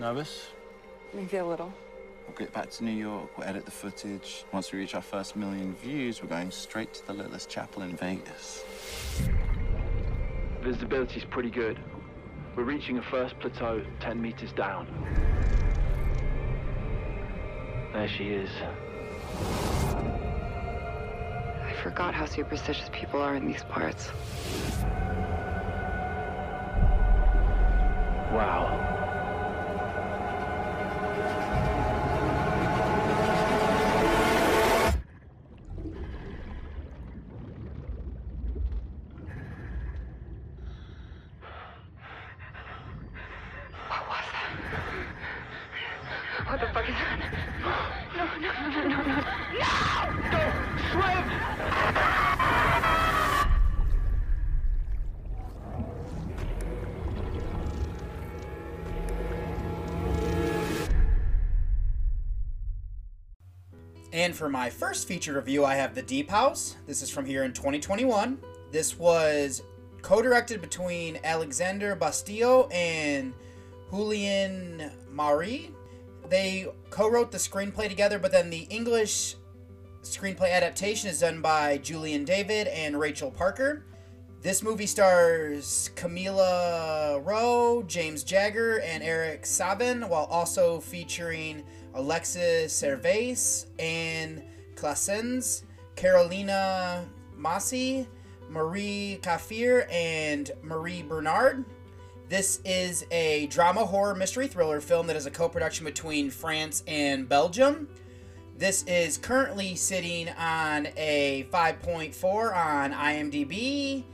Nervous? 0.00 0.48
Maybe 1.12 1.36
a 1.36 1.46
little. 1.46 1.72
We'll 2.26 2.36
get 2.36 2.52
back 2.52 2.70
to 2.70 2.84
New 2.84 2.90
York, 2.90 3.36
we'll 3.38 3.46
edit 3.46 3.64
the 3.64 3.70
footage. 3.70 4.44
Once 4.52 4.72
we 4.72 4.80
reach 4.80 4.94
our 4.94 5.02
first 5.02 5.36
million 5.36 5.74
views, 5.74 6.22
we're 6.22 6.28
going 6.28 6.50
straight 6.50 6.92
to 6.94 7.06
the 7.06 7.12
littlest 7.12 7.48
chapel 7.48 7.82
in 7.82 7.96
Vegas. 7.96 8.64
Visibility's 10.62 11.24
pretty 11.24 11.50
good. 11.50 11.78
We're 12.56 12.64
reaching 12.64 12.98
a 12.98 13.02
first 13.02 13.38
plateau 13.38 13.84
10 14.00 14.20
meters 14.20 14.52
down. 14.52 14.88
There 17.92 18.08
she 18.08 18.30
is. 18.30 18.50
I 21.62 21.74
forgot 21.82 22.14
how 22.14 22.26
superstitious 22.26 22.88
people 22.92 23.20
are 23.20 23.36
in 23.36 23.46
these 23.46 23.62
parts. 23.64 24.10
Wow. 28.32 29.03
And 64.24 64.34
for 64.34 64.48
my 64.48 64.70
first 64.70 65.06
feature 65.06 65.34
review, 65.34 65.66
I 65.66 65.74
have 65.74 65.94
The 65.94 66.00
Deep 66.00 66.30
House. 66.30 66.76
This 66.86 67.02
is 67.02 67.10
from 67.10 67.26
here 67.26 67.44
in 67.44 67.52
2021. 67.52 68.38
This 68.72 68.98
was 68.98 69.62
co 70.00 70.22
directed 70.22 70.62
between 70.62 71.18
Alexander 71.24 71.94
Bustillo 71.94 72.72
and 72.72 73.34
Julian 73.90 74.90
Marie. 75.10 75.72
They 76.30 76.68
co 76.88 77.10
wrote 77.10 77.32
the 77.32 77.36
screenplay 77.36 77.86
together, 77.86 78.18
but 78.18 78.32
then 78.32 78.48
the 78.48 78.66
English 78.70 79.36
screenplay 80.00 80.52
adaptation 80.52 81.10
is 81.10 81.20
done 81.20 81.42
by 81.42 81.76
Julian 81.76 82.24
David 82.24 82.68
and 82.68 82.98
Rachel 82.98 83.30
Parker. 83.30 83.84
This 84.40 84.62
movie 84.62 84.86
stars 84.86 85.90
Camille 85.96 87.20
Rowe, 87.20 87.84
James 87.86 88.24
Jagger, 88.24 88.80
and 88.80 89.02
Eric 89.02 89.44
Savin, 89.44 90.08
while 90.08 90.24
also 90.30 90.80
featuring 90.80 91.62
Alexis 91.94 92.72
Servaes, 92.72 93.66
Anne 93.78 94.42
Claessens, 94.74 95.62
Carolina 95.96 97.04
Massi, 97.36 98.06
Marie 98.48 99.18
Kafir, 99.22 99.86
and 99.90 100.50
Marie 100.62 101.02
Bernard. 101.02 101.64
This 102.28 102.60
is 102.64 103.06
a 103.10 103.46
drama 103.46 103.84
horror 103.84 104.14
mystery 104.14 104.48
thriller 104.48 104.80
film 104.80 105.06
that 105.06 105.16
is 105.16 105.26
a 105.26 105.30
co 105.30 105.48
production 105.48 105.84
between 105.84 106.30
France 106.30 106.82
and 106.86 107.28
Belgium. 107.28 107.88
This 108.56 108.82
is 108.84 109.18
currently 109.18 109.74
sitting 109.74 110.28
on 110.30 110.88
a 110.96 111.46
5.4 111.52 112.56
on 112.56 112.92
IMDb 112.92 114.04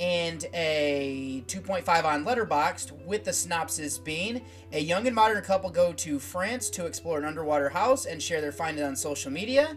and 0.00 0.46
a 0.54 1.44
2.5 1.46 2.04
on 2.04 2.24
Letterboxd, 2.24 3.04
with 3.04 3.22
the 3.22 3.32
synopsis 3.32 3.98
being 3.98 4.40
a 4.72 4.80
young 4.80 5.06
and 5.06 5.14
modern 5.14 5.42
couple 5.44 5.68
go 5.68 5.92
to 5.92 6.18
France 6.18 6.70
to 6.70 6.86
explore 6.86 7.18
an 7.18 7.26
underwater 7.26 7.68
house 7.68 8.06
and 8.06 8.20
share 8.20 8.40
their 8.40 8.50
findings 8.50 8.86
on 8.86 8.96
social 8.96 9.30
media. 9.30 9.76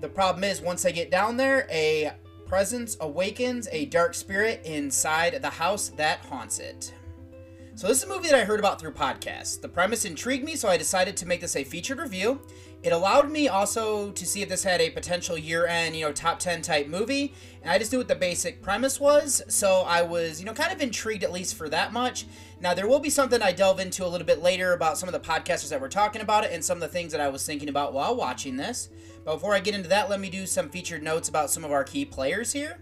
The 0.00 0.08
problem 0.08 0.44
is, 0.44 0.60
once 0.60 0.84
they 0.84 0.92
get 0.92 1.10
down 1.10 1.36
there, 1.36 1.66
a 1.70 2.12
presence 2.46 2.96
awakens 3.00 3.68
a 3.72 3.86
dark 3.86 4.14
spirit 4.14 4.62
inside 4.64 5.42
the 5.42 5.50
house 5.50 5.88
that 5.90 6.20
haunts 6.20 6.60
it. 6.60 6.94
So 7.78 7.86
this 7.86 7.98
is 7.98 8.10
a 8.10 8.12
movie 8.12 8.26
that 8.26 8.34
I 8.34 8.42
heard 8.42 8.58
about 8.58 8.80
through 8.80 8.90
podcasts. 8.90 9.60
The 9.60 9.68
premise 9.68 10.04
intrigued 10.04 10.42
me, 10.42 10.56
so 10.56 10.68
I 10.68 10.76
decided 10.76 11.16
to 11.16 11.26
make 11.26 11.40
this 11.40 11.54
a 11.54 11.62
featured 11.62 12.00
review. 12.00 12.40
It 12.82 12.92
allowed 12.92 13.30
me 13.30 13.46
also 13.46 14.10
to 14.10 14.26
see 14.26 14.42
if 14.42 14.48
this 14.48 14.64
had 14.64 14.80
a 14.80 14.90
potential 14.90 15.38
year-end, 15.38 15.94
you 15.94 16.04
know, 16.04 16.10
top 16.10 16.40
10 16.40 16.60
type 16.60 16.88
movie, 16.88 17.34
and 17.62 17.70
I 17.70 17.78
just 17.78 17.92
knew 17.92 17.98
what 17.98 18.08
the 18.08 18.16
basic 18.16 18.62
premise 18.62 18.98
was, 18.98 19.44
so 19.46 19.82
I 19.82 20.02
was, 20.02 20.40
you 20.40 20.46
know, 20.46 20.54
kind 20.54 20.72
of 20.72 20.80
intrigued 20.80 21.22
at 21.22 21.30
least 21.30 21.54
for 21.54 21.68
that 21.68 21.92
much. 21.92 22.26
Now, 22.60 22.74
there 22.74 22.88
will 22.88 22.98
be 22.98 23.10
something 23.10 23.40
I 23.40 23.52
delve 23.52 23.78
into 23.78 24.04
a 24.04 24.08
little 24.08 24.26
bit 24.26 24.42
later 24.42 24.72
about 24.72 24.98
some 24.98 25.08
of 25.08 25.12
the 25.12 25.20
podcasters 25.20 25.68
that 25.68 25.80
were 25.80 25.88
talking 25.88 26.20
about 26.20 26.42
it 26.42 26.50
and 26.50 26.64
some 26.64 26.78
of 26.78 26.80
the 26.80 26.88
things 26.88 27.12
that 27.12 27.20
I 27.20 27.28
was 27.28 27.46
thinking 27.46 27.68
about 27.68 27.92
while 27.92 28.16
watching 28.16 28.56
this. 28.56 28.88
But 29.24 29.34
before 29.34 29.54
I 29.54 29.60
get 29.60 29.76
into 29.76 29.88
that, 29.90 30.10
let 30.10 30.18
me 30.18 30.30
do 30.30 30.46
some 30.46 30.68
featured 30.68 31.04
notes 31.04 31.28
about 31.28 31.48
some 31.48 31.64
of 31.64 31.70
our 31.70 31.84
key 31.84 32.04
players 32.04 32.52
here. 32.52 32.80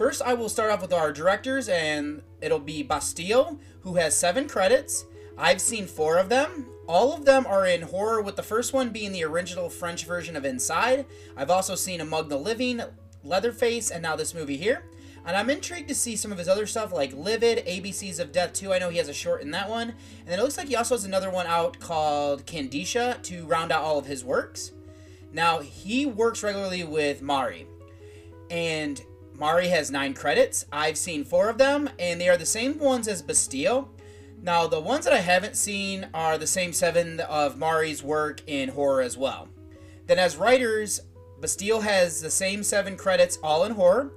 First, 0.00 0.22
I 0.22 0.32
will 0.32 0.48
start 0.48 0.70
off 0.70 0.80
with 0.80 0.94
our 0.94 1.12
directors, 1.12 1.68
and 1.68 2.22
it'll 2.40 2.58
be 2.58 2.82
Bastille, 2.82 3.60
who 3.82 3.96
has 3.96 4.16
seven 4.16 4.48
credits. 4.48 5.04
I've 5.36 5.60
seen 5.60 5.86
four 5.86 6.16
of 6.16 6.30
them. 6.30 6.64
All 6.88 7.12
of 7.12 7.26
them 7.26 7.46
are 7.46 7.66
in 7.66 7.82
horror, 7.82 8.22
with 8.22 8.36
the 8.36 8.42
first 8.42 8.72
one 8.72 8.88
being 8.88 9.12
the 9.12 9.24
original 9.24 9.68
French 9.68 10.06
version 10.06 10.36
of 10.36 10.46
Inside. 10.46 11.04
I've 11.36 11.50
also 11.50 11.74
seen 11.74 12.00
Among 12.00 12.30
the 12.30 12.38
Living, 12.38 12.80
Leatherface, 13.22 13.90
and 13.90 14.02
now 14.02 14.16
this 14.16 14.32
movie 14.32 14.56
here. 14.56 14.84
And 15.26 15.36
I'm 15.36 15.50
intrigued 15.50 15.88
to 15.88 15.94
see 15.94 16.16
some 16.16 16.32
of 16.32 16.38
his 16.38 16.48
other 16.48 16.66
stuff 16.66 16.94
like 16.94 17.12
Livid, 17.12 17.66
ABCs 17.66 18.20
of 18.20 18.32
Death 18.32 18.54
2. 18.54 18.72
I 18.72 18.78
know 18.78 18.88
he 18.88 18.96
has 18.96 19.10
a 19.10 19.12
short 19.12 19.42
in 19.42 19.50
that 19.50 19.68
one. 19.68 19.90
And 19.90 20.28
then 20.28 20.38
it 20.38 20.42
looks 20.42 20.56
like 20.56 20.68
he 20.68 20.76
also 20.76 20.94
has 20.94 21.04
another 21.04 21.28
one 21.28 21.46
out 21.46 21.78
called 21.78 22.46
Kandisha 22.46 23.20
to 23.24 23.44
round 23.44 23.70
out 23.70 23.82
all 23.82 23.98
of 23.98 24.06
his 24.06 24.24
works. 24.24 24.72
Now, 25.30 25.58
he 25.58 26.06
works 26.06 26.42
regularly 26.42 26.84
with 26.84 27.20
Mari. 27.20 27.66
And 28.50 28.98
Mari 29.40 29.68
has 29.68 29.90
nine 29.90 30.12
credits. 30.12 30.66
I've 30.70 30.98
seen 30.98 31.24
four 31.24 31.48
of 31.48 31.56
them, 31.56 31.88
and 31.98 32.20
they 32.20 32.28
are 32.28 32.36
the 32.36 32.44
same 32.44 32.78
ones 32.78 33.08
as 33.08 33.22
Bastille. 33.22 33.88
Now, 34.42 34.66
the 34.66 34.78
ones 34.78 35.06
that 35.06 35.14
I 35.14 35.20
haven't 35.20 35.56
seen 35.56 36.08
are 36.12 36.36
the 36.36 36.46
same 36.46 36.74
seven 36.74 37.20
of 37.20 37.56
Mari's 37.56 38.02
work 38.02 38.42
in 38.46 38.68
horror 38.68 39.00
as 39.00 39.16
well. 39.16 39.48
Then, 40.06 40.18
as 40.18 40.36
writers, 40.36 41.00
Bastille 41.40 41.80
has 41.80 42.20
the 42.20 42.30
same 42.30 42.62
seven 42.62 42.98
credits, 42.98 43.38
all 43.42 43.64
in 43.64 43.72
horror. 43.72 44.12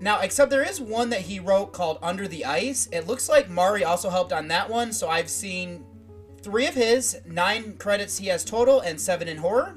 Now, 0.00 0.20
except 0.20 0.52
there 0.52 0.62
is 0.62 0.80
one 0.80 1.10
that 1.10 1.22
he 1.22 1.40
wrote 1.40 1.72
called 1.72 1.98
Under 2.00 2.28
the 2.28 2.44
Ice. 2.44 2.88
It 2.92 3.08
looks 3.08 3.28
like 3.28 3.50
Mari 3.50 3.82
also 3.82 4.10
helped 4.10 4.32
on 4.32 4.46
that 4.46 4.70
one, 4.70 4.92
so 4.92 5.08
I've 5.08 5.28
seen 5.28 5.84
three 6.40 6.68
of 6.68 6.74
his, 6.74 7.20
nine 7.26 7.76
credits 7.78 8.18
he 8.18 8.28
has 8.28 8.44
total, 8.44 8.78
and 8.78 9.00
seven 9.00 9.26
in 9.26 9.38
horror. 9.38 9.76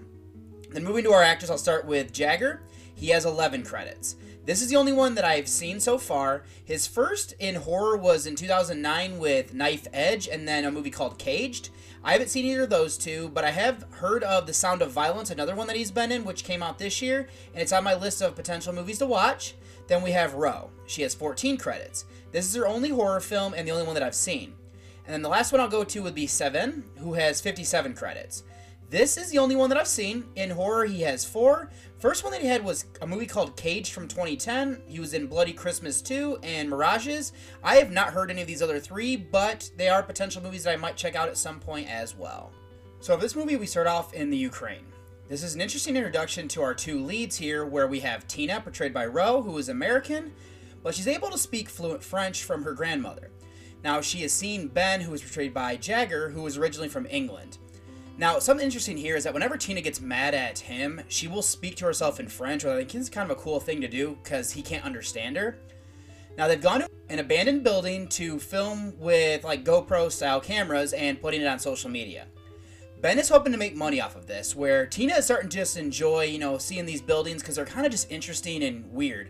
Then, 0.70 0.84
moving 0.84 1.06
to 1.06 1.12
our 1.14 1.24
actors, 1.24 1.50
I'll 1.50 1.58
start 1.58 1.88
with 1.88 2.14
Jagger. 2.14 2.62
He 2.94 3.08
has 3.08 3.26
11 3.26 3.64
credits. 3.64 4.16
This 4.50 4.64
is 4.64 4.70
the 4.70 4.78
only 4.78 4.94
one 4.94 5.14
that 5.14 5.24
I've 5.24 5.48
seen 5.48 5.80
so 5.80 6.00
far. 6.00 6.42
His 6.66 6.88
first 6.88 7.36
in 7.38 7.54
horror 7.54 7.96
was 7.96 8.26
in 8.26 8.36
2009 8.36 9.20
with 9.20 9.54
Knife 9.54 9.86
Edge 9.94 10.28
and 10.28 10.48
then 10.48 10.66
a 10.66 10.72
movie 10.72 10.90
called 10.90 11.20
Caged. 11.20 11.70
I 12.04 12.14
haven't 12.14 12.30
seen 12.30 12.46
either 12.46 12.64
of 12.64 12.72
those 12.72 12.98
two, 12.98 13.30
but 13.30 13.46
I 13.46 13.52
have 13.52 13.86
heard 13.92 14.24
of 14.24 14.48
The 14.48 14.54
Sound 14.54 14.82
of 14.82 14.90
Violence, 14.90 15.30
another 15.30 15.54
one 15.54 15.68
that 15.68 15.76
he's 15.76 15.92
been 15.92 16.12
in, 16.12 16.26
which 16.26 16.46
came 16.46 16.64
out 16.64 16.80
this 16.80 17.00
year, 17.00 17.28
and 17.54 17.62
it's 17.62 17.72
on 17.72 17.84
my 17.84 17.94
list 17.94 18.24
of 18.24 18.36
potential 18.36 18.74
movies 18.74 18.98
to 18.98 19.06
watch. 19.06 19.54
Then 19.86 20.02
we 20.02 20.14
have 20.14 20.34
Rowe. 20.34 20.72
She 20.88 21.04
has 21.04 21.14
14 21.14 21.56
credits. 21.60 22.06
This 22.32 22.48
is 22.48 22.56
her 22.56 22.66
only 22.66 22.90
horror 22.90 23.20
film 23.20 23.54
and 23.54 23.68
the 23.68 23.72
only 23.72 23.86
one 23.86 23.94
that 23.94 24.02
I've 24.02 24.16
seen. 24.16 24.56
And 25.06 25.14
then 25.14 25.22
the 25.22 25.30
last 25.30 25.52
one 25.52 25.62
I'll 25.62 25.68
go 25.68 25.84
to 25.84 26.02
would 26.02 26.16
be 26.16 26.26
Savin, 26.26 26.86
who 26.98 27.14
has 27.14 27.40
57 27.40 27.94
credits. 27.94 28.42
This 28.90 29.18
is 29.18 29.30
the 29.30 29.38
only 29.38 29.56
one 29.56 29.70
that 29.70 29.78
I've 29.78 29.88
seen. 29.88 30.26
In 30.36 30.50
horror, 30.50 30.86
he 30.86 31.02
has 31.02 31.24
four. 31.24 31.70
First 32.00 32.24
one 32.24 32.32
that 32.32 32.42
he 32.42 32.48
had 32.48 32.64
was 32.64 32.86
a 33.04 33.08
movie 33.08 33.28
called 33.28 33.56
Cage 33.56 33.92
from 33.92 34.08
2010. 34.08 34.82
He 34.88 35.00
was 35.00 35.14
in 35.14 35.28
Bloody 35.28 35.54
Christmas 35.54 36.02
2 36.02 36.40
and 36.42 36.68
Mirages. 36.68 37.34
I 37.64 37.76
have 37.76 37.92
not 37.92 38.14
heard 38.14 38.32
any 38.32 38.42
of 38.42 38.48
these 38.48 38.64
other 38.64 38.80
three, 38.80 39.16
but 39.16 39.70
they 39.78 39.90
are 39.90 40.02
potential 40.02 40.42
movies 40.42 40.64
that 40.64 40.74
I 40.74 40.78
might 40.78 40.98
check 40.98 41.16
out 41.16 41.30
at 41.30 41.38
some 41.38 41.60
point 41.60 41.88
as 41.88 42.16
well. 42.16 42.52
So, 43.00 43.16
this 43.16 43.36
movie, 43.36 43.58
we 43.58 43.68
start 43.68 43.86
off 43.86 44.14
in 44.16 44.32
the 44.32 44.38
Ukraine. 44.38 44.86
This 45.28 45.44
is 45.44 45.54
an 45.54 45.62
interesting 45.62 45.96
introduction 45.96 46.48
to 46.48 46.64
our 46.64 46.74
two 46.74 47.04
leads 47.06 47.38
here, 47.38 47.66
where 47.68 47.88
we 47.88 48.00
have 48.00 48.28
Tina, 48.28 48.60
portrayed 48.60 48.94
by 48.94 49.06
Rowe, 49.06 49.44
who 49.44 49.56
is 49.60 49.70
American, 49.70 50.34
but 50.82 50.96
she's 50.96 51.08
able 51.08 51.30
to 51.30 51.38
speak 51.38 51.70
fluent 51.70 52.04
French 52.04 52.44
from 52.44 52.64
her 52.64 52.74
grandmother. 52.74 53.30
Now, 53.84 54.02
she 54.02 54.22
has 54.22 54.34
seen 54.34 54.68
Ben, 54.68 55.00
who 55.00 55.14
is 55.14 55.22
portrayed 55.22 55.54
by 55.54 55.76
Jagger, 55.76 56.30
who 56.30 56.42
was 56.42 56.58
originally 56.58 56.90
from 56.90 57.06
England. 57.06 57.59
Now, 58.20 58.38
something 58.38 58.66
interesting 58.66 58.98
here 58.98 59.16
is 59.16 59.24
that 59.24 59.34
whenever 59.34 59.56
Tina 59.56 59.80
gets 59.80 60.02
mad 60.02 60.36
at 60.36 60.60
him, 60.60 61.00
she 61.08 61.30
will 61.30 61.42
speak 61.42 61.78
to 61.78 61.86
herself 61.86 62.20
in 62.20 62.28
French, 62.28 62.66
which 62.66 62.74
I 62.74 62.76
think 62.80 62.94
is 62.94 63.10
kind 63.10 63.32
of 63.32 63.38
a 63.38 63.40
cool 63.40 63.62
thing 63.62 63.80
to 63.80 63.88
do 63.88 64.18
because 64.22 64.52
he 64.52 64.62
can't 64.62 64.84
understand 64.84 65.38
her. 65.38 65.58
Now, 66.38 66.50
they've 66.50 66.62
gone 66.62 66.82
to 66.82 66.90
an 67.08 67.20
abandoned 67.20 67.64
building 67.64 68.10
to 68.10 68.38
film 68.38 68.94
with 69.00 69.46
like 69.46 69.64
GoPro 69.64 70.12
style 70.12 70.42
cameras 70.42 70.92
and 70.92 71.22
putting 71.22 71.40
it 71.40 71.48
on 71.48 71.60
social 71.60 71.90
media. 71.90 72.28
Ben 73.02 73.20
is 73.20 73.30
hoping 73.30 73.54
to 73.54 73.58
make 73.58 73.78
money 73.78 74.02
off 74.02 74.18
of 74.18 74.28
this, 74.28 74.54
where 74.54 74.86
Tina 74.86 75.14
is 75.14 75.24
starting 75.24 75.48
to 75.48 75.56
just 75.56 75.78
enjoy, 75.78 76.26
you 76.26 76.40
know, 76.40 76.58
seeing 76.58 76.86
these 76.86 77.02
buildings 77.02 77.42
because 77.42 77.56
they're 77.56 77.66
kind 77.66 77.86
of 77.86 77.92
just 77.94 78.12
interesting 78.12 78.64
and 78.64 78.92
weird. 78.92 79.30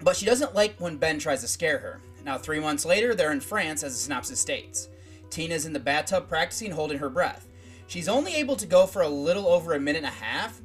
But 0.00 0.16
she 0.16 0.24
doesn't 0.24 0.54
like 0.54 0.80
when 0.80 0.96
Ben 0.96 1.18
tries 1.18 1.42
to 1.42 1.48
scare 1.48 1.76
her. 1.76 2.00
Now, 2.24 2.38
three 2.38 2.58
months 2.58 2.86
later, 2.86 3.14
they're 3.14 3.32
in 3.32 3.40
France, 3.40 3.82
as 3.82 3.92
the 3.92 3.98
synopsis 3.98 4.40
states. 4.40 4.88
Tina's 5.28 5.66
in 5.66 5.74
the 5.74 5.78
bathtub 5.78 6.26
practicing 6.26 6.70
holding 6.70 6.96
her 6.96 7.10
breath. 7.10 7.47
She's 7.88 8.08
only 8.08 8.34
able 8.34 8.54
to 8.56 8.66
go 8.66 8.86
for 8.86 9.02
a 9.02 9.08
little 9.08 9.48
over 9.48 9.72
a 9.72 9.80
minute 9.80 10.04
and 10.04 10.06
a 10.06 10.10
half. 10.10 10.60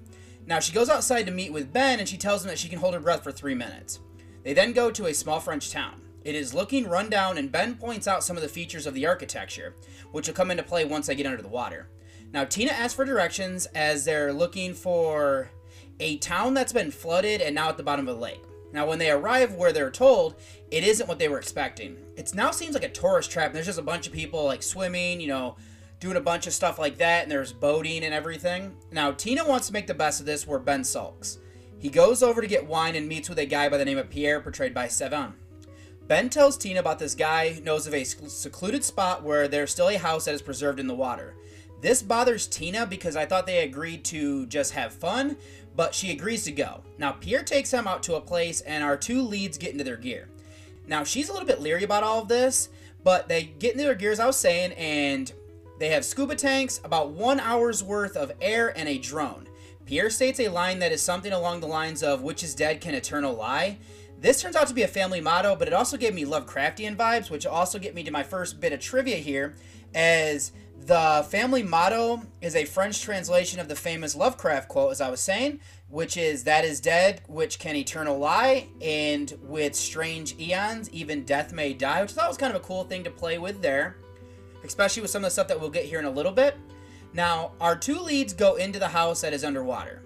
Now, 0.45 0.59
she 0.59 0.74
goes 0.74 0.89
outside 0.89 1.26
to 1.26 1.32
meet 1.32 1.53
with 1.53 1.71
Ben 1.71 1.99
and 1.99 2.07
she 2.07 2.17
tells 2.17 2.43
him 2.43 2.49
that 2.49 2.59
she 2.59 2.67
can 2.67 2.80
hold 2.80 2.93
her 2.93 2.99
breath 2.99 3.24
for 3.24 3.32
three 3.32 3.55
minutes. 3.55 4.01
They 4.43 4.53
then 4.53 4.74
go 4.74 4.91
to 4.91 5.05
a 5.05 5.13
small 5.13 5.39
French 5.39 5.71
town. 5.71 6.01
It 6.26 6.36
is 6.36 6.53
looking 6.53 6.88
run 6.88 7.09
down, 7.09 7.38
and 7.38 7.51
Ben 7.51 7.76
points 7.76 8.07
out 8.07 8.24
some 8.24 8.38
of 8.38 8.43
the 8.43 8.49
features 8.49 8.86
of 8.86 8.93
the 8.93 9.05
architecture, 9.05 9.76
which 10.11 10.28
will 10.28 10.36
come 10.36 10.51
into 10.51 10.63
play 10.63 10.86
once 10.86 11.07
they 11.07 11.15
get 11.15 11.26
under 11.26 11.41
the 11.41 11.47
water. 11.47 11.89
Now, 12.34 12.43
Tina 12.43 12.71
asks 12.71 12.93
for 12.93 13.05
directions 13.05 13.67
as 13.67 14.05
they're 14.05 14.34
looking 14.34 14.74
for 14.74 15.49
a 15.99 16.17
town 16.17 16.53
that's 16.53 16.74
been 16.74 16.91
flooded 16.91 17.41
and 17.41 17.55
now 17.55 17.69
at 17.69 17.78
the 17.78 17.84
bottom 17.84 18.07
of 18.07 18.17
a 18.17 18.19
lake. 18.19 18.43
Now, 18.74 18.88
when 18.88 18.99
they 18.99 19.11
arrive 19.11 19.53
where 19.53 19.71
they're 19.71 19.91
told, 19.91 20.36
it 20.71 20.84
isn't 20.84 21.07
what 21.07 21.19
they 21.19 21.28
were 21.30 21.38
expecting. 21.38 21.97
It 22.17 22.34
now 22.34 22.51
seems 22.51 22.74
like 22.74 22.84
a 22.84 22.89
tourist 22.89 23.32
trap, 23.32 23.47
and 23.47 23.55
there's 23.55 23.67
just 23.67 23.80
a 23.80 23.84
bunch 23.84 24.07
of 24.07 24.13
people 24.13 24.43
like 24.45 24.63
swimming, 24.63 25.21
you 25.21 25.28
know, 25.28 25.55
doing 26.03 26.17
a 26.17 26.21
bunch 26.21 26.47
of 26.47 26.53
stuff 26.53 26.77
like 26.77 26.97
that, 26.97 27.23
and 27.23 27.31
there's 27.31 27.53
boating 27.53 28.03
and 28.03 28.13
everything. 28.13 28.75
Now, 28.91 29.13
Tina 29.13 29.47
wants 29.47 29.67
to 29.67 29.73
make 29.73 29.87
the 29.87 29.93
best 29.93 30.19
of 30.19 30.25
this 30.25 30.45
where 30.45 30.59
Ben 30.59 30.83
sulks. 30.83 31.37
He 31.79 31.89
goes 31.89 32.21
over 32.21 32.41
to 32.41 32.47
get 32.47 32.67
wine 32.67 32.95
and 32.95 33.07
meets 33.07 33.29
with 33.29 33.39
a 33.39 33.45
guy 33.45 33.69
by 33.69 33.77
the 33.77 33.85
name 33.85 33.97
of 33.97 34.09
Pierre, 34.09 34.41
portrayed 34.41 34.73
by 34.73 34.89
Savin. 34.89 35.33
Ben 36.05 36.29
tells 36.29 36.57
Tina 36.57 36.81
about 36.81 36.99
this 36.99 37.15
guy 37.15 37.53
who 37.53 37.61
knows 37.61 37.87
of 37.87 37.93
a 37.93 38.03
secluded 38.03 38.83
spot 38.83 39.23
where 39.23 39.47
there's 39.47 39.71
still 39.71 39.87
a 39.87 39.97
house 39.97 40.25
that 40.25 40.35
is 40.35 40.41
preserved 40.41 40.77
in 40.77 40.87
the 40.87 40.93
water. 40.93 41.35
This 41.79 42.03
bothers 42.03 42.47
Tina 42.47 42.85
because 42.85 43.15
I 43.15 43.25
thought 43.25 43.45
they 43.45 43.63
agreed 43.63 44.03
to 44.05 44.45
just 44.47 44.73
have 44.73 44.91
fun, 44.91 45.37
but 45.73 45.95
she 45.95 46.11
agrees 46.11 46.43
to 46.43 46.51
go. 46.51 46.81
Now, 46.97 47.13
Pierre 47.13 47.43
takes 47.43 47.71
them 47.71 47.87
out 47.87 48.03
to 48.03 48.15
a 48.15 48.21
place, 48.21 48.59
and 48.59 48.83
our 48.83 48.97
two 48.97 49.21
leads 49.21 49.57
get 49.57 49.71
into 49.71 49.85
their 49.85 49.95
gear. 49.95 50.27
Now, 50.85 51.05
she's 51.05 51.29
a 51.29 51.31
little 51.31 51.47
bit 51.47 51.61
leery 51.61 51.85
about 51.85 52.03
all 52.03 52.21
of 52.21 52.27
this, 52.27 52.67
but 53.05 53.29
they 53.29 53.43
get 53.43 53.71
into 53.71 53.85
their 53.85 53.95
gear, 53.95 54.11
as 54.11 54.19
I 54.19 54.27
was 54.27 54.35
saying, 54.35 54.73
and 54.73 55.31
they 55.80 55.89
have 55.89 56.05
scuba 56.05 56.36
tanks, 56.36 56.80
about 56.84 57.11
one 57.11 57.39
hour's 57.39 57.84
worth 57.84 58.15
of 58.15 58.32
air, 58.41 58.78
and 58.78 58.88
a 58.88 58.97
drone. 58.97 59.47
Pierre 59.86 60.09
states 60.09 60.39
a 60.39 60.47
line 60.47 60.80
that 60.80 60.91
is 60.91 61.01
something 61.01 61.34
along 61.34 61.59
the 61.59 61.67
lines 61.67 62.03
of, 62.03 62.21
which 62.21 62.43
is 62.43 62.55
dead 62.55 62.80
can 62.80 62.95
eternal 62.95 63.34
lie. 63.34 63.78
This 64.19 64.41
turns 64.41 64.55
out 64.55 64.67
to 64.67 64.74
be 64.74 64.84
a 64.84 64.88
family 64.88 65.19
motto, 65.19 65.55
but 65.55 65.67
it 65.67 65.74
also 65.74 65.97
gave 65.97 66.13
me 66.13 66.24
Lovecraftian 66.24 66.95
vibes, 66.95 67.30
which 67.30 67.45
also 67.45 67.78
get 67.78 67.93
me 67.93 68.03
to 68.03 68.11
my 68.11 68.24
first 68.24 68.61
bit 68.61 68.71
of 68.71 68.80
trivia 68.80 69.17
here, 69.17 69.55
as 69.93 70.53
the 70.86 71.26
family 71.30 71.63
motto 71.63 72.21
is 72.41 72.55
a 72.55 72.63
French 72.65 73.01
translation 73.01 73.59
of 73.59 73.67
the 73.67 73.76
famous 73.76 74.15
Lovecraft 74.15 74.69
quote, 74.69 74.91
as 74.91 75.01
I 75.01 75.09
was 75.09 75.19
saying, 75.19 75.59
which 75.89 76.15
is 76.15 76.45
"That 76.45 76.63
is 76.63 76.80
dead, 76.80 77.21
which 77.28 77.59
can 77.59 77.76
eternal 77.76 78.17
lie," 78.17 78.67
and 78.82 79.34
with 79.41 79.76
strange 79.76 80.36
eons, 80.39 80.89
even 80.91 81.26
death 81.26 81.51
may 81.51 81.74
die, 81.74 82.01
which 82.01 82.11
I 82.11 82.15
thought 82.15 82.30
was 82.30 82.38
kind 82.38 82.55
of 82.55 82.61
a 82.61 82.65
cool 82.65 82.86
thing 82.86 83.03
to 83.03 83.11
play 83.11 83.38
with 83.38 83.61
there, 83.61 83.97
especially 84.64 85.01
with 85.01 85.11
some 85.11 85.24
of 85.24 85.28
the 85.28 85.32
stuff 85.32 85.47
that 85.47 85.59
we'll 85.59 85.70
get 85.70 85.86
here 85.86 85.99
in 85.99 86.05
a 86.05 86.11
little 86.11 86.32
bit. 86.32 86.57
Now, 87.14 87.51
our 87.61 87.76
two 87.76 87.99
leads 87.99 88.34
go 88.34 88.55
into 88.55 88.80
the 88.80 88.88
house 88.88 89.22
that 89.22 89.34
is 89.34 89.43
underwater. 89.43 90.01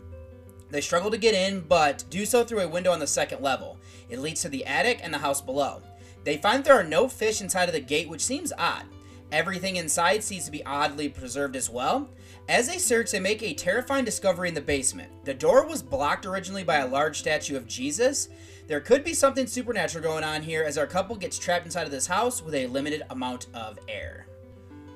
They 0.69 0.81
struggle 0.81 1.11
to 1.11 1.17
get 1.17 1.33
in, 1.33 1.61
but 1.61 2.03
do 2.09 2.25
so 2.25 2.43
through 2.43 2.59
a 2.59 2.67
window 2.67 2.91
on 2.91 2.99
the 2.99 3.07
second 3.07 3.41
level. 3.41 3.77
It 4.09 4.19
leads 4.19 4.41
to 4.41 4.49
the 4.49 4.65
attic 4.65 4.99
and 5.01 5.13
the 5.13 5.19
house 5.19 5.41
below. 5.41 5.81
They 6.23 6.37
find 6.37 6.63
there 6.63 6.73
are 6.73 6.83
no 6.83 7.07
fish 7.07 7.39
inside 7.39 7.69
of 7.69 7.73
the 7.73 7.79
gate, 7.79 8.09
which 8.09 8.25
seems 8.25 8.51
odd. 8.57 8.83
Everything 9.31 9.75
inside 9.75 10.23
seems 10.23 10.45
to 10.45 10.51
be 10.51 10.65
oddly 10.65 11.09
preserved 11.09 11.55
as 11.55 11.69
well. 11.69 12.09
As 12.49 12.67
they 12.67 12.77
search, 12.77 13.11
they 13.11 13.19
make 13.19 13.43
a 13.43 13.53
terrifying 13.53 14.05
discovery 14.05 14.47
in 14.47 14.55
the 14.55 14.61
basement. 14.61 15.11
The 15.25 15.33
door 15.33 15.65
was 15.65 15.81
blocked 15.81 16.25
originally 16.25 16.63
by 16.63 16.77
a 16.77 16.87
large 16.87 17.19
statue 17.19 17.57
of 17.57 17.67
Jesus. 17.67 18.29
There 18.67 18.79
could 18.79 19.03
be 19.03 19.13
something 19.13 19.47
supernatural 19.47 20.03
going 20.03 20.23
on 20.23 20.41
here 20.41 20.63
as 20.63 20.77
our 20.77 20.87
couple 20.87 21.15
gets 21.15 21.37
trapped 21.37 21.65
inside 21.65 21.83
of 21.83 21.91
this 21.91 22.07
house 22.07 22.41
with 22.41 22.55
a 22.55 22.67
limited 22.67 23.03
amount 23.09 23.47
of 23.53 23.79
air. 23.89 24.26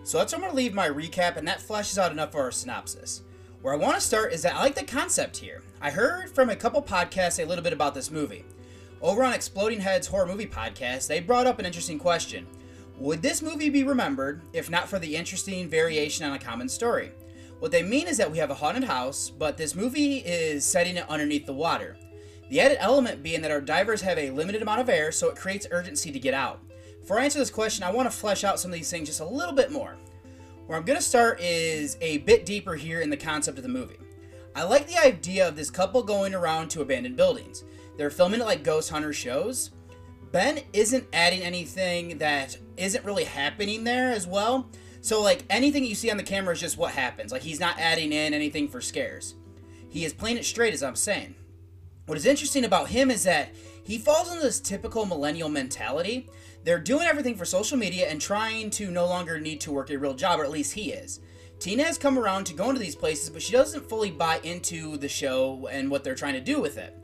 So 0.03 0.17
that's 0.17 0.33
where 0.33 0.37
I'm 0.37 0.41
going 0.41 0.51
to 0.51 0.57
leave 0.57 0.73
my 0.73 0.89
recap, 0.89 1.37
and 1.37 1.47
that 1.47 1.59
fleshes 1.59 1.97
out 1.97 2.11
enough 2.11 2.31
for 2.31 2.41
our 2.41 2.51
synopsis. 2.51 3.21
Where 3.61 3.73
I 3.73 3.77
want 3.77 3.95
to 3.95 4.01
start 4.01 4.33
is 4.33 4.41
that 4.41 4.55
I 4.55 4.59
like 4.59 4.75
the 4.75 4.83
concept 4.83 5.37
here. 5.37 5.61
I 5.79 5.91
heard 5.91 6.31
from 6.31 6.49
a 6.49 6.55
couple 6.55 6.81
podcasts 6.81 7.41
a 7.41 7.47
little 7.47 7.63
bit 7.63 7.73
about 7.73 7.93
this 7.93 8.09
movie. 8.09 8.43
Over 9.01 9.23
on 9.23 9.33
Exploding 9.33 9.79
Heads 9.79 10.07
Horror 10.07 10.25
Movie 10.25 10.47
Podcast, 10.47 11.07
they 11.07 11.19
brought 11.19 11.47
up 11.47 11.59
an 11.59 11.65
interesting 11.65 11.99
question. 11.99 12.47
Would 12.97 13.21
this 13.21 13.41
movie 13.41 13.69
be 13.69 13.83
remembered 13.83 14.41
if 14.53 14.69
not 14.69 14.87
for 14.87 14.99
the 14.99 15.15
interesting 15.15 15.69
variation 15.69 16.25
on 16.25 16.33
a 16.33 16.39
common 16.39 16.69
story? 16.69 17.11
What 17.59 17.71
they 17.71 17.83
mean 17.83 18.07
is 18.07 18.17
that 18.17 18.31
we 18.31 18.39
have 18.39 18.49
a 18.49 18.55
haunted 18.55 18.83
house, 18.83 19.29
but 19.29 19.57
this 19.57 19.75
movie 19.75 20.17
is 20.17 20.65
setting 20.65 20.97
it 20.97 21.09
underneath 21.09 21.45
the 21.45 21.53
water. 21.53 21.97
The 22.49 22.59
added 22.59 22.77
element 22.79 23.23
being 23.23 23.41
that 23.41 23.51
our 23.51 23.61
divers 23.61 24.01
have 24.01 24.17
a 24.17 24.31
limited 24.31 24.63
amount 24.63 24.81
of 24.81 24.89
air, 24.89 25.11
so 25.11 25.29
it 25.29 25.35
creates 25.35 25.67
urgency 25.69 26.11
to 26.11 26.19
get 26.19 26.33
out. 26.33 26.59
Before 27.01 27.19
I 27.19 27.25
answer 27.25 27.39
this 27.39 27.51
question, 27.51 27.83
I 27.83 27.91
want 27.91 28.09
to 28.09 28.17
flesh 28.17 28.43
out 28.43 28.59
some 28.59 28.71
of 28.71 28.77
these 28.77 28.89
things 28.89 29.09
just 29.09 29.19
a 29.19 29.25
little 29.25 29.53
bit 29.53 29.71
more. 29.71 29.97
Where 30.65 30.77
I'm 30.77 30.85
going 30.85 30.97
to 30.97 31.03
start 31.03 31.41
is 31.41 31.97
a 31.99 32.19
bit 32.19 32.45
deeper 32.45 32.75
here 32.75 33.01
in 33.01 33.09
the 33.09 33.17
concept 33.17 33.57
of 33.57 33.63
the 33.63 33.69
movie. 33.69 33.97
I 34.55 34.63
like 34.63 34.87
the 34.87 35.03
idea 35.03 35.47
of 35.47 35.55
this 35.55 35.69
couple 35.69 36.03
going 36.03 36.33
around 36.33 36.69
to 36.69 36.81
abandoned 36.81 37.17
buildings. 37.17 37.63
They're 37.97 38.09
filming 38.09 38.39
it 38.39 38.45
like 38.45 38.63
ghost 38.63 38.89
hunter 38.89 39.13
shows, 39.13 39.71
Ben 40.31 40.61
isn't 40.71 41.07
adding 41.11 41.41
anything 41.41 42.17
that 42.19 42.57
isn't 42.77 43.03
really 43.03 43.25
happening 43.25 43.83
there 43.83 44.11
as 44.11 44.25
well. 44.25 44.69
So 45.01 45.21
like 45.21 45.43
anything 45.49 45.83
you 45.83 45.95
see 45.95 46.09
on 46.09 46.17
the 46.17 46.23
camera 46.23 46.53
is 46.53 46.59
just 46.59 46.77
what 46.77 46.93
happens. 46.93 47.31
Like 47.31 47.41
he's 47.41 47.59
not 47.59 47.77
adding 47.79 48.13
in 48.13 48.33
anything 48.33 48.67
for 48.69 48.79
scares. 48.81 49.35
He 49.89 50.05
is 50.05 50.13
playing 50.13 50.37
it 50.37 50.45
straight 50.45 50.73
as 50.73 50.83
I'm 50.83 50.95
saying. 50.95 51.35
What 52.05 52.17
is 52.17 52.25
interesting 52.25 52.65
about 52.65 52.89
him 52.89 53.11
is 53.11 53.23
that 53.23 53.53
he 53.83 53.97
falls 53.97 54.29
into 54.29 54.41
this 54.41 54.59
typical 54.59 55.05
millennial 55.05 55.49
mentality. 55.49 56.29
They're 56.63 56.79
doing 56.79 57.07
everything 57.07 57.35
for 57.35 57.45
social 57.45 57.77
media 57.77 58.07
and 58.07 58.21
trying 58.21 58.69
to 58.71 58.91
no 58.91 59.07
longer 59.07 59.39
need 59.39 59.61
to 59.61 59.71
work 59.71 59.89
a 59.89 59.97
real 59.97 60.13
job, 60.13 60.39
or 60.39 60.43
at 60.43 60.51
least 60.51 60.73
he 60.73 60.91
is. 60.91 61.19
Tina 61.59 61.83
has 61.83 61.97
come 61.97 62.17
around 62.17 62.45
to 62.45 62.53
go 62.53 62.69
into 62.69 62.81
these 62.81 62.95
places, 62.95 63.29
but 63.29 63.41
she 63.41 63.51
doesn't 63.51 63.87
fully 63.87 64.11
buy 64.11 64.39
into 64.43 64.97
the 64.97 65.09
show 65.09 65.67
and 65.71 65.89
what 65.89 66.03
they're 66.03 66.15
trying 66.15 66.33
to 66.33 66.41
do 66.41 66.59
with 66.59 66.77
it. 66.77 66.97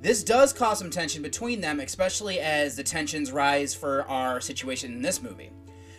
This 0.00 0.24
does 0.24 0.52
cause 0.52 0.78
some 0.78 0.90
tension 0.90 1.22
between 1.22 1.60
them, 1.60 1.78
especially 1.80 2.40
as 2.40 2.74
the 2.74 2.82
tensions 2.82 3.32
rise 3.32 3.74
for 3.74 4.08
our 4.08 4.40
situation 4.40 4.92
in 4.92 5.02
this 5.02 5.22
movie. 5.22 5.50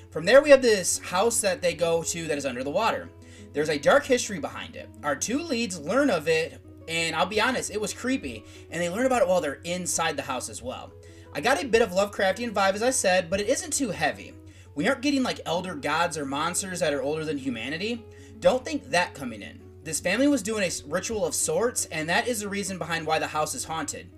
From 0.09 0.25
there, 0.25 0.41
we 0.41 0.49
have 0.49 0.61
this 0.61 0.99
house 0.99 1.39
that 1.41 1.61
they 1.61 1.73
go 1.73 2.03
to 2.03 2.27
that 2.27 2.37
is 2.37 2.45
under 2.45 2.63
the 2.63 2.69
water. 2.69 3.09
There's 3.53 3.69
a 3.69 3.77
dark 3.77 4.05
history 4.05 4.39
behind 4.39 4.75
it. 4.75 4.89
Our 5.03 5.15
two 5.15 5.39
leads 5.39 5.79
learn 5.79 6.09
of 6.09 6.27
it, 6.27 6.59
and 6.87 7.15
I'll 7.15 7.25
be 7.25 7.39
honest, 7.39 7.71
it 7.71 7.79
was 7.79 7.93
creepy, 7.93 8.43
and 8.71 8.81
they 8.81 8.89
learn 8.89 9.05
about 9.05 9.21
it 9.21 9.27
while 9.27 9.39
they're 9.39 9.61
inside 9.63 10.17
the 10.17 10.23
house 10.23 10.49
as 10.49 10.61
well. 10.61 10.91
I 11.33 11.39
got 11.39 11.63
a 11.63 11.65
bit 11.65 11.81
of 11.81 11.91
Lovecraftian 11.91 12.51
vibe, 12.51 12.73
as 12.73 12.83
I 12.83 12.89
said, 12.89 13.29
but 13.29 13.39
it 13.39 13.47
isn't 13.47 13.71
too 13.71 13.91
heavy. 13.91 14.33
We 14.75 14.87
aren't 14.87 15.01
getting 15.01 15.23
like 15.23 15.39
elder 15.45 15.75
gods 15.75 16.17
or 16.17 16.25
monsters 16.25 16.81
that 16.81 16.93
are 16.93 17.01
older 17.01 17.23
than 17.23 17.37
humanity. 17.37 18.05
Don't 18.39 18.65
think 18.65 18.89
that 18.89 19.13
coming 19.13 19.41
in. 19.41 19.61
This 19.83 20.01
family 20.01 20.27
was 20.27 20.43
doing 20.43 20.63
a 20.63 20.89
ritual 20.89 21.25
of 21.25 21.33
sorts, 21.33 21.85
and 21.85 22.09
that 22.09 22.27
is 22.27 22.41
the 22.41 22.49
reason 22.49 22.77
behind 22.77 23.05
why 23.07 23.17
the 23.17 23.27
house 23.27 23.55
is 23.55 23.63
haunted. 23.63 24.09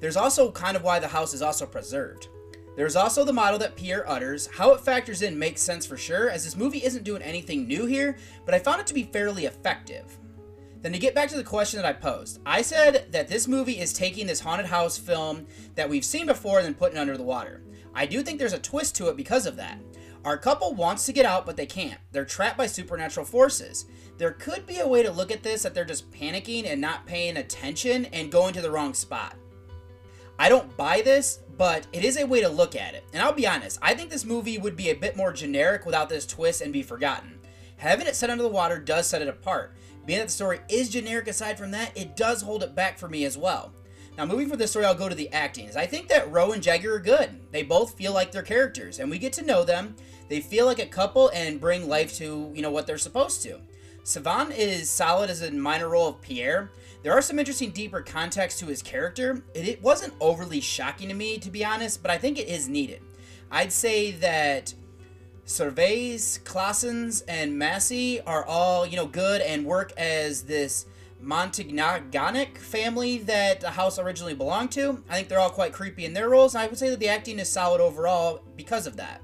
There's 0.00 0.16
also 0.16 0.52
kind 0.52 0.76
of 0.76 0.82
why 0.82 0.98
the 0.98 1.08
house 1.08 1.32
is 1.32 1.42
also 1.42 1.64
preserved. 1.64 2.28
There's 2.76 2.96
also 2.96 3.24
the 3.24 3.32
model 3.32 3.58
that 3.58 3.74
Pierre 3.74 4.08
utters. 4.08 4.46
How 4.46 4.72
it 4.72 4.80
factors 4.80 5.22
in 5.22 5.38
makes 5.38 5.62
sense 5.62 5.86
for 5.86 5.96
sure, 5.96 6.30
as 6.30 6.44
this 6.44 6.54
movie 6.54 6.84
isn't 6.84 7.02
doing 7.02 7.22
anything 7.22 7.66
new 7.66 7.86
here, 7.86 8.16
but 8.44 8.54
I 8.54 8.58
found 8.58 8.80
it 8.80 8.86
to 8.88 8.94
be 8.94 9.04
fairly 9.04 9.46
effective. 9.46 10.18
Then 10.80 10.92
to 10.92 10.98
get 10.98 11.14
back 11.14 11.28
to 11.30 11.36
the 11.36 11.44
question 11.44 11.80
that 11.80 11.88
I 11.88 11.92
posed, 11.92 12.40
I 12.46 12.62
said 12.62 13.06
that 13.10 13.28
this 13.28 13.48
movie 13.48 13.78
is 13.78 13.92
taking 13.92 14.26
this 14.26 14.40
haunted 14.40 14.66
house 14.66 14.96
film 14.96 15.46
that 15.74 15.88
we've 15.88 16.04
seen 16.04 16.26
before 16.26 16.58
and 16.58 16.66
then 16.66 16.74
putting 16.74 16.98
under 16.98 17.16
the 17.16 17.24
water. 17.24 17.62
I 17.94 18.06
do 18.06 18.22
think 18.22 18.38
there's 18.38 18.52
a 18.52 18.58
twist 18.58 18.94
to 18.96 19.08
it 19.08 19.16
because 19.16 19.46
of 19.46 19.56
that. 19.56 19.80
Our 20.24 20.36
couple 20.36 20.74
wants 20.74 21.06
to 21.06 21.12
get 21.12 21.26
out, 21.26 21.46
but 21.46 21.56
they 21.56 21.66
can't. 21.66 21.98
They're 22.12 22.24
trapped 22.24 22.58
by 22.58 22.66
supernatural 22.66 23.26
forces. 23.26 23.86
There 24.18 24.32
could 24.32 24.66
be 24.66 24.78
a 24.78 24.86
way 24.86 25.02
to 25.02 25.10
look 25.10 25.30
at 25.32 25.42
this 25.42 25.62
that 25.62 25.74
they're 25.74 25.84
just 25.84 26.10
panicking 26.10 26.66
and 26.66 26.80
not 26.80 27.06
paying 27.06 27.36
attention 27.36 28.04
and 28.06 28.30
going 28.30 28.52
to 28.54 28.60
the 28.60 28.70
wrong 28.70 28.94
spot. 28.94 29.36
I 30.38 30.48
don't 30.48 30.76
buy 30.76 31.02
this, 31.02 31.40
but 31.56 31.86
it 31.92 32.04
is 32.04 32.16
a 32.16 32.26
way 32.26 32.40
to 32.40 32.48
look 32.48 32.76
at 32.76 32.94
it. 32.94 33.04
And 33.12 33.22
I'll 33.22 33.32
be 33.32 33.46
honest, 33.46 33.78
I 33.82 33.94
think 33.94 34.10
this 34.10 34.24
movie 34.24 34.58
would 34.58 34.76
be 34.76 34.90
a 34.90 34.94
bit 34.94 35.16
more 35.16 35.32
generic 35.32 35.84
without 35.84 36.08
this 36.08 36.26
twist 36.26 36.60
and 36.60 36.72
be 36.72 36.82
forgotten. 36.82 37.38
Having 37.76 38.06
it 38.08 38.16
set 38.16 38.30
under 38.30 38.42
the 38.42 38.48
water 38.48 38.78
does 38.78 39.06
set 39.06 39.22
it 39.22 39.28
apart. 39.28 39.74
Being 40.08 40.20
that 40.20 40.28
the 40.28 40.32
story 40.32 40.60
is 40.70 40.88
generic 40.88 41.28
aside 41.28 41.58
from 41.58 41.70
that, 41.72 41.94
it 41.94 42.16
does 42.16 42.40
hold 42.40 42.62
it 42.62 42.74
back 42.74 42.96
for 42.96 43.10
me 43.10 43.26
as 43.26 43.36
well. 43.36 43.74
Now, 44.16 44.24
moving 44.24 44.48
for 44.48 44.56
the 44.56 44.66
story, 44.66 44.86
I'll 44.86 44.94
go 44.94 45.06
to 45.06 45.14
the 45.14 45.30
acting. 45.34 45.68
I 45.76 45.84
think 45.84 46.08
that 46.08 46.32
Rowe 46.32 46.52
and 46.52 46.62
Jagger 46.62 46.94
are 46.94 46.98
good. 46.98 47.38
They 47.52 47.62
both 47.62 47.92
feel 47.94 48.14
like 48.14 48.32
they're 48.32 48.40
characters, 48.40 49.00
and 49.00 49.10
we 49.10 49.18
get 49.18 49.34
to 49.34 49.44
know 49.44 49.64
them. 49.64 49.94
They 50.30 50.40
feel 50.40 50.64
like 50.64 50.78
a 50.78 50.86
couple 50.86 51.28
and 51.34 51.60
bring 51.60 51.90
life 51.90 52.14
to, 52.14 52.50
you 52.54 52.62
know, 52.62 52.70
what 52.70 52.86
they're 52.86 52.96
supposed 52.96 53.42
to. 53.42 53.60
Savin 54.02 54.50
is 54.50 54.88
solid 54.88 55.28
as 55.28 55.42
a 55.42 55.50
minor 55.50 55.90
role 55.90 56.08
of 56.08 56.22
Pierre. 56.22 56.70
There 57.02 57.12
are 57.12 57.20
some 57.20 57.38
interesting 57.38 57.70
deeper 57.70 58.00
context 58.00 58.60
to 58.60 58.66
his 58.66 58.80
character. 58.80 59.44
It 59.52 59.82
wasn't 59.82 60.14
overly 60.20 60.62
shocking 60.62 61.08
to 61.08 61.14
me, 61.14 61.36
to 61.36 61.50
be 61.50 61.66
honest, 61.66 62.00
but 62.00 62.10
I 62.10 62.16
think 62.16 62.38
it 62.38 62.48
is 62.48 62.66
needed. 62.66 63.02
I'd 63.50 63.72
say 63.72 64.12
that 64.12 64.72
Servaes, 65.48 66.40
Claessens, 66.42 67.22
and 67.26 67.58
Massey 67.58 68.20
are 68.20 68.44
all, 68.44 68.86
you 68.86 68.96
know, 68.96 69.06
good 69.06 69.40
and 69.40 69.64
work 69.64 69.92
as 69.96 70.42
this 70.42 70.84
Montagnanic 71.24 72.58
family 72.58 73.16
that 73.20 73.62
the 73.62 73.70
house 73.70 73.98
originally 73.98 74.34
belonged 74.34 74.70
to. 74.72 75.02
I 75.08 75.14
think 75.14 75.28
they're 75.28 75.40
all 75.40 75.48
quite 75.48 75.72
creepy 75.72 76.04
in 76.04 76.12
their 76.12 76.28
roles, 76.28 76.54
and 76.54 76.62
I 76.62 76.66
would 76.66 76.76
say 76.76 76.90
that 76.90 76.98
the 76.98 77.08
acting 77.08 77.38
is 77.38 77.48
solid 77.48 77.80
overall 77.80 78.42
because 78.56 78.86
of 78.86 78.96
that. 78.98 79.22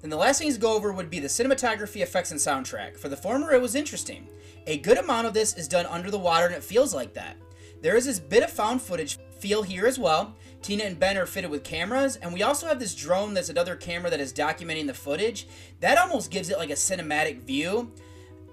Then 0.00 0.08
the 0.08 0.16
last 0.16 0.38
things 0.38 0.54
to 0.54 0.60
go 0.60 0.74
over 0.74 0.90
would 0.90 1.10
be 1.10 1.20
the 1.20 1.28
cinematography, 1.28 2.00
effects, 2.00 2.30
and 2.30 2.40
soundtrack. 2.40 2.96
For 2.96 3.10
the 3.10 3.16
former, 3.16 3.52
it 3.52 3.60
was 3.60 3.74
interesting. 3.74 4.26
A 4.66 4.78
good 4.78 4.96
amount 4.96 5.26
of 5.26 5.34
this 5.34 5.54
is 5.58 5.68
done 5.68 5.84
under 5.84 6.10
the 6.10 6.18
water, 6.18 6.46
and 6.46 6.54
it 6.54 6.64
feels 6.64 6.94
like 6.94 7.12
that. 7.12 7.36
There 7.82 7.96
is 7.96 8.06
this 8.06 8.18
bit 8.18 8.42
of 8.42 8.50
found 8.50 8.80
footage 8.80 9.18
feel 9.38 9.62
here 9.62 9.86
as 9.86 9.98
well. 9.98 10.34
Tina 10.62 10.84
and 10.84 10.98
Ben 10.98 11.16
are 11.16 11.26
fitted 11.26 11.50
with 11.50 11.64
cameras, 11.64 12.16
and 12.16 12.32
we 12.32 12.42
also 12.42 12.68
have 12.68 12.78
this 12.78 12.94
drone 12.94 13.34
that's 13.34 13.48
another 13.48 13.74
camera 13.74 14.10
that 14.10 14.20
is 14.20 14.32
documenting 14.32 14.86
the 14.86 14.94
footage. 14.94 15.48
That 15.80 15.98
almost 15.98 16.30
gives 16.30 16.50
it 16.50 16.58
like 16.58 16.70
a 16.70 16.74
cinematic 16.74 17.42
view. 17.42 17.90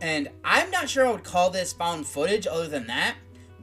And 0.01 0.29
I'm 0.43 0.71
not 0.71 0.89
sure 0.89 1.05
I 1.05 1.11
would 1.11 1.23
call 1.23 1.49
this 1.49 1.73
found 1.73 2.07
footage 2.07 2.47
other 2.47 2.67
than 2.67 2.87
that. 2.87 3.15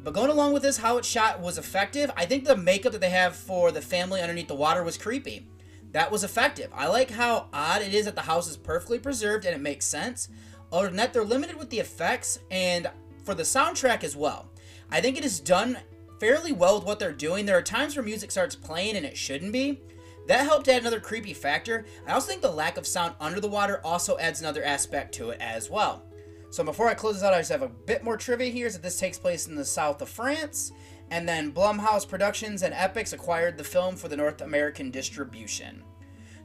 But 0.05 0.14
going 0.14 0.30
along 0.30 0.53
with 0.53 0.62
this, 0.62 0.76
how 0.76 0.99
it 0.99 1.05
shot 1.05 1.40
was 1.40 1.59
effective. 1.59 2.11
I 2.16 2.26
think 2.26 2.44
the 2.44 2.57
makeup 2.57 2.92
that 2.92 3.01
they 3.01 3.11
have 3.11 3.34
for 3.34 3.72
the 3.72 3.80
family 3.80 4.20
underneath 4.20 4.47
the 4.47 4.55
water 4.55 4.84
was 4.84 4.97
creepy. 4.97 5.49
That 5.90 6.12
was 6.12 6.22
effective. 6.22 6.70
I 6.72 6.86
like 6.86 7.11
how 7.11 7.49
odd 7.53 7.82
it 7.82 7.92
is 7.92 8.05
that 8.05 8.14
the 8.14 8.20
house 8.20 8.49
is 8.49 8.57
perfectly 8.57 9.01
preserved 9.01 9.44
and 9.44 9.57
it 9.57 9.61
makes 9.61 9.86
sense. 9.86 10.28
Other 10.70 10.88
than 10.88 10.97
that, 10.97 11.12
they're 11.12 11.24
limited 11.24 11.57
with 11.57 11.70
the 11.70 11.80
effects 11.80 12.38
and 12.51 12.88
for 13.24 13.34
the 13.34 13.42
soundtrack 13.42 14.05
as 14.05 14.14
well. 14.14 14.51
I 14.90 15.01
think 15.01 15.16
it 15.16 15.24
is 15.24 15.40
done 15.40 15.78
fairly 16.18 16.52
well 16.52 16.76
with 16.76 16.84
what 16.84 16.98
they're 16.98 17.12
doing. 17.12 17.46
There 17.46 17.58
are 17.58 17.62
times 17.62 17.96
where 17.96 18.04
music 18.04 18.30
starts 18.30 18.54
playing 18.54 18.96
and 18.96 19.06
it 19.06 19.16
shouldn't 19.16 19.52
be. 19.52 19.80
That 20.26 20.44
helped 20.44 20.68
add 20.68 20.80
another 20.80 21.00
creepy 21.00 21.34
factor. 21.34 21.86
I 22.06 22.12
also 22.12 22.28
think 22.28 22.42
the 22.42 22.50
lack 22.50 22.76
of 22.76 22.86
sound 22.86 23.14
under 23.20 23.40
the 23.40 23.48
water 23.48 23.80
also 23.84 24.18
adds 24.18 24.40
another 24.40 24.64
aspect 24.64 25.14
to 25.14 25.30
it 25.30 25.40
as 25.40 25.70
well. 25.70 26.02
So 26.50 26.64
before 26.64 26.88
I 26.88 26.94
close 26.94 27.14
this 27.14 27.22
out, 27.22 27.34
I 27.34 27.38
just 27.38 27.52
have 27.52 27.62
a 27.62 27.68
bit 27.68 28.02
more 28.02 28.16
trivia 28.16 28.50
here. 28.50 28.66
Is 28.66 28.74
that 28.74 28.82
this 28.82 28.98
takes 28.98 29.18
place 29.18 29.46
in 29.46 29.54
the 29.54 29.64
south 29.64 30.00
of 30.00 30.08
France, 30.08 30.72
and 31.10 31.28
then 31.28 31.52
Blumhouse 31.52 32.08
Productions 32.08 32.62
and 32.62 32.74
Epix 32.74 33.12
acquired 33.12 33.58
the 33.58 33.64
film 33.64 33.94
for 33.94 34.08
the 34.08 34.16
North 34.16 34.40
American 34.40 34.90
distribution. 34.90 35.82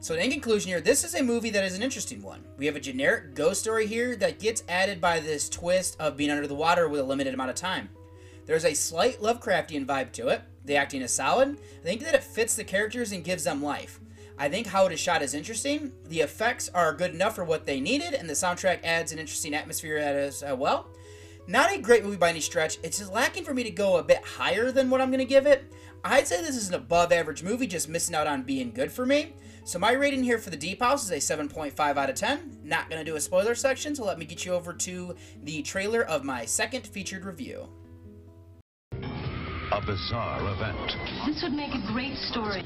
So 0.00 0.14
in 0.14 0.30
conclusion 0.30 0.68
here, 0.68 0.80
this 0.80 1.04
is 1.04 1.14
a 1.14 1.22
movie 1.22 1.50
that 1.50 1.64
is 1.64 1.76
an 1.76 1.82
interesting 1.82 2.22
one. 2.22 2.44
We 2.58 2.66
have 2.66 2.76
a 2.76 2.80
generic 2.80 3.34
ghost 3.34 3.60
story 3.60 3.86
here 3.86 4.16
that 4.16 4.40
gets 4.40 4.64
added 4.68 5.00
by 5.00 5.20
this 5.20 5.48
twist 5.48 5.96
of 6.00 6.16
being 6.16 6.30
under 6.30 6.48
the 6.48 6.54
water 6.54 6.88
with 6.88 7.00
a 7.00 7.04
limited 7.04 7.34
amount 7.34 7.50
of 7.50 7.56
time. 7.56 7.88
There's 8.46 8.64
a 8.64 8.74
slight 8.74 9.20
Lovecraftian 9.20 9.86
vibe 9.86 10.12
to 10.12 10.28
it. 10.28 10.42
The 10.64 10.76
acting 10.76 11.02
is 11.02 11.12
solid. 11.12 11.56
I 11.80 11.84
think 11.84 12.02
that 12.02 12.14
it 12.14 12.22
fits 12.22 12.54
the 12.54 12.64
characters 12.64 13.12
and 13.12 13.24
gives 13.24 13.44
them 13.44 13.62
life. 13.62 14.00
I 14.38 14.48
think 14.48 14.66
how 14.66 14.86
it 14.86 14.92
is 14.92 15.00
shot 15.00 15.22
is 15.22 15.34
interesting. 15.34 15.92
The 16.08 16.20
effects 16.20 16.68
are 16.70 16.94
good 16.94 17.14
enough 17.14 17.36
for 17.36 17.44
what 17.44 17.66
they 17.66 17.80
needed, 17.80 18.14
and 18.14 18.28
the 18.28 18.34
soundtrack 18.34 18.80
adds 18.82 19.12
an 19.12 19.18
interesting 19.18 19.54
atmosphere 19.54 19.98
as 19.98 20.42
well. 20.56 20.88
Not 21.46 21.72
a 21.72 21.80
great 21.80 22.04
movie 22.04 22.16
by 22.16 22.30
any 22.30 22.40
stretch. 22.40 22.78
It's 22.82 23.08
lacking 23.10 23.44
for 23.44 23.52
me 23.54 23.64
to 23.64 23.70
go 23.70 23.96
a 23.96 24.02
bit 24.02 24.22
higher 24.24 24.70
than 24.70 24.90
what 24.90 25.00
I'm 25.00 25.10
going 25.10 25.18
to 25.18 25.24
give 25.24 25.46
it. 25.46 25.72
I'd 26.04 26.26
say 26.26 26.40
this 26.40 26.56
is 26.56 26.68
an 26.68 26.74
above 26.74 27.12
average 27.12 27.42
movie, 27.42 27.66
just 27.66 27.88
missing 27.88 28.14
out 28.14 28.26
on 28.26 28.42
being 28.42 28.72
good 28.72 28.90
for 28.90 29.04
me. 29.04 29.34
So 29.64 29.78
my 29.78 29.92
rating 29.92 30.24
here 30.24 30.38
for 30.38 30.50
The 30.50 30.56
Deep 30.56 30.80
House 30.80 31.04
is 31.04 31.10
a 31.10 31.36
7.5 31.36 31.78
out 31.78 32.10
of 32.10 32.16
10. 32.16 32.58
Not 32.64 32.90
going 32.90 33.04
to 33.04 33.08
do 33.08 33.16
a 33.16 33.20
spoiler 33.20 33.54
section, 33.54 33.94
so 33.94 34.04
let 34.04 34.18
me 34.18 34.24
get 34.24 34.44
you 34.44 34.52
over 34.54 34.72
to 34.72 35.14
the 35.44 35.62
trailer 35.62 36.02
of 36.02 36.24
my 36.24 36.44
second 36.44 36.86
featured 36.86 37.24
review. 37.24 37.68
A 39.72 39.80
bizarre 39.80 40.52
event. 40.52 40.92
This 41.24 41.42
would 41.42 41.54
make 41.54 41.72
a 41.72 41.80
great 41.94 42.18
story. 42.18 42.62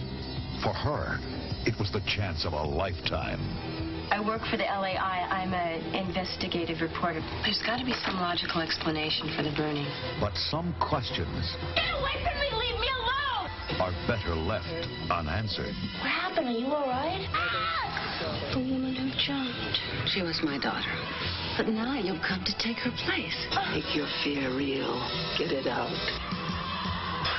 For 0.61 0.73
her, 0.75 1.21
it 1.65 1.79
was 1.79 1.93
the 1.93 2.03
chance 2.03 2.45
of 2.45 2.53
a 2.53 2.61
lifetime. 2.61 3.39
I 4.11 4.19
work 4.19 4.43
for 4.51 4.57
the 4.57 4.65
LAI. 4.67 5.23
I'm 5.31 5.55
an 5.55 5.95
investigative 5.95 6.81
reporter. 6.81 7.23
There's 7.45 7.63
got 7.63 7.79
to 7.79 7.85
be 7.85 7.95
some 8.05 8.19
logical 8.19 8.61
explanation 8.61 9.31
for 9.37 9.45
the 9.45 9.55
burning. 9.55 9.87
But 10.19 10.35
some 10.51 10.75
questions 10.81 11.55
Get 11.79 11.95
away 11.95 12.19
from 12.27 12.35
me! 12.43 12.51
Leave 12.59 12.81
me 12.83 12.91
alone! 12.91 13.27
are 13.79 13.95
better 14.11 14.35
left 14.35 14.67
unanswered. 15.09 15.75
What 16.03 16.11
happened? 16.11 16.49
Are 16.49 16.59
you 16.59 16.67
all 16.75 16.89
right? 16.89 17.23
Ah! 17.31 18.51
The 18.53 18.59
woman 18.59 18.97
who 18.97 19.15
jumped. 19.15 19.79
She 20.11 20.23
was 20.23 20.41
my 20.43 20.59
daughter. 20.59 20.91
But 21.57 21.69
now 21.69 21.95
you've 21.95 22.23
come 22.27 22.43
to 22.43 22.59
take 22.59 22.79
her 22.79 22.91
place. 23.07 23.37
Make 23.71 23.95
your 23.95 24.09
fear 24.25 24.51
real. 24.57 24.99
Get 25.39 25.53
it 25.53 25.69
out. 25.69 25.95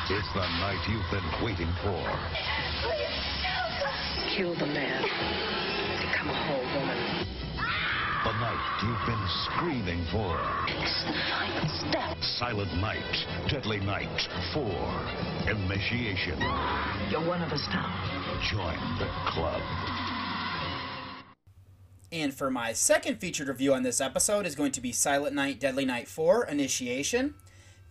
It's 0.09 0.33
the 0.33 0.39
night 0.39 0.79
you've 0.87 1.11
been 1.11 1.43
waiting 1.43 1.67
for. 1.83 1.99
Kill 4.37 4.55
the 4.55 4.65
man. 4.65 5.03
Become 5.03 6.29
a 6.29 6.45
whole 6.47 6.79
woman. 6.79 7.27
The 8.23 8.31
night 8.39 8.63
you've 8.83 9.05
been 9.05 9.27
screaming 9.43 10.05
for. 10.09 10.39
This 10.79 10.89
is 10.89 11.03
the 11.07 11.13
final 11.29 11.67
step. 11.89 12.17
Silent 12.39 12.73
Night, 12.75 13.49
Deadly 13.49 13.81
Night 13.81 14.29
4. 14.53 14.63
Initiation. 15.51 16.39
You're 17.11 17.27
one 17.27 17.41
of 17.41 17.51
us 17.51 17.67
now. 17.67 17.91
Join 18.49 18.79
the 18.99 19.09
club. 19.29 19.61
And 22.13 22.33
for 22.33 22.49
my 22.49 22.71
second 22.71 23.17
featured 23.17 23.49
review 23.49 23.73
on 23.73 23.83
this 23.83 23.99
episode 23.99 24.45
is 24.45 24.55
going 24.55 24.71
to 24.71 24.79
be 24.79 24.93
Silent 24.93 25.35
Night, 25.35 25.59
Deadly 25.59 25.83
Night 25.83 26.07
4 26.07 26.45
Initiation. 26.45 27.35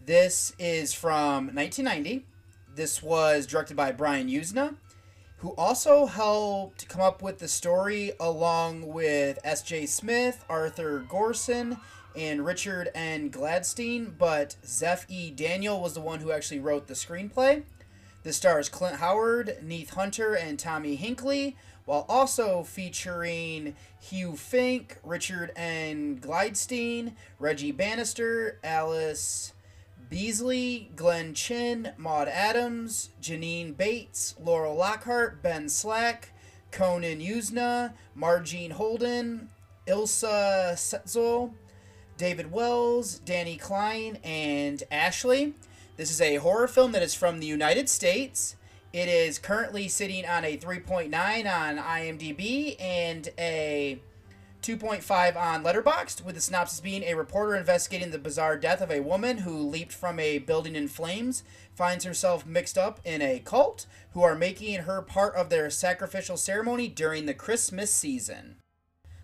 This 0.07 0.53
is 0.57 0.95
from 0.95 1.47
1990. 1.53 2.25
This 2.77 3.03
was 3.03 3.45
directed 3.45 3.77
by 3.77 3.91
Brian 3.91 4.29
Yuzna, 4.29 4.77
who 5.39 5.53
also 5.59 6.07
helped 6.07 6.89
come 6.89 7.01
up 7.01 7.23
with 7.23 7.41
the 7.41 7.49
story 7.49 8.13
along 8.21 8.87
with 8.87 9.41
S.J. 9.43 9.87
Smith, 9.87 10.45
Arthur 10.49 11.05
Gorson, 11.09 11.81
and 12.15 12.47
Richard 12.47 12.89
N. 12.95 13.31
Gladstein, 13.33 14.17
but 14.17 14.55
Zeph 14.65 15.07
E. 15.09 15.33
Daniel 15.33 15.81
was 15.81 15.95
the 15.95 16.01
one 16.01 16.21
who 16.21 16.31
actually 16.31 16.61
wrote 16.61 16.87
the 16.87 16.95
screenplay. 16.95 17.65
This 18.23 18.37
stars 18.37 18.69
Clint 18.69 19.01
Howard, 19.01 19.57
Neith 19.61 19.91
Hunter, 19.95 20.37
and 20.37 20.57
Tommy 20.57 20.97
Hinkley, 20.97 21.57
while 21.85 22.07
also 22.09 22.63
featuring 22.63 23.75
Hugh 24.01 24.37
Fink, 24.37 24.99
Richard 25.03 25.51
N. 25.57 26.21
Gladstein, 26.21 27.15
Reggie 27.41 27.73
Bannister, 27.73 28.61
Allyce 28.63 29.53
Beasley, 30.09 30.91
Glenn 30.95 31.35
Chin, 31.35 31.93
Maud 31.97 32.29
Adams, 32.29 33.11
Janine 33.21 33.77
Bates, 33.77 34.35
Laurel 34.41 34.77
Lockhart, 34.77 35.43
Ben 35.43 35.69
Slack, 35.69 36.33
Conan 36.71 37.21
Yuzna, 37.21 37.95
Marjean 38.17 38.73
Holden, 38.73 39.49
Ilsa 39.87 40.75
Setzel, 40.75 41.53
David 42.17 42.53
Wells, 42.53 43.19
Danny 43.19 43.57
Klein, 43.57 44.19
and 44.23 44.83
Ashley. 44.91 45.55
This 45.97 46.11
is 46.11 46.21
a 46.21 46.37
horror 46.37 46.69
film 46.69 46.93
that 46.93 47.03
is 47.03 47.15
from 47.15 47.41
the 47.41 47.47
United 47.47 47.89
States. 47.89 48.57
It 48.93 49.09
is 49.09 49.39
currently 49.39 49.89
sitting 49.89 50.25
on 50.25 50.45
a 50.45 50.57
3.9 50.57 51.11
on 51.15 51.79
IMDb 51.79 52.81
and 52.81 53.29
a 53.39 54.01
2.5 54.67 55.37
on 55.37 55.63
Letterboxd, 55.63 56.25
with 56.25 56.35
the 56.35 56.41
synopsis 56.41 56.81
being 56.81 57.05
a 57.05 57.15
reporter 57.15 57.55
investigating 57.55 58.11
the 58.11 58.19
bizarre 58.19 58.59
death 58.59 58.81
of 58.81 58.91
a 58.91 58.99
woman 58.99 59.39
who 59.39 59.57
leaped 59.57 59.93
from 59.93 60.19
a 60.19 60.39
building 60.39 60.75
in 60.75 60.89
flames 60.89 61.45
finds 61.73 62.05
herself 62.05 62.45
mixed 62.45 62.77
up 62.77 62.99
in 63.05 63.23
a 63.23 63.39
cult 63.39 63.87
who 64.11 64.23
are 64.23 64.35
making 64.35 64.81
her 64.81 65.03
part 65.03 65.37
of 65.37 65.51
their 65.51 65.71
sacrificial 65.71 66.37
ceremony 66.37 66.89
during 66.89 67.27
the 67.27 67.35
Christmas 67.35 67.93
season. 67.93 68.57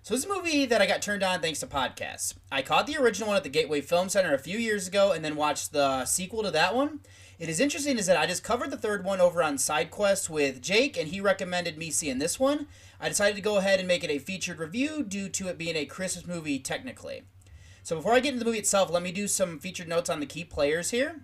So 0.04 0.14
this 0.14 0.24
is 0.24 0.30
a 0.30 0.32
movie 0.32 0.64
that 0.66 0.80
I 0.80 0.86
got 0.86 1.02
turned 1.02 1.24
on 1.24 1.40
thanks 1.40 1.58
to 1.58 1.66
podcasts. 1.66 2.34
I 2.52 2.62
caught 2.62 2.86
the 2.86 2.98
original 2.98 3.26
one 3.26 3.36
at 3.36 3.42
the 3.42 3.48
Gateway 3.48 3.80
Film 3.80 4.08
Center 4.08 4.34
a 4.34 4.38
few 4.38 4.58
years 4.58 4.86
ago 4.86 5.10
and 5.10 5.24
then 5.24 5.34
watched 5.34 5.72
the 5.72 6.04
sequel 6.04 6.44
to 6.44 6.52
that 6.52 6.76
one. 6.76 7.00
It 7.40 7.48
is 7.48 7.58
interesting 7.58 7.98
is 7.98 8.06
that 8.06 8.16
I 8.16 8.26
just 8.26 8.44
covered 8.44 8.70
the 8.70 8.76
third 8.76 9.04
one 9.04 9.20
over 9.20 9.42
on 9.42 9.56
SideQuest 9.56 10.30
with 10.30 10.62
Jake 10.62 10.96
and 10.96 11.08
he 11.08 11.20
recommended 11.20 11.76
me 11.76 11.90
seeing 11.90 12.20
this 12.20 12.38
one. 12.38 12.68
I 13.02 13.08
decided 13.08 13.34
to 13.34 13.42
go 13.42 13.56
ahead 13.56 13.80
and 13.80 13.88
make 13.88 14.04
it 14.04 14.10
a 14.10 14.20
featured 14.20 14.60
review 14.60 15.02
due 15.02 15.28
to 15.30 15.48
it 15.48 15.58
being 15.58 15.74
a 15.74 15.84
Christmas 15.84 16.24
movie 16.24 16.60
technically. 16.60 17.24
So 17.82 17.96
before 17.96 18.12
I 18.12 18.20
get 18.20 18.28
into 18.32 18.38
the 18.38 18.44
movie 18.44 18.60
itself, 18.60 18.92
let 18.92 19.02
me 19.02 19.10
do 19.10 19.26
some 19.26 19.58
featured 19.58 19.88
notes 19.88 20.08
on 20.08 20.20
the 20.20 20.26
key 20.26 20.44
players 20.44 20.90
here. 20.90 21.22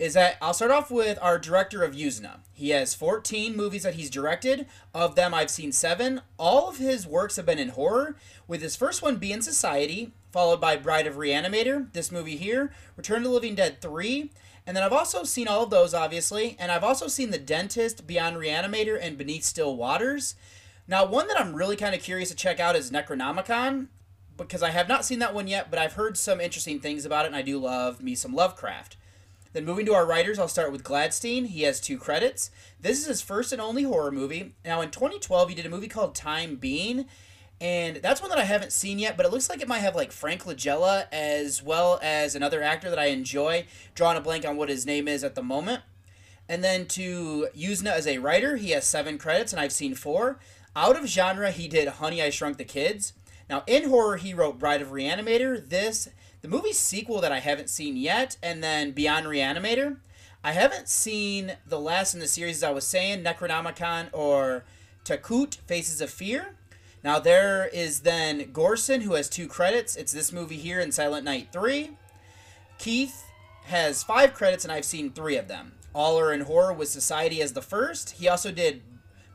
Is 0.00 0.14
that 0.14 0.36
I'll 0.42 0.52
start 0.52 0.72
off 0.72 0.90
with 0.90 1.20
our 1.22 1.38
director 1.38 1.84
of 1.84 1.94
Yuzna. 1.94 2.40
He 2.52 2.70
has 2.70 2.92
14 2.92 3.56
movies 3.56 3.84
that 3.84 3.94
he's 3.94 4.10
directed. 4.10 4.66
Of 4.92 5.14
them, 5.14 5.32
I've 5.32 5.50
seen 5.50 5.70
seven. 5.70 6.22
All 6.40 6.68
of 6.68 6.78
his 6.78 7.06
works 7.06 7.36
have 7.36 7.46
been 7.46 7.60
in 7.60 7.68
horror, 7.68 8.16
with 8.48 8.60
his 8.60 8.74
first 8.74 9.00
one 9.00 9.18
being 9.18 9.42
Society, 9.42 10.12
followed 10.32 10.60
by 10.60 10.74
Bride 10.74 11.06
of 11.06 11.14
Reanimator, 11.14 11.92
this 11.92 12.10
movie 12.10 12.36
here, 12.36 12.72
Return 12.96 13.18
of 13.18 13.24
the 13.24 13.30
Living 13.30 13.54
Dead 13.54 13.80
3, 13.80 14.30
and 14.66 14.76
then 14.76 14.82
I've 14.84 14.92
also 14.92 15.24
seen 15.24 15.48
all 15.48 15.64
of 15.64 15.70
those, 15.70 15.92
obviously, 15.92 16.56
and 16.58 16.70
I've 16.70 16.84
also 16.84 17.08
seen 17.08 17.30
The 17.30 17.38
Dentist, 17.38 18.06
Beyond 18.06 18.36
Reanimator, 18.36 18.98
and 19.00 19.18
Beneath 19.18 19.44
Still 19.44 19.76
Waters. 19.76 20.36
Now, 20.88 21.06
one 21.06 21.28
that 21.28 21.40
I'm 21.40 21.54
really 21.54 21.76
kind 21.76 21.94
of 21.94 22.02
curious 22.02 22.30
to 22.30 22.34
check 22.34 22.60
out 22.60 22.76
is 22.76 22.90
Necronomicon, 22.90 23.88
because 24.36 24.62
I 24.62 24.70
have 24.70 24.88
not 24.88 25.04
seen 25.04 25.20
that 25.20 25.34
one 25.34 25.46
yet, 25.46 25.70
but 25.70 25.78
I've 25.78 25.92
heard 25.94 26.16
some 26.16 26.40
interesting 26.40 26.80
things 26.80 27.04
about 27.04 27.24
it, 27.24 27.28
and 27.28 27.36
I 27.36 27.42
do 27.42 27.58
love 27.58 28.02
me 28.02 28.14
some 28.14 28.34
Lovecraft. 28.34 28.96
Then 29.52 29.64
moving 29.64 29.86
to 29.86 29.94
our 29.94 30.06
writers, 30.06 30.38
I'll 30.38 30.48
start 30.48 30.72
with 30.72 30.82
Gladstein. 30.82 31.46
He 31.46 31.62
has 31.62 31.80
two 31.80 31.98
credits. 31.98 32.50
This 32.80 32.98
is 32.98 33.06
his 33.06 33.22
first 33.22 33.52
and 33.52 33.60
only 33.60 33.82
horror 33.82 34.10
movie. 34.10 34.54
Now, 34.64 34.80
in 34.80 34.90
2012, 34.90 35.50
he 35.50 35.54
did 35.54 35.66
a 35.66 35.70
movie 35.70 35.88
called 35.88 36.14
Time 36.14 36.56
Being, 36.56 37.04
and 37.60 37.98
that's 37.98 38.20
one 38.20 38.30
that 38.30 38.38
I 38.38 38.44
haven't 38.44 38.72
seen 38.72 38.98
yet, 38.98 39.16
but 39.16 39.24
it 39.24 39.30
looks 39.30 39.48
like 39.48 39.60
it 39.60 39.68
might 39.68 39.78
have 39.78 39.94
like 39.94 40.10
Frank 40.10 40.44
Langella 40.44 41.06
as 41.12 41.62
well 41.62 42.00
as 42.02 42.34
another 42.34 42.60
actor 42.60 42.90
that 42.90 42.98
I 42.98 43.06
enjoy. 43.06 43.66
Drawing 43.94 44.16
a 44.16 44.20
blank 44.20 44.44
on 44.44 44.56
what 44.56 44.68
his 44.68 44.84
name 44.84 45.06
is 45.06 45.22
at 45.22 45.36
the 45.36 45.42
moment. 45.42 45.82
And 46.48 46.64
then 46.64 46.86
to 46.86 47.48
Yuzna 47.56 47.92
as 47.92 48.06
a 48.06 48.18
writer, 48.18 48.56
he 48.56 48.70
has 48.70 48.84
seven 48.84 49.16
credits, 49.16 49.52
and 49.52 49.60
I've 49.60 49.70
seen 49.70 49.94
four. 49.94 50.40
Out 50.74 50.96
of 50.96 51.06
genre, 51.06 51.50
he 51.50 51.68
did 51.68 51.88
Honey, 51.88 52.22
I 52.22 52.30
Shrunk 52.30 52.56
the 52.56 52.64
Kids. 52.64 53.12
Now, 53.50 53.62
in 53.66 53.90
horror, 53.90 54.16
he 54.16 54.32
wrote 54.32 54.58
Bride 54.58 54.80
of 54.80 54.88
Reanimator, 54.88 55.68
this, 55.68 56.08
the 56.40 56.48
movie 56.48 56.72
sequel 56.72 57.20
that 57.20 57.32
I 57.32 57.40
haven't 57.40 57.68
seen 57.68 57.96
yet, 57.96 58.36
and 58.42 58.64
then 58.64 58.92
Beyond 58.92 59.26
Reanimator. 59.26 59.98
I 60.42 60.52
haven't 60.52 60.88
seen 60.88 61.56
the 61.66 61.78
last 61.78 62.14
in 62.14 62.20
the 62.20 62.26
series, 62.26 62.56
as 62.56 62.64
I 62.64 62.70
was 62.70 62.86
saying, 62.86 63.22
Necronomicon 63.22 64.08
or 64.12 64.64
Takut, 65.04 65.56
Faces 65.66 66.00
of 66.00 66.10
Fear. 66.10 66.56
Now, 67.04 67.18
there 67.18 67.66
is 67.66 68.00
then 68.00 68.52
Gorson, 68.52 69.02
who 69.02 69.14
has 69.14 69.28
two 69.28 69.48
credits. 69.48 69.94
It's 69.94 70.12
this 70.12 70.32
movie 70.32 70.56
here 70.56 70.80
in 70.80 70.90
Silent 70.90 71.24
Night 71.24 71.48
3. 71.52 71.90
Keith 72.78 73.24
has 73.64 74.02
five 74.02 74.32
credits, 74.32 74.64
and 74.64 74.72
I've 74.72 74.84
seen 74.84 75.10
three 75.10 75.36
of 75.36 75.48
them. 75.48 75.72
All 75.94 76.18
are 76.18 76.32
in 76.32 76.42
horror 76.42 76.72
with 76.72 76.88
Society 76.88 77.42
as 77.42 77.52
the 77.52 77.62
first. 77.62 78.12
He 78.12 78.28
also 78.28 78.50
did 78.50 78.82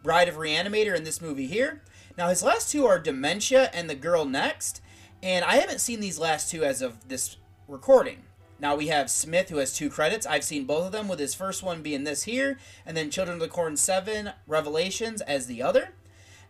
Bride 0.08 0.30
of 0.30 0.36
Reanimator 0.36 0.96
in 0.96 1.04
this 1.04 1.20
movie 1.20 1.48
here. 1.48 1.82
Now, 2.18 2.30
his 2.30 2.42
last 2.42 2.72
two 2.72 2.86
are 2.86 2.98
Dementia 2.98 3.70
and 3.74 3.90
The 3.90 3.94
Girl 3.96 4.24
Next, 4.24 4.80
and 5.22 5.44
I 5.44 5.58
haven't 5.58 5.82
seen 5.82 6.00
these 6.00 6.18
last 6.18 6.50
two 6.50 6.64
as 6.64 6.82
of 6.82 7.10
this 7.10 7.36
recording. 7.68 8.24
Now 8.58 8.74
we 8.74 8.88
have 8.88 9.10
Smith, 9.10 9.50
who 9.50 9.58
has 9.58 9.74
two 9.74 9.90
credits. 9.90 10.26
I've 10.26 10.46
seen 10.46 10.64
both 10.64 10.86
of 10.86 10.92
them, 10.94 11.10
with 11.10 11.20
his 11.20 11.36
first 11.36 11.62
one 11.62 11.82
being 11.82 12.06
this 12.06 12.24
here, 12.24 12.58
and 12.86 12.96
then 12.96 13.10
Children 13.10 13.36
of 13.36 13.42
the 13.42 13.50
Corn 13.50 13.76
7 13.76 14.32
Revelations 14.48 15.20
as 15.24 15.46
the 15.46 15.62
other. 15.62 15.90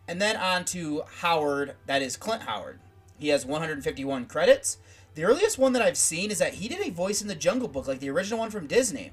And 0.06 0.22
then 0.22 0.36
on 0.36 0.64
to 0.66 1.02
Howard, 1.16 1.74
that 1.86 2.00
is 2.00 2.16
Clint 2.16 2.42
Howard. 2.42 2.78
He 3.18 3.30
has 3.30 3.44
151 3.44 4.26
credits. 4.26 4.78
The 5.16 5.24
earliest 5.24 5.58
one 5.58 5.72
that 5.72 5.82
I've 5.82 5.96
seen 5.96 6.30
is 6.30 6.38
that 6.38 6.54
he 6.54 6.68
did 6.68 6.86
a 6.86 6.92
voice 6.92 7.22
in 7.22 7.26
the 7.26 7.34
Jungle 7.34 7.66
Book, 7.66 7.88
like 7.88 7.98
the 7.98 8.10
original 8.10 8.38
one 8.38 8.50
from 8.50 8.68
Disney. 8.68 9.10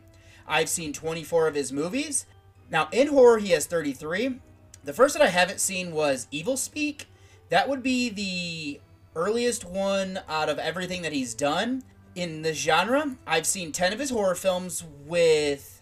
I've 0.47 0.69
seen 0.69 0.93
24 0.93 1.47
of 1.47 1.55
his 1.55 1.73
movies. 1.73 2.27
Now, 2.69 2.89
in 2.91 3.07
horror, 3.07 3.39
he 3.39 3.51
has 3.51 3.65
33. 3.65 4.39
The 4.83 4.93
first 4.93 5.15
that 5.15 5.23
I 5.23 5.29
haven't 5.29 5.59
seen 5.59 5.91
was 5.91 6.27
Evil 6.31 6.57
Speak. 6.57 7.07
That 7.49 7.69
would 7.69 7.83
be 7.83 8.09
the 8.09 8.81
earliest 9.15 9.65
one 9.65 10.19
out 10.27 10.49
of 10.49 10.59
everything 10.59 11.01
that 11.03 11.13
he's 11.13 11.33
done. 11.33 11.83
In 12.15 12.41
the 12.41 12.53
genre, 12.53 13.17
I've 13.27 13.45
seen 13.45 13.71
10 13.71 13.93
of 13.93 13.99
his 13.99 14.09
horror 14.09 14.35
films 14.35 14.83
with 15.05 15.81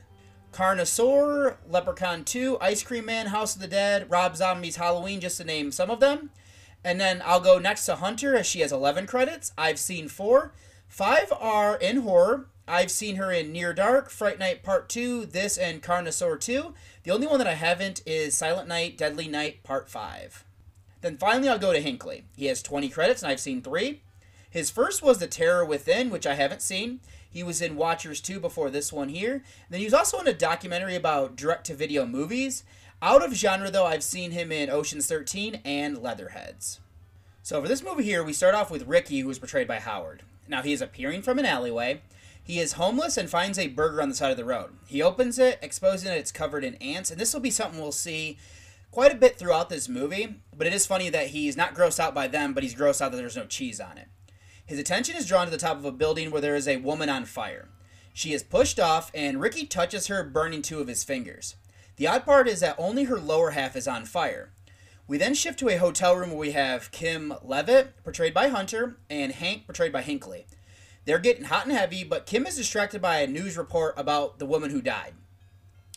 Carnosaur, 0.51 1.57
Leprechaun 1.69 2.23
2, 2.23 2.57
Ice 2.61 2.83
Cream 2.83 3.05
Man, 3.05 3.27
House 3.27 3.55
of 3.55 3.61
the 3.61 3.67
Dead, 3.67 4.09
Rob 4.09 4.35
Zombie's 4.35 4.77
Halloween, 4.77 5.19
just 5.19 5.37
to 5.37 5.43
name 5.43 5.71
some 5.71 5.89
of 5.89 5.99
them. 5.99 6.31
And 6.83 6.99
then 6.99 7.21
I'll 7.25 7.39
go 7.39 7.59
next 7.59 7.85
to 7.85 7.95
Hunter, 7.95 8.35
as 8.35 8.45
she 8.45 8.59
has 8.59 8.71
11 8.71 9.07
credits. 9.07 9.51
I've 9.57 9.79
seen 9.79 10.07
four. 10.07 10.53
Five 10.87 11.31
are 11.39 11.75
in 11.75 11.97
horror. 11.97 12.47
I've 12.67 12.91
seen 12.91 13.17
her 13.17 13.29
in 13.31 13.51
Near 13.51 13.73
Dark, 13.73 14.09
Fright 14.09 14.39
Night 14.39 14.63
Part 14.63 14.87
2, 14.87 15.25
this, 15.25 15.57
and 15.57 15.83
Carnosaur 15.83 16.39
2. 16.39 16.73
The 17.03 17.11
only 17.11 17.27
one 17.27 17.37
that 17.39 17.47
I 17.47 17.55
haven't 17.55 18.01
is 18.05 18.37
Silent 18.37 18.69
Night, 18.69 18.97
Deadly 18.97 19.27
Night 19.27 19.63
Part 19.63 19.89
5. 19.89 20.45
Then 21.01 21.17
finally, 21.17 21.49
I'll 21.49 21.59
go 21.59 21.73
to 21.73 21.81
Hinkley. 21.81 22.23
He 22.37 22.45
has 22.45 22.63
20 22.63 22.87
credits, 22.87 23.21
and 23.21 23.29
I've 23.29 23.41
seen 23.41 23.61
three. 23.61 24.01
His 24.49 24.69
first 24.69 25.03
was 25.03 25.17
The 25.17 25.27
Terror 25.27 25.65
Within, 25.65 26.09
which 26.09 26.25
I 26.25 26.35
haven't 26.35 26.61
seen. 26.61 27.01
He 27.29 27.43
was 27.43 27.61
in 27.61 27.75
Watchers 27.75 28.21
2 28.21 28.39
before 28.39 28.69
this 28.69 28.93
one 28.93 29.09
here. 29.09 29.33
And 29.33 29.43
then 29.69 29.79
he 29.79 29.85
was 29.85 29.93
also 29.93 30.19
in 30.19 30.27
a 30.27 30.33
documentary 30.33 30.95
about 30.95 31.35
direct 31.35 31.65
to 31.65 31.73
video 31.73 32.05
movies. 32.05 32.63
Out 33.01 33.25
of 33.25 33.33
genre, 33.33 33.69
though, 33.69 33.87
I've 33.87 34.03
seen 34.03 34.31
him 34.31 34.53
in 34.53 34.69
Ocean's 34.69 35.07
13 35.07 35.59
and 35.65 35.97
Leatherheads. 35.97 36.79
So 37.41 37.61
for 37.61 37.67
this 37.67 37.83
movie 37.83 38.03
here, 38.03 38.23
we 38.23 38.31
start 38.31 38.55
off 38.55 38.71
with 38.71 38.87
Ricky, 38.87 39.19
who 39.19 39.29
is 39.29 39.39
portrayed 39.39 39.67
by 39.67 39.79
Howard. 39.79 40.23
Now, 40.47 40.61
he 40.61 40.71
is 40.71 40.81
appearing 40.81 41.23
from 41.23 41.39
an 41.39 41.45
alleyway. 41.45 42.01
He 42.43 42.59
is 42.59 42.73
homeless 42.73 43.15
and 43.15 43.29
finds 43.29 43.57
a 43.57 43.67
burger 43.67 44.01
on 44.01 44.09
the 44.09 44.15
side 44.15 44.31
of 44.31 44.37
the 44.37 44.43
road. 44.43 44.71
He 44.85 45.01
opens 45.01 45.39
it, 45.39 45.59
exposing 45.61 46.09
that 46.09 46.17
it's 46.17 46.31
covered 46.31 46.65
in 46.65 46.75
ants, 46.75 47.09
and 47.09 47.19
this 47.19 47.33
will 47.33 47.39
be 47.39 47.49
something 47.49 47.79
we'll 47.79 47.93
see 47.93 48.37
quite 48.91 49.13
a 49.13 49.17
bit 49.17 49.37
throughout 49.37 49.69
this 49.69 49.87
movie. 49.87 50.41
But 50.55 50.67
it 50.67 50.73
is 50.73 50.85
funny 50.85 51.09
that 51.09 51.27
he's 51.27 51.55
not 51.55 51.73
grossed 51.73 52.01
out 52.01 52.13
by 52.13 52.27
them, 52.27 52.53
but 52.53 52.63
he's 52.63 52.75
grossed 52.75 53.01
out 53.01 53.11
that 53.11 53.17
there's 53.17 53.37
no 53.37 53.45
cheese 53.45 53.79
on 53.79 53.97
it. 53.97 54.09
His 54.65 54.77
attention 54.77 55.15
is 55.15 55.25
drawn 55.25 55.45
to 55.45 55.51
the 55.51 55.57
top 55.57 55.77
of 55.77 55.85
a 55.85 55.91
building 55.91 56.31
where 56.31 56.41
there 56.41 56.55
is 56.55 56.67
a 56.67 56.77
woman 56.77 57.09
on 57.09 57.25
fire. 57.25 57.69
She 58.13 58.33
is 58.33 58.43
pushed 58.43 58.79
off, 58.79 59.09
and 59.13 59.39
Ricky 59.39 59.65
touches 59.65 60.07
her, 60.07 60.23
burning 60.23 60.61
two 60.61 60.79
of 60.79 60.87
his 60.87 61.03
fingers. 61.03 61.55
The 61.95 62.07
odd 62.07 62.25
part 62.25 62.47
is 62.47 62.59
that 62.59 62.75
only 62.77 63.05
her 63.05 63.19
lower 63.19 63.51
half 63.51 63.75
is 63.75 63.87
on 63.87 64.05
fire. 64.05 64.51
We 65.07 65.17
then 65.17 65.33
shift 65.33 65.59
to 65.59 65.69
a 65.69 65.77
hotel 65.77 66.15
room 66.15 66.29
where 66.29 66.39
we 66.39 66.51
have 66.51 66.91
Kim 66.91 67.33
Levitt, 67.41 68.03
portrayed 68.03 68.33
by 68.33 68.49
Hunter, 68.49 68.97
and 69.09 69.31
Hank, 69.31 69.65
portrayed 69.65 69.91
by 69.91 70.01
Hinkley. 70.01 70.45
They're 71.05 71.19
getting 71.19 71.45
hot 71.45 71.65
and 71.65 71.75
heavy, 71.75 72.03
but 72.03 72.25
Kim 72.25 72.45
is 72.45 72.55
distracted 72.55 73.01
by 73.01 73.17
a 73.17 73.27
news 73.27 73.57
report 73.57 73.93
about 73.97 74.39
the 74.39 74.45
woman 74.45 74.69
who 74.69 74.81
died. 74.81 75.13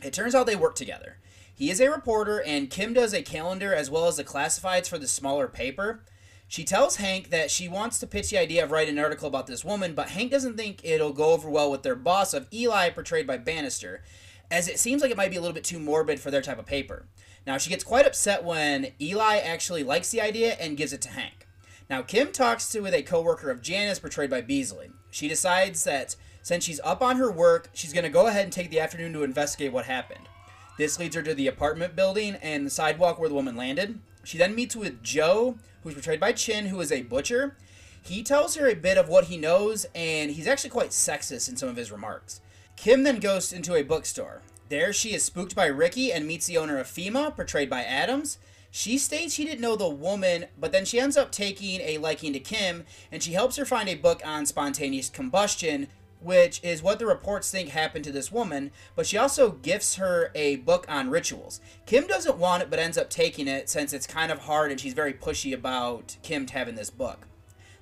It 0.02 0.12
turns 0.12 0.34
out 0.34 0.46
they 0.46 0.56
work 0.56 0.74
together. 0.74 1.18
He 1.54 1.70
is 1.70 1.80
a 1.80 1.90
reporter, 1.90 2.42
and 2.42 2.70
Kim 2.70 2.92
does 2.92 3.14
a 3.14 3.22
calendar 3.22 3.72
as 3.72 3.90
well 3.90 4.08
as 4.08 4.16
the 4.16 4.24
classifieds 4.24 4.88
for 4.88 4.98
the 4.98 5.08
smaller 5.08 5.48
paper. 5.48 6.04
She 6.48 6.64
tells 6.64 6.96
Hank 6.96 7.30
that 7.30 7.50
she 7.50 7.68
wants 7.68 7.98
to 7.98 8.06
pitch 8.06 8.30
the 8.30 8.38
idea 8.38 8.62
of 8.62 8.70
writing 8.70 8.98
an 8.98 9.04
article 9.04 9.26
about 9.26 9.46
this 9.46 9.64
woman, 9.64 9.94
but 9.94 10.10
Hank 10.10 10.30
doesn't 10.30 10.56
think 10.56 10.80
it'll 10.84 11.12
go 11.12 11.32
over 11.32 11.48
well 11.48 11.70
with 11.70 11.82
their 11.82 11.96
boss 11.96 12.34
of 12.34 12.46
Eli, 12.52 12.90
portrayed 12.90 13.26
by 13.26 13.38
Bannister, 13.38 14.02
as 14.50 14.68
it 14.68 14.78
seems 14.78 15.02
like 15.02 15.10
it 15.10 15.16
might 15.16 15.30
be 15.30 15.36
a 15.36 15.40
little 15.40 15.54
bit 15.54 15.64
too 15.64 15.80
morbid 15.80 16.20
for 16.20 16.30
their 16.30 16.42
type 16.42 16.58
of 16.58 16.66
paper. 16.66 17.06
Now, 17.46 17.58
she 17.58 17.70
gets 17.70 17.84
quite 17.84 18.06
upset 18.06 18.44
when 18.44 18.92
Eli 19.00 19.38
actually 19.38 19.82
likes 19.82 20.10
the 20.10 20.20
idea 20.20 20.54
and 20.54 20.76
gives 20.76 20.92
it 20.92 21.00
to 21.02 21.10
Hank. 21.10 21.46
Now, 21.88 22.02
Kim 22.02 22.32
talks 22.32 22.68
to 22.70 22.80
with 22.80 22.94
a 22.94 23.02
coworker 23.02 23.50
of 23.50 23.62
Janice, 23.62 24.00
portrayed 24.00 24.30
by 24.30 24.40
Beasley. 24.40 24.90
She 25.16 25.28
decides 25.28 25.82
that 25.84 26.14
since 26.42 26.62
she's 26.62 26.78
up 26.84 27.00
on 27.00 27.16
her 27.16 27.32
work, 27.32 27.70
she's 27.72 27.94
going 27.94 28.04
to 28.04 28.10
go 28.10 28.26
ahead 28.26 28.44
and 28.44 28.52
take 28.52 28.68
the 28.68 28.80
afternoon 28.80 29.14
to 29.14 29.22
investigate 29.22 29.72
what 29.72 29.86
happened. 29.86 30.28
This 30.76 30.98
leads 30.98 31.16
her 31.16 31.22
to 31.22 31.32
the 31.32 31.46
apartment 31.46 31.96
building 31.96 32.34
and 32.42 32.66
the 32.66 32.70
sidewalk 32.70 33.18
where 33.18 33.30
the 33.30 33.34
woman 33.34 33.56
landed. 33.56 33.98
She 34.24 34.36
then 34.36 34.54
meets 34.54 34.76
with 34.76 35.02
Joe, 35.02 35.56
who's 35.82 35.94
portrayed 35.94 36.20
by 36.20 36.32
Chin, 36.32 36.66
who 36.66 36.82
is 36.82 36.92
a 36.92 37.00
butcher. 37.00 37.56
He 38.02 38.22
tells 38.22 38.56
her 38.56 38.68
a 38.68 38.74
bit 38.74 38.98
of 38.98 39.08
what 39.08 39.24
he 39.24 39.38
knows, 39.38 39.86
and 39.94 40.32
he's 40.32 40.46
actually 40.46 40.68
quite 40.68 40.90
sexist 40.90 41.48
in 41.48 41.56
some 41.56 41.70
of 41.70 41.76
his 41.76 41.90
remarks. 41.90 42.42
Kim 42.76 43.02
then 43.02 43.18
goes 43.18 43.54
into 43.54 43.74
a 43.74 43.82
bookstore. 43.82 44.42
There, 44.68 44.92
she 44.92 45.14
is 45.14 45.24
spooked 45.24 45.56
by 45.56 45.64
Ricky 45.64 46.12
and 46.12 46.26
meets 46.26 46.46
the 46.46 46.58
owner 46.58 46.76
of 46.76 46.88
Fima, 46.88 47.34
portrayed 47.34 47.70
by 47.70 47.84
Adams. 47.84 48.36
She 48.70 48.98
states 48.98 49.34
she 49.34 49.44
didn't 49.44 49.60
know 49.60 49.76
the 49.76 49.88
woman, 49.88 50.46
but 50.58 50.72
then 50.72 50.84
she 50.84 51.00
ends 51.00 51.16
up 51.16 51.32
taking 51.32 51.80
a 51.80 51.98
liking 51.98 52.32
to 52.32 52.40
Kim, 52.40 52.84
and 53.10 53.22
she 53.22 53.32
helps 53.32 53.56
her 53.56 53.64
find 53.64 53.88
a 53.88 53.94
book 53.94 54.20
on 54.24 54.46
spontaneous 54.46 55.08
combustion, 55.08 55.88
which 56.20 56.60
is 56.62 56.82
what 56.82 56.98
the 56.98 57.06
reports 57.06 57.50
think 57.50 57.70
happened 57.70 58.04
to 58.04 58.12
this 58.12 58.32
woman, 58.32 58.70
but 58.94 59.06
she 59.06 59.16
also 59.16 59.52
gifts 59.52 59.96
her 59.96 60.30
a 60.34 60.56
book 60.56 60.84
on 60.88 61.10
rituals. 61.10 61.60
Kim 61.86 62.06
doesn't 62.06 62.38
want 62.38 62.62
it, 62.62 62.70
but 62.70 62.78
ends 62.78 62.98
up 62.98 63.08
taking 63.10 63.48
it 63.48 63.68
since 63.68 63.92
it's 63.92 64.06
kind 64.06 64.32
of 64.32 64.40
hard 64.40 64.70
and 64.70 64.80
she's 64.80 64.94
very 64.94 65.12
pushy 65.12 65.54
about 65.54 66.16
Kim 66.22 66.46
having 66.48 66.74
this 66.74 66.90
book. 66.90 67.26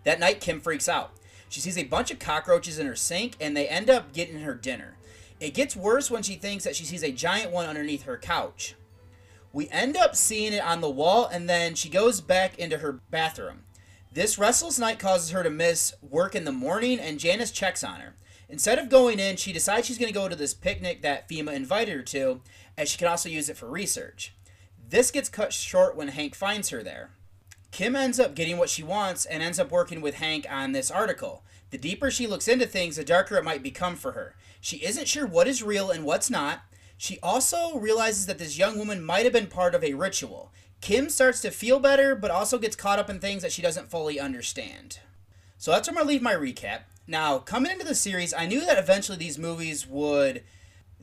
That 0.04 0.20
night, 0.20 0.40
Kim 0.40 0.60
freaks 0.60 0.88
out. 0.88 1.12
She 1.48 1.60
sees 1.60 1.78
a 1.78 1.84
bunch 1.84 2.10
of 2.10 2.18
cockroaches 2.18 2.78
in 2.78 2.86
her 2.86 2.96
sink, 2.96 3.36
and 3.40 3.56
they 3.56 3.68
end 3.68 3.88
up 3.88 4.12
getting 4.12 4.40
her 4.40 4.54
dinner. 4.54 4.96
It 5.40 5.54
gets 5.54 5.76
worse 5.76 6.10
when 6.10 6.22
she 6.22 6.34
thinks 6.34 6.64
that 6.64 6.76
she 6.76 6.84
sees 6.84 7.02
a 7.02 7.12
giant 7.12 7.50
one 7.50 7.66
underneath 7.66 8.02
her 8.02 8.18
couch. 8.18 8.74
We 9.54 9.68
end 9.70 9.96
up 9.96 10.16
seeing 10.16 10.52
it 10.52 10.64
on 10.64 10.80
the 10.80 10.90
wall, 10.90 11.26
and 11.26 11.48
then 11.48 11.76
she 11.76 11.88
goes 11.88 12.20
back 12.20 12.58
into 12.58 12.78
her 12.78 13.00
bathroom. 13.12 13.62
This 14.12 14.36
restless 14.36 14.80
night 14.80 14.98
causes 14.98 15.30
her 15.30 15.44
to 15.44 15.48
miss 15.48 15.94
work 16.02 16.34
in 16.34 16.44
the 16.44 16.50
morning, 16.50 16.98
and 16.98 17.20
Janice 17.20 17.52
checks 17.52 17.84
on 17.84 18.00
her. 18.00 18.14
Instead 18.48 18.80
of 18.80 18.88
going 18.88 19.20
in, 19.20 19.36
she 19.36 19.52
decides 19.52 19.86
she's 19.86 19.96
going 19.96 20.12
to 20.12 20.18
go 20.18 20.28
to 20.28 20.34
this 20.34 20.54
picnic 20.54 21.02
that 21.02 21.28
Fima 21.28 21.54
invited 21.54 21.94
her 21.94 22.02
to, 22.02 22.40
as 22.76 22.88
she 22.88 22.98
can 22.98 23.06
also 23.06 23.28
use 23.28 23.48
it 23.48 23.56
for 23.56 23.70
research. 23.70 24.34
This 24.88 25.12
gets 25.12 25.28
cut 25.28 25.52
short 25.52 25.94
when 25.94 26.08
Hank 26.08 26.34
finds 26.34 26.70
her 26.70 26.82
there. 26.82 27.10
Kim 27.70 27.94
ends 27.94 28.18
up 28.18 28.34
getting 28.34 28.58
what 28.58 28.70
she 28.70 28.82
wants 28.82 29.24
and 29.24 29.40
ends 29.40 29.60
up 29.60 29.70
working 29.70 30.00
with 30.00 30.16
Hank 30.16 30.46
on 30.50 30.72
this 30.72 30.90
article. 30.90 31.44
The 31.70 31.78
deeper 31.78 32.10
she 32.10 32.26
looks 32.26 32.48
into 32.48 32.66
things, 32.66 32.96
the 32.96 33.04
darker 33.04 33.36
it 33.36 33.44
might 33.44 33.62
become 33.62 33.94
for 33.94 34.12
her. 34.12 34.34
She 34.60 34.78
isn't 34.78 35.06
sure 35.06 35.26
what 35.26 35.46
is 35.46 35.62
real 35.62 35.92
and 35.92 36.04
what's 36.04 36.28
not. 36.28 36.62
She 36.96 37.18
also 37.22 37.78
realizes 37.78 38.26
that 38.26 38.38
this 38.38 38.58
young 38.58 38.78
woman 38.78 39.04
might 39.04 39.24
have 39.24 39.32
been 39.32 39.46
part 39.46 39.74
of 39.74 39.84
a 39.84 39.94
ritual. 39.94 40.52
Kim 40.80 41.08
starts 41.08 41.40
to 41.40 41.50
feel 41.50 41.80
better, 41.80 42.14
but 42.14 42.30
also 42.30 42.58
gets 42.58 42.76
caught 42.76 42.98
up 42.98 43.10
in 43.10 43.18
things 43.18 43.42
that 43.42 43.52
she 43.52 43.62
doesn't 43.62 43.90
fully 43.90 44.20
understand. 44.20 44.98
So 45.58 45.70
that's 45.70 45.88
where 45.88 45.92
I'm 45.92 46.06
going 46.06 46.06
to 46.06 46.12
leave 46.12 46.22
my 46.22 46.34
recap. 46.34 46.80
Now, 47.06 47.38
coming 47.38 47.72
into 47.72 47.84
the 47.84 47.94
series, 47.94 48.34
I 48.34 48.46
knew 48.46 48.60
that 48.66 48.78
eventually 48.78 49.18
these 49.18 49.38
movies 49.38 49.86
would 49.86 50.42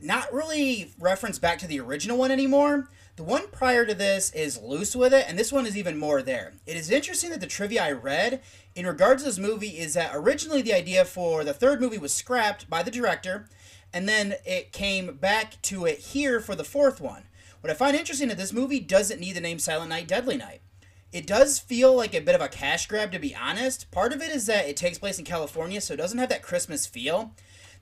not 0.00 0.32
really 0.32 0.92
reference 0.98 1.38
back 1.38 1.58
to 1.58 1.66
the 1.66 1.80
original 1.80 2.18
one 2.18 2.30
anymore. 2.30 2.88
The 3.16 3.22
one 3.22 3.48
prior 3.52 3.84
to 3.84 3.94
this 3.94 4.32
is 4.32 4.60
loose 4.60 4.96
with 4.96 5.12
it, 5.12 5.26
and 5.28 5.38
this 5.38 5.52
one 5.52 5.66
is 5.66 5.76
even 5.76 5.98
more 5.98 6.22
there. 6.22 6.54
It 6.66 6.76
is 6.76 6.90
interesting 6.90 7.30
that 7.30 7.40
the 7.40 7.46
trivia 7.46 7.84
I 7.84 7.92
read 7.92 8.40
in 8.74 8.86
regards 8.86 9.22
to 9.22 9.28
this 9.28 9.38
movie 9.38 9.78
is 9.78 9.94
that 9.94 10.12
originally 10.14 10.62
the 10.62 10.72
idea 10.72 11.04
for 11.04 11.44
the 11.44 11.52
third 11.52 11.80
movie 11.80 11.98
was 11.98 12.14
scrapped 12.14 12.70
by 12.70 12.82
the 12.82 12.90
director, 12.90 13.48
and 13.92 14.08
then 14.08 14.34
it 14.44 14.72
came 14.72 15.16
back 15.16 15.60
to 15.62 15.86
it 15.86 15.98
here 15.98 16.40
for 16.40 16.54
the 16.54 16.64
fourth 16.64 17.00
one. 17.00 17.24
What 17.60 17.70
I 17.70 17.74
find 17.74 17.96
interesting 17.96 18.30
is 18.30 18.36
this 18.36 18.52
movie 18.52 18.80
doesn't 18.80 19.20
need 19.20 19.34
the 19.34 19.40
name 19.40 19.58
Silent 19.58 19.90
Night, 19.90 20.08
Deadly 20.08 20.36
Night. 20.36 20.60
It 21.12 21.26
does 21.26 21.58
feel 21.58 21.94
like 21.94 22.14
a 22.14 22.20
bit 22.20 22.34
of 22.34 22.40
a 22.40 22.48
cash 22.48 22.86
grab, 22.86 23.12
to 23.12 23.18
be 23.18 23.36
honest. 23.36 23.90
Part 23.90 24.12
of 24.12 24.22
it 24.22 24.30
is 24.30 24.46
that 24.46 24.66
it 24.66 24.76
takes 24.76 24.98
place 24.98 25.18
in 25.18 25.24
California, 25.24 25.80
so 25.80 25.94
it 25.94 25.98
doesn't 25.98 26.18
have 26.18 26.30
that 26.30 26.42
Christmas 26.42 26.86
feel. 26.86 27.34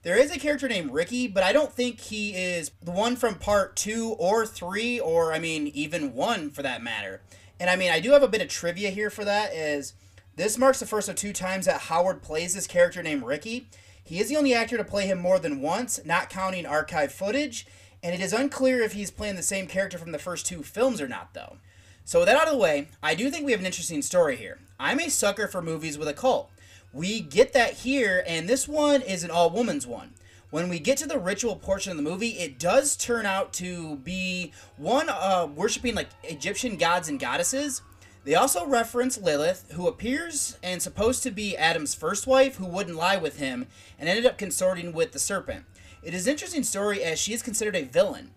There 0.03 0.17
is 0.17 0.31
a 0.31 0.39
character 0.39 0.67
named 0.67 0.91
Ricky, 0.91 1.27
but 1.27 1.43
I 1.43 1.53
don't 1.53 1.71
think 1.71 1.99
he 1.99 2.33
is 2.35 2.71
the 2.81 2.91
one 2.91 3.15
from 3.15 3.35
part 3.35 3.75
two 3.75 4.15
or 4.19 4.45
three, 4.45 4.99
or 4.99 5.31
I 5.31 5.39
mean, 5.39 5.67
even 5.67 6.13
one 6.13 6.49
for 6.49 6.61
that 6.61 6.83
matter. 6.83 7.21
And 7.59 7.69
I 7.69 7.75
mean, 7.75 7.91
I 7.91 7.99
do 7.99 8.11
have 8.11 8.23
a 8.23 8.27
bit 8.27 8.41
of 8.41 8.49
trivia 8.49 8.89
here 8.89 9.09
for 9.09 9.23
that. 9.23 9.53
Is 9.53 9.93
this 10.35 10.57
marks 10.57 10.79
the 10.79 10.85
first 10.85 11.07
of 11.07 11.15
two 11.15 11.33
times 11.33 11.67
that 11.67 11.81
Howard 11.81 12.21
plays 12.21 12.53
this 12.53 12.67
character 12.67 13.03
named 13.03 13.23
Ricky. 13.23 13.67
He 14.03 14.19
is 14.19 14.29
the 14.29 14.37
only 14.37 14.53
actor 14.53 14.77
to 14.77 14.83
play 14.83 15.07
him 15.07 15.19
more 15.19 15.39
than 15.39 15.61
once, 15.61 15.99
not 16.05 16.29
counting 16.29 16.65
archive 16.65 17.11
footage, 17.13 17.65
and 18.03 18.13
it 18.13 18.21
is 18.21 18.33
unclear 18.33 18.81
if 18.81 18.93
he's 18.93 19.11
playing 19.11 19.35
the 19.35 19.43
same 19.43 19.67
character 19.67 19.97
from 19.97 20.11
the 20.11 20.19
first 20.19 20.45
two 20.45 20.63
films 20.63 20.99
or 20.99 21.07
not, 21.07 21.33
though. 21.33 21.57
So 22.03 22.19
with 22.19 22.27
that 22.27 22.37
out 22.37 22.47
of 22.47 22.53
the 22.53 22.59
way, 22.59 22.87
I 23.01 23.15
do 23.15 23.29
think 23.29 23.45
we 23.45 23.51
have 23.51 23.61
an 23.61 23.65
interesting 23.65 24.01
story 24.01 24.35
here. 24.35 24.59
I'm 24.79 24.99
a 24.99 25.09
sucker 25.09 25.47
for 25.47 25.61
movies 25.61 25.97
with 25.97 26.07
a 26.07 26.13
cult. 26.13 26.49
We 26.91 27.21
get 27.21 27.53
that 27.53 27.73
here, 27.75 28.23
and 28.27 28.49
this 28.49 28.67
one 28.67 29.01
is 29.01 29.23
an 29.23 29.31
all 29.31 29.49
woman's 29.49 29.87
one. 29.87 30.13
When 30.49 30.67
we 30.67 30.79
get 30.79 30.97
to 30.97 31.07
the 31.07 31.19
ritual 31.19 31.55
portion 31.55 31.91
of 31.91 31.97
the 31.97 32.03
movie, 32.03 32.31
it 32.31 32.59
does 32.59 32.97
turn 32.97 33.25
out 33.25 33.53
to 33.53 33.95
be 33.97 34.51
one 34.75 35.07
uh, 35.07 35.47
worshiping 35.55 35.95
like 35.95 36.09
Egyptian 36.23 36.75
gods 36.75 37.07
and 37.07 37.17
goddesses. 37.17 37.81
They 38.23 38.35
also 38.35 38.65
reference 38.65 39.19
Lilith, 39.19 39.71
who 39.73 39.87
appears 39.87 40.57
and 40.61 40.81
supposed 40.81 41.23
to 41.23 41.31
be 41.31 41.57
Adam's 41.57 41.95
first 41.95 42.27
wife, 42.27 42.57
who 42.57 42.67
wouldn't 42.67 42.97
lie 42.97 43.17
with 43.17 43.39
him 43.39 43.65
and 43.97 44.07
ended 44.07 44.27
up 44.27 44.37
consorting 44.37 44.93
with 44.93 45.11
the 45.11 45.19
serpent. 45.19 45.65
It 46.03 46.13
is 46.13 46.27
an 46.27 46.31
interesting 46.31 46.63
story 46.63 47.03
as 47.03 47.19
she 47.19 47.33
is 47.33 47.41
considered 47.41 47.75
a 47.75 47.83
villain. 47.83 48.31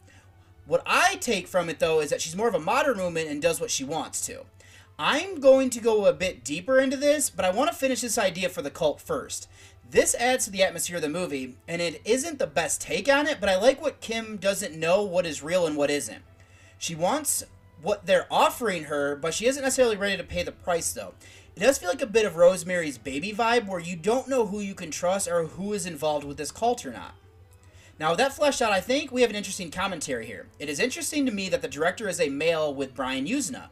What 0.66 0.82
I 0.86 1.16
take 1.16 1.46
from 1.46 1.68
it 1.68 1.80
though 1.80 2.00
is 2.00 2.08
that 2.10 2.22
she's 2.22 2.36
more 2.36 2.48
of 2.48 2.54
a 2.54 2.60
modern 2.60 2.98
woman 2.98 3.28
and 3.28 3.42
does 3.42 3.60
what 3.60 3.70
she 3.70 3.84
wants 3.84 4.24
to. 4.26 4.44
I'm 4.98 5.40
going 5.40 5.70
to 5.70 5.80
go 5.80 6.06
a 6.06 6.12
bit 6.12 6.44
deeper 6.44 6.78
into 6.78 6.96
this, 6.96 7.28
but 7.28 7.44
I 7.44 7.50
want 7.50 7.70
to 7.70 7.76
finish 7.76 8.00
this 8.00 8.16
idea 8.16 8.48
for 8.48 8.62
the 8.62 8.70
cult 8.70 9.00
first. 9.00 9.48
This 9.90 10.14
adds 10.14 10.44
to 10.44 10.50
the 10.50 10.62
atmosphere 10.62 10.96
of 10.96 11.02
the 11.02 11.08
movie, 11.08 11.56
and 11.68 11.82
it 11.82 12.00
isn't 12.04 12.38
the 12.38 12.46
best 12.46 12.80
take 12.80 13.08
on 13.08 13.26
it, 13.26 13.38
but 13.40 13.48
I 13.48 13.56
like 13.56 13.82
what 13.82 14.00
Kim 14.00 14.36
doesn't 14.36 14.78
know 14.78 15.02
what 15.02 15.26
is 15.26 15.42
real 15.42 15.66
and 15.66 15.76
what 15.76 15.90
isn't. 15.90 16.22
She 16.78 16.94
wants 16.94 17.44
what 17.84 18.06
they're 18.06 18.26
offering 18.30 18.84
her, 18.84 19.14
but 19.14 19.34
she 19.34 19.46
isn't 19.46 19.62
necessarily 19.62 19.96
ready 19.96 20.16
to 20.16 20.24
pay 20.24 20.42
the 20.42 20.52
price 20.52 20.92
though. 20.92 21.14
It 21.54 21.60
does 21.60 21.78
feel 21.78 21.88
like 21.88 22.02
a 22.02 22.06
bit 22.06 22.26
of 22.26 22.36
Rosemary's 22.36 22.98
Baby 22.98 23.32
vibe 23.32 23.68
where 23.68 23.78
you 23.78 23.94
don't 23.94 24.28
know 24.28 24.46
who 24.46 24.58
you 24.58 24.74
can 24.74 24.90
trust 24.90 25.28
or 25.28 25.44
who 25.44 25.72
is 25.72 25.86
involved 25.86 26.24
with 26.24 26.36
this 26.36 26.50
cult 26.50 26.84
or 26.84 26.90
not. 26.90 27.14
Now, 28.00 28.10
with 28.10 28.18
that 28.18 28.34
fleshed 28.34 28.60
out, 28.60 28.72
I 28.72 28.80
think 28.80 29.12
we 29.12 29.20
have 29.20 29.30
an 29.30 29.36
interesting 29.36 29.70
commentary 29.70 30.26
here. 30.26 30.48
It 30.58 30.68
is 30.68 30.80
interesting 30.80 31.24
to 31.26 31.32
me 31.32 31.48
that 31.50 31.62
the 31.62 31.68
director 31.68 32.08
is 32.08 32.20
a 32.20 32.28
male 32.28 32.74
with 32.74 32.94
Brian 32.94 33.26
Yuzna. 33.26 33.68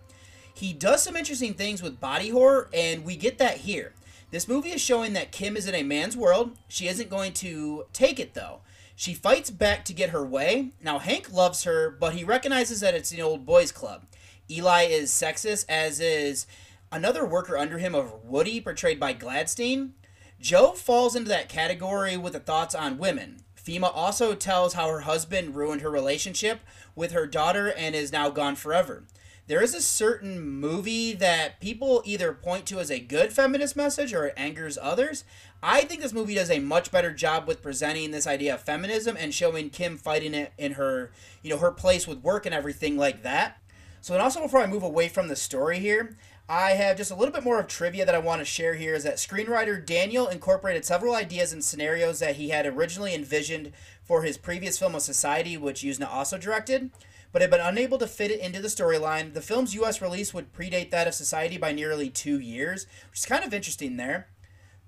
He 0.54 0.72
does 0.72 1.02
some 1.02 1.16
interesting 1.16 1.54
things 1.54 1.82
with 1.82 1.98
body 1.98 2.28
horror, 2.28 2.68
and 2.72 3.04
we 3.04 3.16
get 3.16 3.38
that 3.38 3.58
here. 3.58 3.94
This 4.30 4.46
movie 4.46 4.70
is 4.70 4.80
showing 4.80 5.12
that 5.14 5.32
Kim 5.32 5.56
is 5.56 5.66
in 5.66 5.74
a 5.74 5.82
man's 5.82 6.16
world. 6.16 6.56
She 6.68 6.86
isn't 6.86 7.10
going 7.10 7.32
to 7.34 7.86
take 7.92 8.20
it, 8.20 8.34
though. 8.34 8.60
She 8.96 9.14
fights 9.14 9.50
back 9.50 9.84
to 9.86 9.92
get 9.92 10.10
her 10.10 10.24
way. 10.24 10.70
Now, 10.82 10.98
Hank 10.98 11.32
loves 11.32 11.64
her, 11.64 11.90
but 11.90 12.14
he 12.14 12.24
recognizes 12.24 12.80
that 12.80 12.94
it's 12.94 13.12
an 13.12 13.20
old 13.20 13.46
boys' 13.46 13.72
club. 13.72 14.04
Eli 14.50 14.82
is 14.84 15.10
sexist, 15.10 15.64
as 15.68 15.98
is 15.98 16.46
another 16.90 17.24
worker 17.24 17.56
under 17.56 17.78
him 17.78 17.94
of 17.94 18.24
Woody, 18.24 18.60
portrayed 18.60 19.00
by 19.00 19.14
Gladstein. 19.14 19.92
Joe 20.40 20.72
falls 20.72 21.16
into 21.16 21.28
that 21.28 21.48
category 21.48 22.16
with 22.16 22.34
the 22.34 22.40
thoughts 22.40 22.74
on 22.74 22.98
women. 22.98 23.44
Fima 23.54 23.90
also 23.94 24.34
tells 24.34 24.74
how 24.74 24.88
her 24.88 25.00
husband 25.00 25.54
ruined 25.54 25.82
her 25.82 25.90
relationship 25.90 26.60
with 26.96 27.12
her 27.12 27.26
daughter 27.26 27.72
and 27.72 27.94
is 27.94 28.12
now 28.12 28.28
gone 28.28 28.56
forever. 28.56 29.04
There 29.52 29.62
is 29.62 29.74
a 29.74 29.82
certain 29.82 30.40
movie 30.40 31.12
that 31.12 31.60
people 31.60 32.00
either 32.06 32.32
point 32.32 32.64
to 32.68 32.80
as 32.80 32.90
a 32.90 32.98
good 32.98 33.34
feminist 33.34 33.76
message 33.76 34.14
or 34.14 34.24
it 34.24 34.34
angers 34.34 34.78
others. 34.80 35.24
I 35.62 35.82
think 35.82 36.00
this 36.00 36.14
movie 36.14 36.36
does 36.36 36.50
a 36.50 36.58
much 36.58 36.90
better 36.90 37.12
job 37.12 37.46
with 37.46 37.60
presenting 37.60 38.12
this 38.12 38.26
idea 38.26 38.54
of 38.54 38.62
feminism 38.62 39.14
and 39.14 39.34
showing 39.34 39.68
Kim 39.68 39.98
fighting 39.98 40.32
it 40.32 40.54
in 40.56 40.72
her, 40.72 41.10
you 41.42 41.50
know, 41.50 41.58
her 41.58 41.70
place 41.70 42.08
with 42.08 42.22
work 42.22 42.46
and 42.46 42.54
everything 42.54 42.96
like 42.96 43.24
that. 43.24 43.60
So, 44.00 44.14
and 44.14 44.22
also 44.22 44.40
before 44.40 44.62
I 44.62 44.66
move 44.66 44.82
away 44.82 45.08
from 45.08 45.28
the 45.28 45.36
story 45.36 45.80
here, 45.80 46.16
I 46.48 46.70
have 46.70 46.96
just 46.96 47.10
a 47.10 47.14
little 47.14 47.34
bit 47.34 47.44
more 47.44 47.60
of 47.60 47.66
trivia 47.66 48.06
that 48.06 48.14
I 48.14 48.20
want 48.20 48.40
to 48.40 48.46
share 48.46 48.76
here 48.76 48.94
is 48.94 49.04
that 49.04 49.16
screenwriter 49.16 49.84
Daniel 49.84 50.28
incorporated 50.28 50.86
several 50.86 51.14
ideas 51.14 51.52
and 51.52 51.62
scenarios 51.62 52.20
that 52.20 52.36
he 52.36 52.48
had 52.48 52.64
originally 52.64 53.14
envisioned 53.14 53.72
for 54.02 54.22
his 54.22 54.38
previous 54.38 54.78
film 54.78 54.94
of 54.94 55.02
Society, 55.02 55.58
which 55.58 55.82
Yuzna 55.82 56.10
also 56.10 56.38
directed, 56.38 56.90
but 57.32 57.42
had 57.42 57.50
been 57.50 57.60
unable 57.60 57.98
to 57.98 58.06
fit 58.06 58.30
it 58.30 58.40
into 58.40 58.60
the 58.60 58.68
storyline. 58.68 59.34
The 59.34 59.40
film's 59.40 59.74
US 59.74 60.00
release 60.00 60.32
would 60.32 60.52
predate 60.52 60.90
that 60.90 61.08
of 61.08 61.14
Society 61.14 61.56
by 61.56 61.72
nearly 61.72 62.10
two 62.10 62.38
years, 62.38 62.86
which 63.10 63.20
is 63.20 63.26
kind 63.26 63.44
of 63.44 63.52
interesting 63.54 63.96
there. 63.96 64.28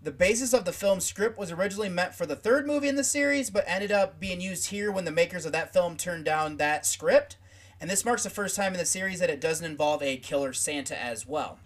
The 0.01 0.13
basis 0.13 0.53
of 0.53 0.67
the 0.67 0.73
film's 0.73 1.07
script 1.07 1.39
was 1.39 1.51
originally 1.51 1.89
meant 1.89 2.15
for 2.15 2.27
the 2.27 2.37
third 2.37 2.67
movie 2.67 2.89
in 2.89 2.97
the 2.97 3.05
series, 3.05 3.49
but 3.49 3.65
ended 3.67 3.91
up 3.91 4.21
being 4.21 4.41
used 4.41 4.69
here 4.69 4.93
when 4.93 5.07
the 5.07 5.11
makers 5.11 5.47
of 5.47 5.53
that 5.53 5.73
film 5.73 5.97
turned 5.97 6.27
down 6.27 6.59
that 6.59 6.85
script 6.85 7.39
and 7.85 7.91
this 7.91 8.05
marks 8.05 8.23
the 8.23 8.31
first 8.31 8.57
time 8.57 8.73
in 8.73 8.79
the 8.79 8.87
series 8.87 9.19
that 9.19 9.29
it 9.29 9.43
doesn't 9.43 9.71
involve 9.71 10.03
a 10.03 10.17
killer 10.17 10.55
Santa 10.55 10.99
as 10.99 11.27
well. 11.27 11.59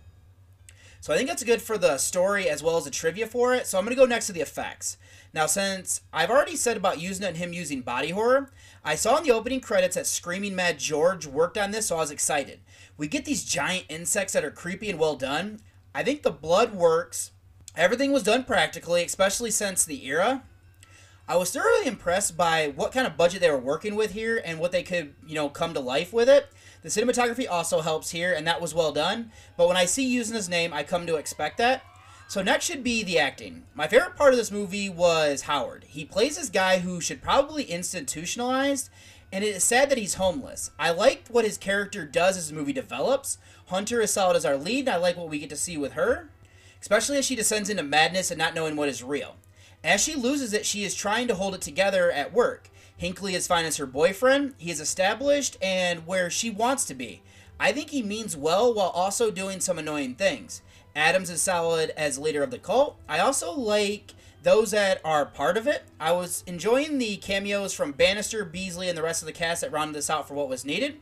So 1.00 1.12
I 1.12 1.16
think 1.16 1.28
that's 1.28 1.44
good 1.44 1.62
for 1.62 1.78
the 1.78 1.96
story 1.96 2.48
as 2.48 2.60
well 2.60 2.76
as 2.76 2.84
the 2.84 2.90
trivia 2.90 3.28
for 3.28 3.54
it. 3.54 3.68
So 3.68 3.78
I'm 3.78 3.84
going 3.84 3.94
to 3.94 4.02
go 4.02 4.04
next 4.04 4.26
to 4.26 4.32
the 4.32 4.40
effects. 4.40 4.96
Now, 5.34 5.46
since 5.46 6.00
I've 6.12 6.30
already 6.30 6.56
said 6.56 6.76
about 6.76 7.02
it 7.02 7.22
and 7.22 7.36
him 7.36 7.52
using 7.52 7.82
body 7.82 8.10
horror, 8.10 8.50
I 8.84 8.94
saw 8.94 9.18
in 9.18 9.24
the 9.24 9.32
opening 9.32 9.60
credits 9.60 9.96
that 9.96 10.06
Screaming 10.06 10.54
Mad 10.54 10.78
George 10.78 11.26
worked 11.26 11.58
on 11.58 11.70
this, 11.70 11.86
so 11.86 11.96
I 11.96 12.00
was 12.00 12.10
excited. 12.10 12.60
We 12.96 13.08
get 13.08 13.24
these 13.24 13.44
giant 13.44 13.84
insects 13.88 14.32
that 14.32 14.44
are 14.44 14.50
creepy 14.50 14.88
and 14.88 14.98
well 14.98 15.16
done. 15.16 15.60
I 15.94 16.02
think 16.02 16.22
the 16.22 16.30
blood 16.30 16.74
works. 16.74 17.32
Everything 17.76 18.10
was 18.12 18.22
done 18.22 18.44
practically, 18.44 19.04
especially 19.04 19.50
since 19.50 19.84
the 19.84 20.06
era. 20.06 20.42
I 21.28 21.36
was 21.36 21.50
thoroughly 21.50 21.86
impressed 21.86 22.38
by 22.38 22.72
what 22.74 22.92
kind 22.92 23.06
of 23.06 23.18
budget 23.18 23.40
they 23.40 23.50
were 23.50 23.58
working 23.58 23.94
with 23.94 24.12
here 24.12 24.40
and 24.42 24.58
what 24.58 24.72
they 24.72 24.82
could, 24.82 25.14
you 25.26 25.34
know, 25.34 25.50
come 25.50 25.74
to 25.74 25.80
life 25.80 26.10
with 26.10 26.28
it. 26.28 26.48
The 26.82 26.88
cinematography 26.88 27.46
also 27.48 27.82
helps 27.82 28.10
here, 28.10 28.32
and 28.32 28.46
that 28.46 28.62
was 28.62 28.74
well 28.74 28.92
done. 28.92 29.30
But 29.56 29.68
when 29.68 29.76
I 29.76 29.84
see 29.84 30.16
his 30.16 30.48
name, 30.48 30.72
I 30.72 30.84
come 30.84 31.06
to 31.06 31.16
expect 31.16 31.58
that. 31.58 31.82
So 32.28 32.42
next 32.42 32.66
should 32.66 32.84
be 32.84 33.02
the 33.02 33.18
acting. 33.18 33.64
My 33.74 33.88
favorite 33.88 34.14
part 34.14 34.34
of 34.34 34.36
this 34.36 34.52
movie 34.52 34.90
was 34.90 35.42
Howard. 35.42 35.86
He 35.88 36.04
plays 36.04 36.36
this 36.36 36.50
guy 36.50 36.80
who 36.80 37.00
should 37.00 37.22
probably 37.22 37.64
institutionalized, 37.64 38.90
and 39.32 39.42
it 39.42 39.56
is 39.56 39.64
sad 39.64 39.88
that 39.88 39.96
he's 39.96 40.16
homeless. 40.16 40.70
I 40.78 40.90
liked 40.90 41.30
what 41.30 41.46
his 41.46 41.56
character 41.56 42.04
does 42.04 42.36
as 42.36 42.50
the 42.50 42.54
movie 42.54 42.74
develops. 42.74 43.38
Hunter 43.68 44.02
is 44.02 44.12
solid 44.12 44.36
as 44.36 44.44
our 44.44 44.58
lead, 44.58 44.80
and 44.80 44.90
I 44.90 44.96
like 44.96 45.16
what 45.16 45.30
we 45.30 45.38
get 45.38 45.48
to 45.48 45.56
see 45.56 45.78
with 45.78 45.94
her, 45.94 46.28
especially 46.82 47.16
as 47.16 47.24
she 47.24 47.34
descends 47.34 47.70
into 47.70 47.82
madness 47.82 48.30
and 48.30 48.36
not 48.38 48.54
knowing 48.54 48.76
what 48.76 48.90
is 48.90 49.02
real. 49.02 49.36
As 49.82 50.02
she 50.02 50.14
loses 50.14 50.52
it, 50.52 50.66
she 50.66 50.84
is 50.84 50.94
trying 50.94 51.28
to 51.28 51.34
hold 51.34 51.54
it 51.54 51.62
together 51.62 52.12
at 52.12 52.34
work. 52.34 52.68
Hinkley 53.00 53.32
is 53.32 53.46
fine 53.46 53.64
as 53.64 53.78
her 53.78 53.86
boyfriend. 53.86 54.52
He 54.58 54.70
is 54.70 54.80
established 54.80 55.56
and 55.62 56.06
where 56.06 56.28
she 56.28 56.50
wants 56.50 56.84
to 56.86 56.94
be. 56.94 57.22
I 57.58 57.72
think 57.72 57.88
he 57.88 58.02
means 58.02 58.36
well 58.36 58.74
while 58.74 58.90
also 58.90 59.30
doing 59.30 59.60
some 59.60 59.78
annoying 59.78 60.14
things. 60.14 60.60
Adams 60.98 61.30
is 61.30 61.40
solid 61.40 61.90
as 61.90 62.18
leader 62.18 62.42
of 62.42 62.50
the 62.50 62.58
cult. 62.58 62.98
I 63.08 63.20
also 63.20 63.52
like 63.52 64.14
those 64.42 64.72
that 64.72 65.00
are 65.04 65.24
part 65.24 65.56
of 65.56 65.68
it. 65.68 65.84
I 66.00 66.10
was 66.10 66.42
enjoying 66.44 66.98
the 66.98 67.18
cameos 67.18 67.72
from 67.72 67.92
Bannister, 67.92 68.44
Beasley, 68.44 68.88
and 68.88 68.98
the 68.98 69.02
rest 69.02 69.22
of 69.22 69.26
the 69.26 69.32
cast 69.32 69.60
that 69.60 69.70
rounded 69.70 69.94
this 69.94 70.10
out 70.10 70.26
for 70.26 70.34
what 70.34 70.48
was 70.48 70.64
needed. 70.64 70.98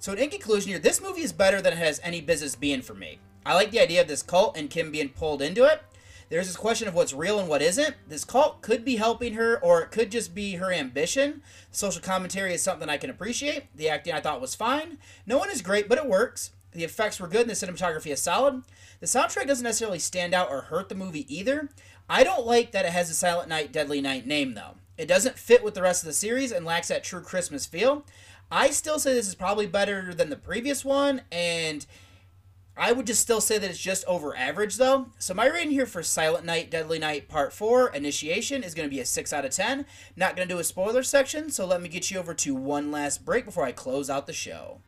So, 0.00 0.12
in 0.14 0.30
conclusion, 0.30 0.70
here, 0.70 0.80
this 0.80 1.00
movie 1.00 1.22
is 1.22 1.32
better 1.32 1.62
than 1.62 1.74
it 1.74 1.78
has 1.78 2.00
any 2.02 2.20
business 2.20 2.56
being 2.56 2.82
for 2.82 2.94
me. 2.94 3.20
I 3.46 3.54
like 3.54 3.70
the 3.70 3.80
idea 3.80 4.00
of 4.00 4.08
this 4.08 4.22
cult 4.22 4.56
and 4.56 4.68
Kim 4.68 4.90
being 4.90 5.10
pulled 5.10 5.40
into 5.40 5.64
it. 5.64 5.80
There's 6.28 6.48
this 6.48 6.56
question 6.56 6.88
of 6.88 6.94
what's 6.94 7.14
real 7.14 7.38
and 7.38 7.48
what 7.48 7.62
isn't. 7.62 7.94
This 8.08 8.24
cult 8.24 8.62
could 8.62 8.84
be 8.84 8.96
helping 8.96 9.34
her, 9.34 9.62
or 9.62 9.82
it 9.82 9.92
could 9.92 10.10
just 10.10 10.34
be 10.34 10.56
her 10.56 10.72
ambition. 10.72 11.42
social 11.70 12.02
commentary 12.02 12.52
is 12.52 12.62
something 12.62 12.88
I 12.88 12.96
can 12.96 13.10
appreciate. 13.10 13.66
The 13.76 13.88
acting 13.88 14.12
I 14.12 14.20
thought 14.20 14.40
was 14.40 14.56
fine. 14.56 14.98
No 15.24 15.38
one 15.38 15.50
is 15.50 15.62
great, 15.62 15.88
but 15.88 15.98
it 15.98 16.06
works. 16.06 16.50
The 16.72 16.84
effects 16.84 17.18
were 17.18 17.28
good 17.28 17.48
and 17.48 17.50
the 17.50 17.54
cinematography 17.54 18.12
is 18.12 18.20
solid. 18.20 18.62
The 19.00 19.06
soundtrack 19.06 19.46
doesn't 19.46 19.64
necessarily 19.64 19.98
stand 19.98 20.34
out 20.34 20.50
or 20.50 20.62
hurt 20.62 20.88
the 20.88 20.94
movie 20.94 21.32
either. 21.34 21.68
I 22.08 22.24
don't 22.24 22.46
like 22.46 22.72
that 22.72 22.84
it 22.84 22.92
has 22.92 23.10
a 23.10 23.14
Silent 23.14 23.48
Night, 23.48 23.72
Deadly 23.72 24.00
Night 24.00 24.26
name, 24.26 24.54
though. 24.54 24.76
It 24.96 25.06
doesn't 25.06 25.38
fit 25.38 25.62
with 25.62 25.74
the 25.74 25.82
rest 25.82 26.02
of 26.02 26.06
the 26.06 26.12
series 26.12 26.52
and 26.52 26.64
lacks 26.64 26.88
that 26.88 27.04
true 27.04 27.20
Christmas 27.20 27.66
feel. 27.66 28.04
I 28.50 28.70
still 28.70 28.98
say 28.98 29.12
this 29.12 29.28
is 29.28 29.34
probably 29.34 29.66
better 29.66 30.14
than 30.14 30.30
the 30.30 30.36
previous 30.36 30.84
one, 30.84 31.22
and 31.32 31.84
I 32.76 32.92
would 32.92 33.06
just 33.06 33.20
still 33.20 33.40
say 33.40 33.58
that 33.58 33.68
it's 33.68 33.78
just 33.78 34.04
over 34.06 34.36
average 34.36 34.76
though. 34.76 35.08
So 35.18 35.34
my 35.34 35.46
rating 35.46 35.72
here 35.72 35.86
for 35.86 36.02
Silent 36.02 36.44
Night, 36.44 36.70
Deadly 36.70 36.98
Night 36.98 37.28
Part 37.28 37.52
4, 37.52 37.88
Initiation, 37.88 38.62
is 38.62 38.74
going 38.74 38.88
to 38.88 38.94
be 38.94 39.00
a 39.00 39.06
6 39.06 39.32
out 39.32 39.44
of 39.44 39.50
10. 39.50 39.84
Not 40.14 40.36
going 40.36 40.46
to 40.46 40.54
do 40.54 40.60
a 40.60 40.64
spoiler 40.64 41.02
section, 41.02 41.50
so 41.50 41.66
let 41.66 41.82
me 41.82 41.88
get 41.88 42.10
you 42.10 42.18
over 42.18 42.34
to 42.34 42.54
one 42.54 42.92
last 42.92 43.24
break 43.24 43.44
before 43.44 43.64
I 43.64 43.72
close 43.72 44.08
out 44.08 44.26
the 44.26 44.32
show. 44.32 44.80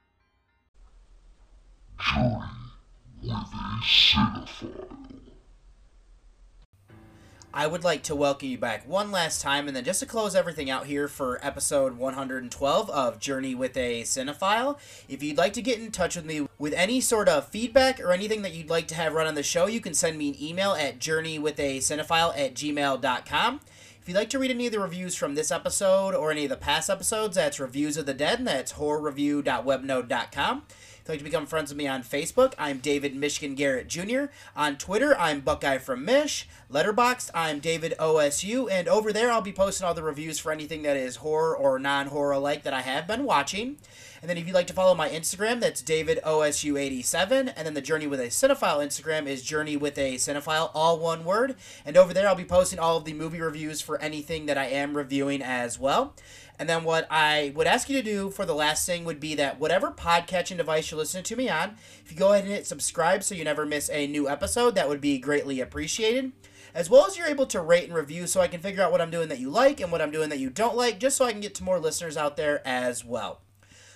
I 7.52 7.66
would 7.66 7.82
like 7.82 8.02
to 8.04 8.14
welcome 8.14 8.48
you 8.48 8.58
back 8.58 8.86
one 8.86 9.10
last 9.10 9.40
time, 9.40 9.66
and 9.66 9.76
then 9.76 9.82
just 9.82 10.00
to 10.00 10.06
close 10.06 10.36
everything 10.36 10.70
out 10.70 10.86
here 10.86 11.08
for 11.08 11.44
episode 11.44 11.96
112 11.96 12.90
of 12.90 13.18
Journey 13.18 13.54
with 13.54 13.76
a 13.76 14.02
Cinephile. 14.02 14.78
If 15.08 15.22
you'd 15.22 15.38
like 15.38 15.54
to 15.54 15.62
get 15.62 15.80
in 15.80 15.90
touch 15.90 16.14
with 16.14 16.26
me 16.26 16.46
with 16.58 16.74
any 16.74 17.00
sort 17.00 17.28
of 17.28 17.48
feedback 17.48 18.00
or 18.00 18.12
anything 18.12 18.42
that 18.42 18.52
you'd 18.52 18.70
like 18.70 18.86
to 18.88 18.94
have 18.94 19.14
run 19.14 19.26
on 19.26 19.34
the 19.34 19.42
show, 19.42 19.66
you 19.66 19.80
can 19.80 19.94
send 19.94 20.18
me 20.18 20.28
an 20.28 20.40
email 20.40 20.72
at 20.72 20.98
journeywithacinephile 21.00 22.38
at 22.38 22.54
gmail.com. 22.54 23.60
If 24.00 24.08
you'd 24.08 24.16
like 24.16 24.30
to 24.30 24.38
read 24.38 24.50
any 24.50 24.66
of 24.66 24.72
the 24.72 24.80
reviews 24.80 25.16
from 25.16 25.34
this 25.34 25.50
episode 25.50 26.14
or 26.14 26.30
any 26.30 26.44
of 26.44 26.50
the 26.50 26.56
past 26.56 26.88
episodes, 26.88 27.36
that's 27.36 27.58
Reviews 27.58 27.96
of 27.96 28.06
the 28.06 28.14
Dead, 28.14 28.38
and 28.38 28.46
that's 28.46 28.74
horrorreview.webnode.com. 28.74 30.62
If 31.08 31.12
you'd 31.12 31.14
like 31.14 31.24
to 31.24 31.30
become 31.30 31.46
friends 31.46 31.70
with 31.70 31.78
me 31.78 31.86
on 31.86 32.02
Facebook, 32.02 32.52
I'm 32.58 32.80
David 32.80 33.16
Michigan 33.16 33.54
Garrett 33.54 33.88
Jr. 33.88 34.24
On 34.54 34.76
Twitter, 34.76 35.16
I'm 35.18 35.40
Buckeye 35.40 35.78
from 35.78 36.04
Mich. 36.04 36.46
Letterboxd, 36.70 37.30
I'm 37.32 37.60
David 37.60 37.94
OSU, 37.98 38.70
and 38.70 38.86
over 38.88 39.10
there 39.10 39.30
I'll 39.30 39.40
be 39.40 39.50
posting 39.50 39.86
all 39.86 39.94
the 39.94 40.02
reviews 40.02 40.38
for 40.38 40.52
anything 40.52 40.82
that 40.82 40.98
is 40.98 41.16
horror 41.16 41.56
or 41.56 41.78
non-horror 41.78 42.32
alike 42.32 42.62
that 42.64 42.74
I 42.74 42.82
have 42.82 43.06
been 43.06 43.24
watching. 43.24 43.78
And 44.20 44.28
then 44.28 44.36
if 44.36 44.46
you'd 44.46 44.54
like 44.54 44.66
to 44.66 44.74
follow 44.74 44.94
my 44.94 45.08
Instagram, 45.08 45.60
that's 45.60 45.80
David 45.80 46.20
OSU87. 46.26 47.54
And 47.56 47.66
then 47.66 47.74
the 47.74 47.80
Journey 47.80 48.06
with 48.06 48.20
a 48.20 48.26
Cinephile 48.26 48.84
Instagram 48.84 49.26
is 49.26 49.42
Journey 49.42 49.76
with 49.76 49.96
a 49.96 50.16
Cinephile, 50.16 50.70
all 50.74 50.98
one 50.98 51.24
word. 51.24 51.54
And 51.86 51.96
over 51.96 52.12
there, 52.12 52.28
I'll 52.28 52.34
be 52.34 52.44
posting 52.44 52.78
all 52.78 52.96
of 52.96 53.04
the 53.04 53.14
movie 53.14 53.40
reviews 53.40 53.80
for 53.80 53.98
anything 54.02 54.46
that 54.46 54.58
I 54.58 54.66
am 54.66 54.96
reviewing 54.96 55.40
as 55.40 55.78
well. 55.78 56.14
And 56.58 56.68
then 56.68 56.82
what 56.82 57.06
I 57.10 57.52
would 57.54 57.68
ask 57.68 57.88
you 57.88 57.96
to 57.96 58.02
do 58.02 58.30
for 58.30 58.44
the 58.44 58.54
last 58.54 58.84
thing 58.84 59.04
would 59.04 59.20
be 59.20 59.34
that 59.36 59.60
whatever 59.60 59.92
podcatching 59.92 60.56
device 60.56 60.90
you're 60.90 60.98
listening 60.98 61.22
to 61.24 61.36
me 61.36 61.48
on, 61.48 61.76
if 62.04 62.10
you 62.10 62.18
go 62.18 62.32
ahead 62.32 62.44
and 62.44 62.52
hit 62.52 62.66
subscribe 62.66 63.22
so 63.22 63.34
you 63.34 63.44
never 63.44 63.64
miss 63.64 63.88
a 63.90 64.08
new 64.08 64.28
episode, 64.28 64.74
that 64.74 64.88
would 64.88 65.00
be 65.00 65.18
greatly 65.18 65.60
appreciated. 65.60 66.32
As 66.74 66.90
well 66.90 67.06
as 67.06 67.16
you're 67.16 67.28
able 67.28 67.46
to 67.46 67.60
rate 67.60 67.84
and 67.84 67.94
review 67.94 68.26
so 68.26 68.40
I 68.40 68.48
can 68.48 68.60
figure 68.60 68.82
out 68.82 68.92
what 68.92 69.00
I'm 69.00 69.10
doing 69.10 69.28
that 69.28 69.38
you 69.38 69.50
like 69.50 69.80
and 69.80 69.92
what 69.92 70.02
I'm 70.02 70.10
doing 70.10 70.30
that 70.30 70.38
you 70.40 70.50
don't 70.50 70.76
like, 70.76 70.98
just 70.98 71.16
so 71.16 71.24
I 71.24 71.32
can 71.32 71.40
get 71.40 71.54
to 71.56 71.64
more 71.64 71.78
listeners 71.78 72.16
out 72.16 72.36
there 72.36 72.60
as 72.66 73.04
well. 73.04 73.40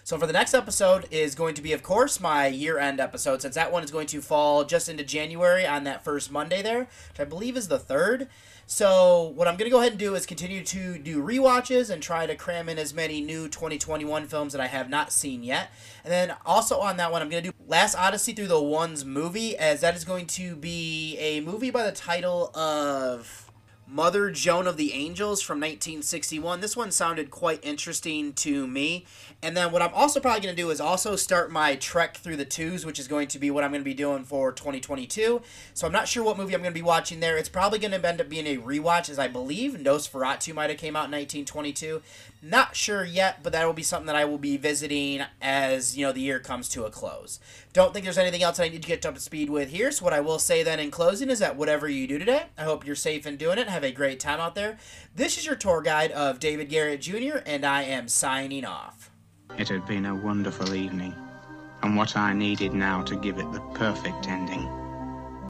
So 0.05 0.19
for 0.19 0.27
the 0.27 0.33
next 0.33 0.53
episode 0.53 1.07
is 1.13 1.37
going 1.37 1.55
to 1.55 1.63
be, 1.63 1.73
of 1.73 1.85
course, 1.85 2.19
my 2.19 2.49
year-end 2.49 2.99
episode, 2.99 3.41
since 3.41 3.55
that 3.55 3.71
one 3.71 3.85
is 3.85 3.93
going 3.93 4.09
to 4.09 4.21
fall 4.21 4.65
just 4.65 4.89
into 4.89 5.05
January 5.05 5.65
on 5.65 5.85
that 5.85 6.03
first 6.03 6.33
Monday 6.33 6.61
there, 6.61 6.89
which 7.11 7.21
I 7.21 7.25
believe 7.25 7.57
is 7.57 7.69
the 7.69 7.79
third. 7.79 8.29
So 8.67 9.33
what 9.35 9.49
I'm 9.49 9.57
going 9.57 9.67
to 9.67 9.71
go 9.71 9.81
ahead 9.81 9.93
and 9.93 9.99
do 9.99 10.15
is 10.15 10.25
continue 10.25 10.65
to 10.65 10.99
do 10.99 11.21
re-watches 11.21 11.91
and 11.91 12.03
try 12.03 12.27
to 12.27 12.35
cram 12.35 12.69
in 12.69 12.79
as 12.79 12.95
many 12.95 13.21
new 13.21 13.49
2021 13.49 14.27
films 14.27 14.53
that 14.53 14.63
I 14.63 14.67
have 14.67 14.89
not 14.89 15.13
seen 15.13 15.43
yet. 15.43 15.71
And 16.05 16.13
then 16.13 16.35
also 16.47 16.79
on 16.79 16.97
that 16.97 17.13
one, 17.13 17.21
I'm 17.21 17.29
going 17.29 17.43
to 17.43 17.51
do 17.51 17.57
Last 17.67 17.95
Odyssey 17.97 18.33
Through 18.33 18.49
the 18.49 18.63
Ones 18.63 19.05
movie, 19.05 19.57
as 19.57 19.81
that 19.83 19.95
is 19.95 20.05
going 20.05 20.27
to 20.29 20.57
be 20.57 21.19
a 21.19 21.41
movie 21.41 21.71
by 21.71 21.83
the 21.83 21.93
title 21.93 22.51
of 22.57 23.42
Mother 23.93 24.31
Joan 24.31 24.67
of 24.67 24.79
the 24.79 24.95
Angels 24.95 25.43
from 25.43 25.59
1961. 25.59 26.63
This 26.63 26.75
one 26.75 26.91
sounded 26.91 27.31
quite 27.31 27.63
interesting 27.63 28.33
to 28.33 28.67
me. 28.67 29.05
And 29.43 29.55
then 29.55 29.71
what 29.71 29.83
I'm 29.83 29.93
also 29.93 30.19
probably 30.19 30.41
going 30.41 30.57
to 30.57 30.63
do 30.63 30.71
is 30.71 30.81
also 30.81 31.15
start 31.15 31.53
my 31.53 31.77
trek 31.77 32.17
through 32.17 32.37
the 32.37 32.47
twos, 32.47 32.87
which 32.87 32.99
is 32.99 33.07
going 33.07 33.29
to 33.29 33.39
be 33.39 33.51
what 33.51 33.65
I'm 33.65 33.71
going 33.71 33.83
to 33.83 33.85
be 33.85 33.93
doing 33.93 34.25
for 34.25 34.51
2022. 34.51 35.43
So 35.75 35.87
I'm 35.87 35.93
not 35.93 36.09
sure 36.09 36.25
what 36.25 36.39
movie 36.39 36.55
I'm 36.55 36.63
going 36.63 36.73
to 36.73 36.79
be 36.79 36.81
watching 36.81 37.21
there. 37.21 37.37
It's 37.37 37.51
probably 37.51 37.79
going 37.79 37.91
to 37.91 38.09
end 38.09 38.23
up 38.23 38.31
being 38.31 38.47
a 38.47 38.57
rewatch, 38.57 39.11
as 39.11 39.19
I 39.19 39.29
believe 39.29 39.73
Nosferatu 39.73 40.55
might 40.55 40.71
have 40.71 40.79
came 40.79 40.97
out 40.97 41.05
in 41.05 41.13
1922. 41.13 42.01
Not 42.45 42.75
sure 42.75 43.05
yet, 43.05 43.45
but 43.45 43.53
that 43.53 43.65
will 43.65 43.73
be 43.73 43.85
something 43.85 44.09
that 44.09 44.17
I 44.17 44.25
will 44.25 44.37
be 44.37 44.57
visiting 44.57 45.23
as 45.41 45.97
you 45.97 46.05
know 46.05 46.11
the 46.11 46.21
year 46.21 46.41
comes 46.41 46.69
to 46.71 46.85
a 46.85 46.91
close. 46.91 47.39
Don't 47.73 47.93
think 47.93 48.05
there's 48.05 48.19
anything 48.19 48.43
else 48.43 48.59
I 48.59 48.69
need 48.69 48.83
to 48.83 48.89
get 48.89 49.07
up 49.07 49.15
to 49.15 49.21
speed 49.21 49.49
with 49.49 49.69
here. 49.69 49.93
So 49.93 50.05
what 50.05 50.13
I 50.13 50.19
will 50.19 50.41
say 50.41 50.65
then 50.65 50.81
in 50.81 50.91
closing 50.91 51.31
is 51.31 51.39
that 51.39 51.55
whatever 51.55 51.89
you 51.89 52.09
do 52.09 52.19
today, 52.19 52.47
I 52.59 52.65
hope 52.65 52.85
you're 52.85 52.97
safe 52.97 53.29
in 53.29 53.37
doing 53.37 53.59
it. 53.59 53.69
Have 53.69 53.85
a 53.85 53.93
great 53.93 54.19
time 54.19 54.41
out 54.41 54.57
there. 54.57 54.77
This 55.15 55.39
is 55.39 55.47
your 55.47 55.55
tour 55.55 55.83
guide 55.83 56.11
of 56.11 56.41
David 56.41 56.69
Garrett 56.69 57.03
Jr. 57.03 57.39
and 57.47 57.65
I 57.65 57.83
am 57.83 58.09
signing 58.09 58.65
off. 58.65 59.13
It 59.57 59.69
had 59.69 59.87
been 59.87 60.07
a 60.07 60.15
wonderful 60.15 60.75
evening, 60.75 61.15
and 61.83 61.97
what 61.97 62.17
I 62.17 62.33
needed 62.33 62.73
now 62.75 63.03
to 63.03 63.15
give 63.15 63.39
it 63.39 63.53
the 63.53 63.61
perfect 63.75 64.27
ending 64.27 64.82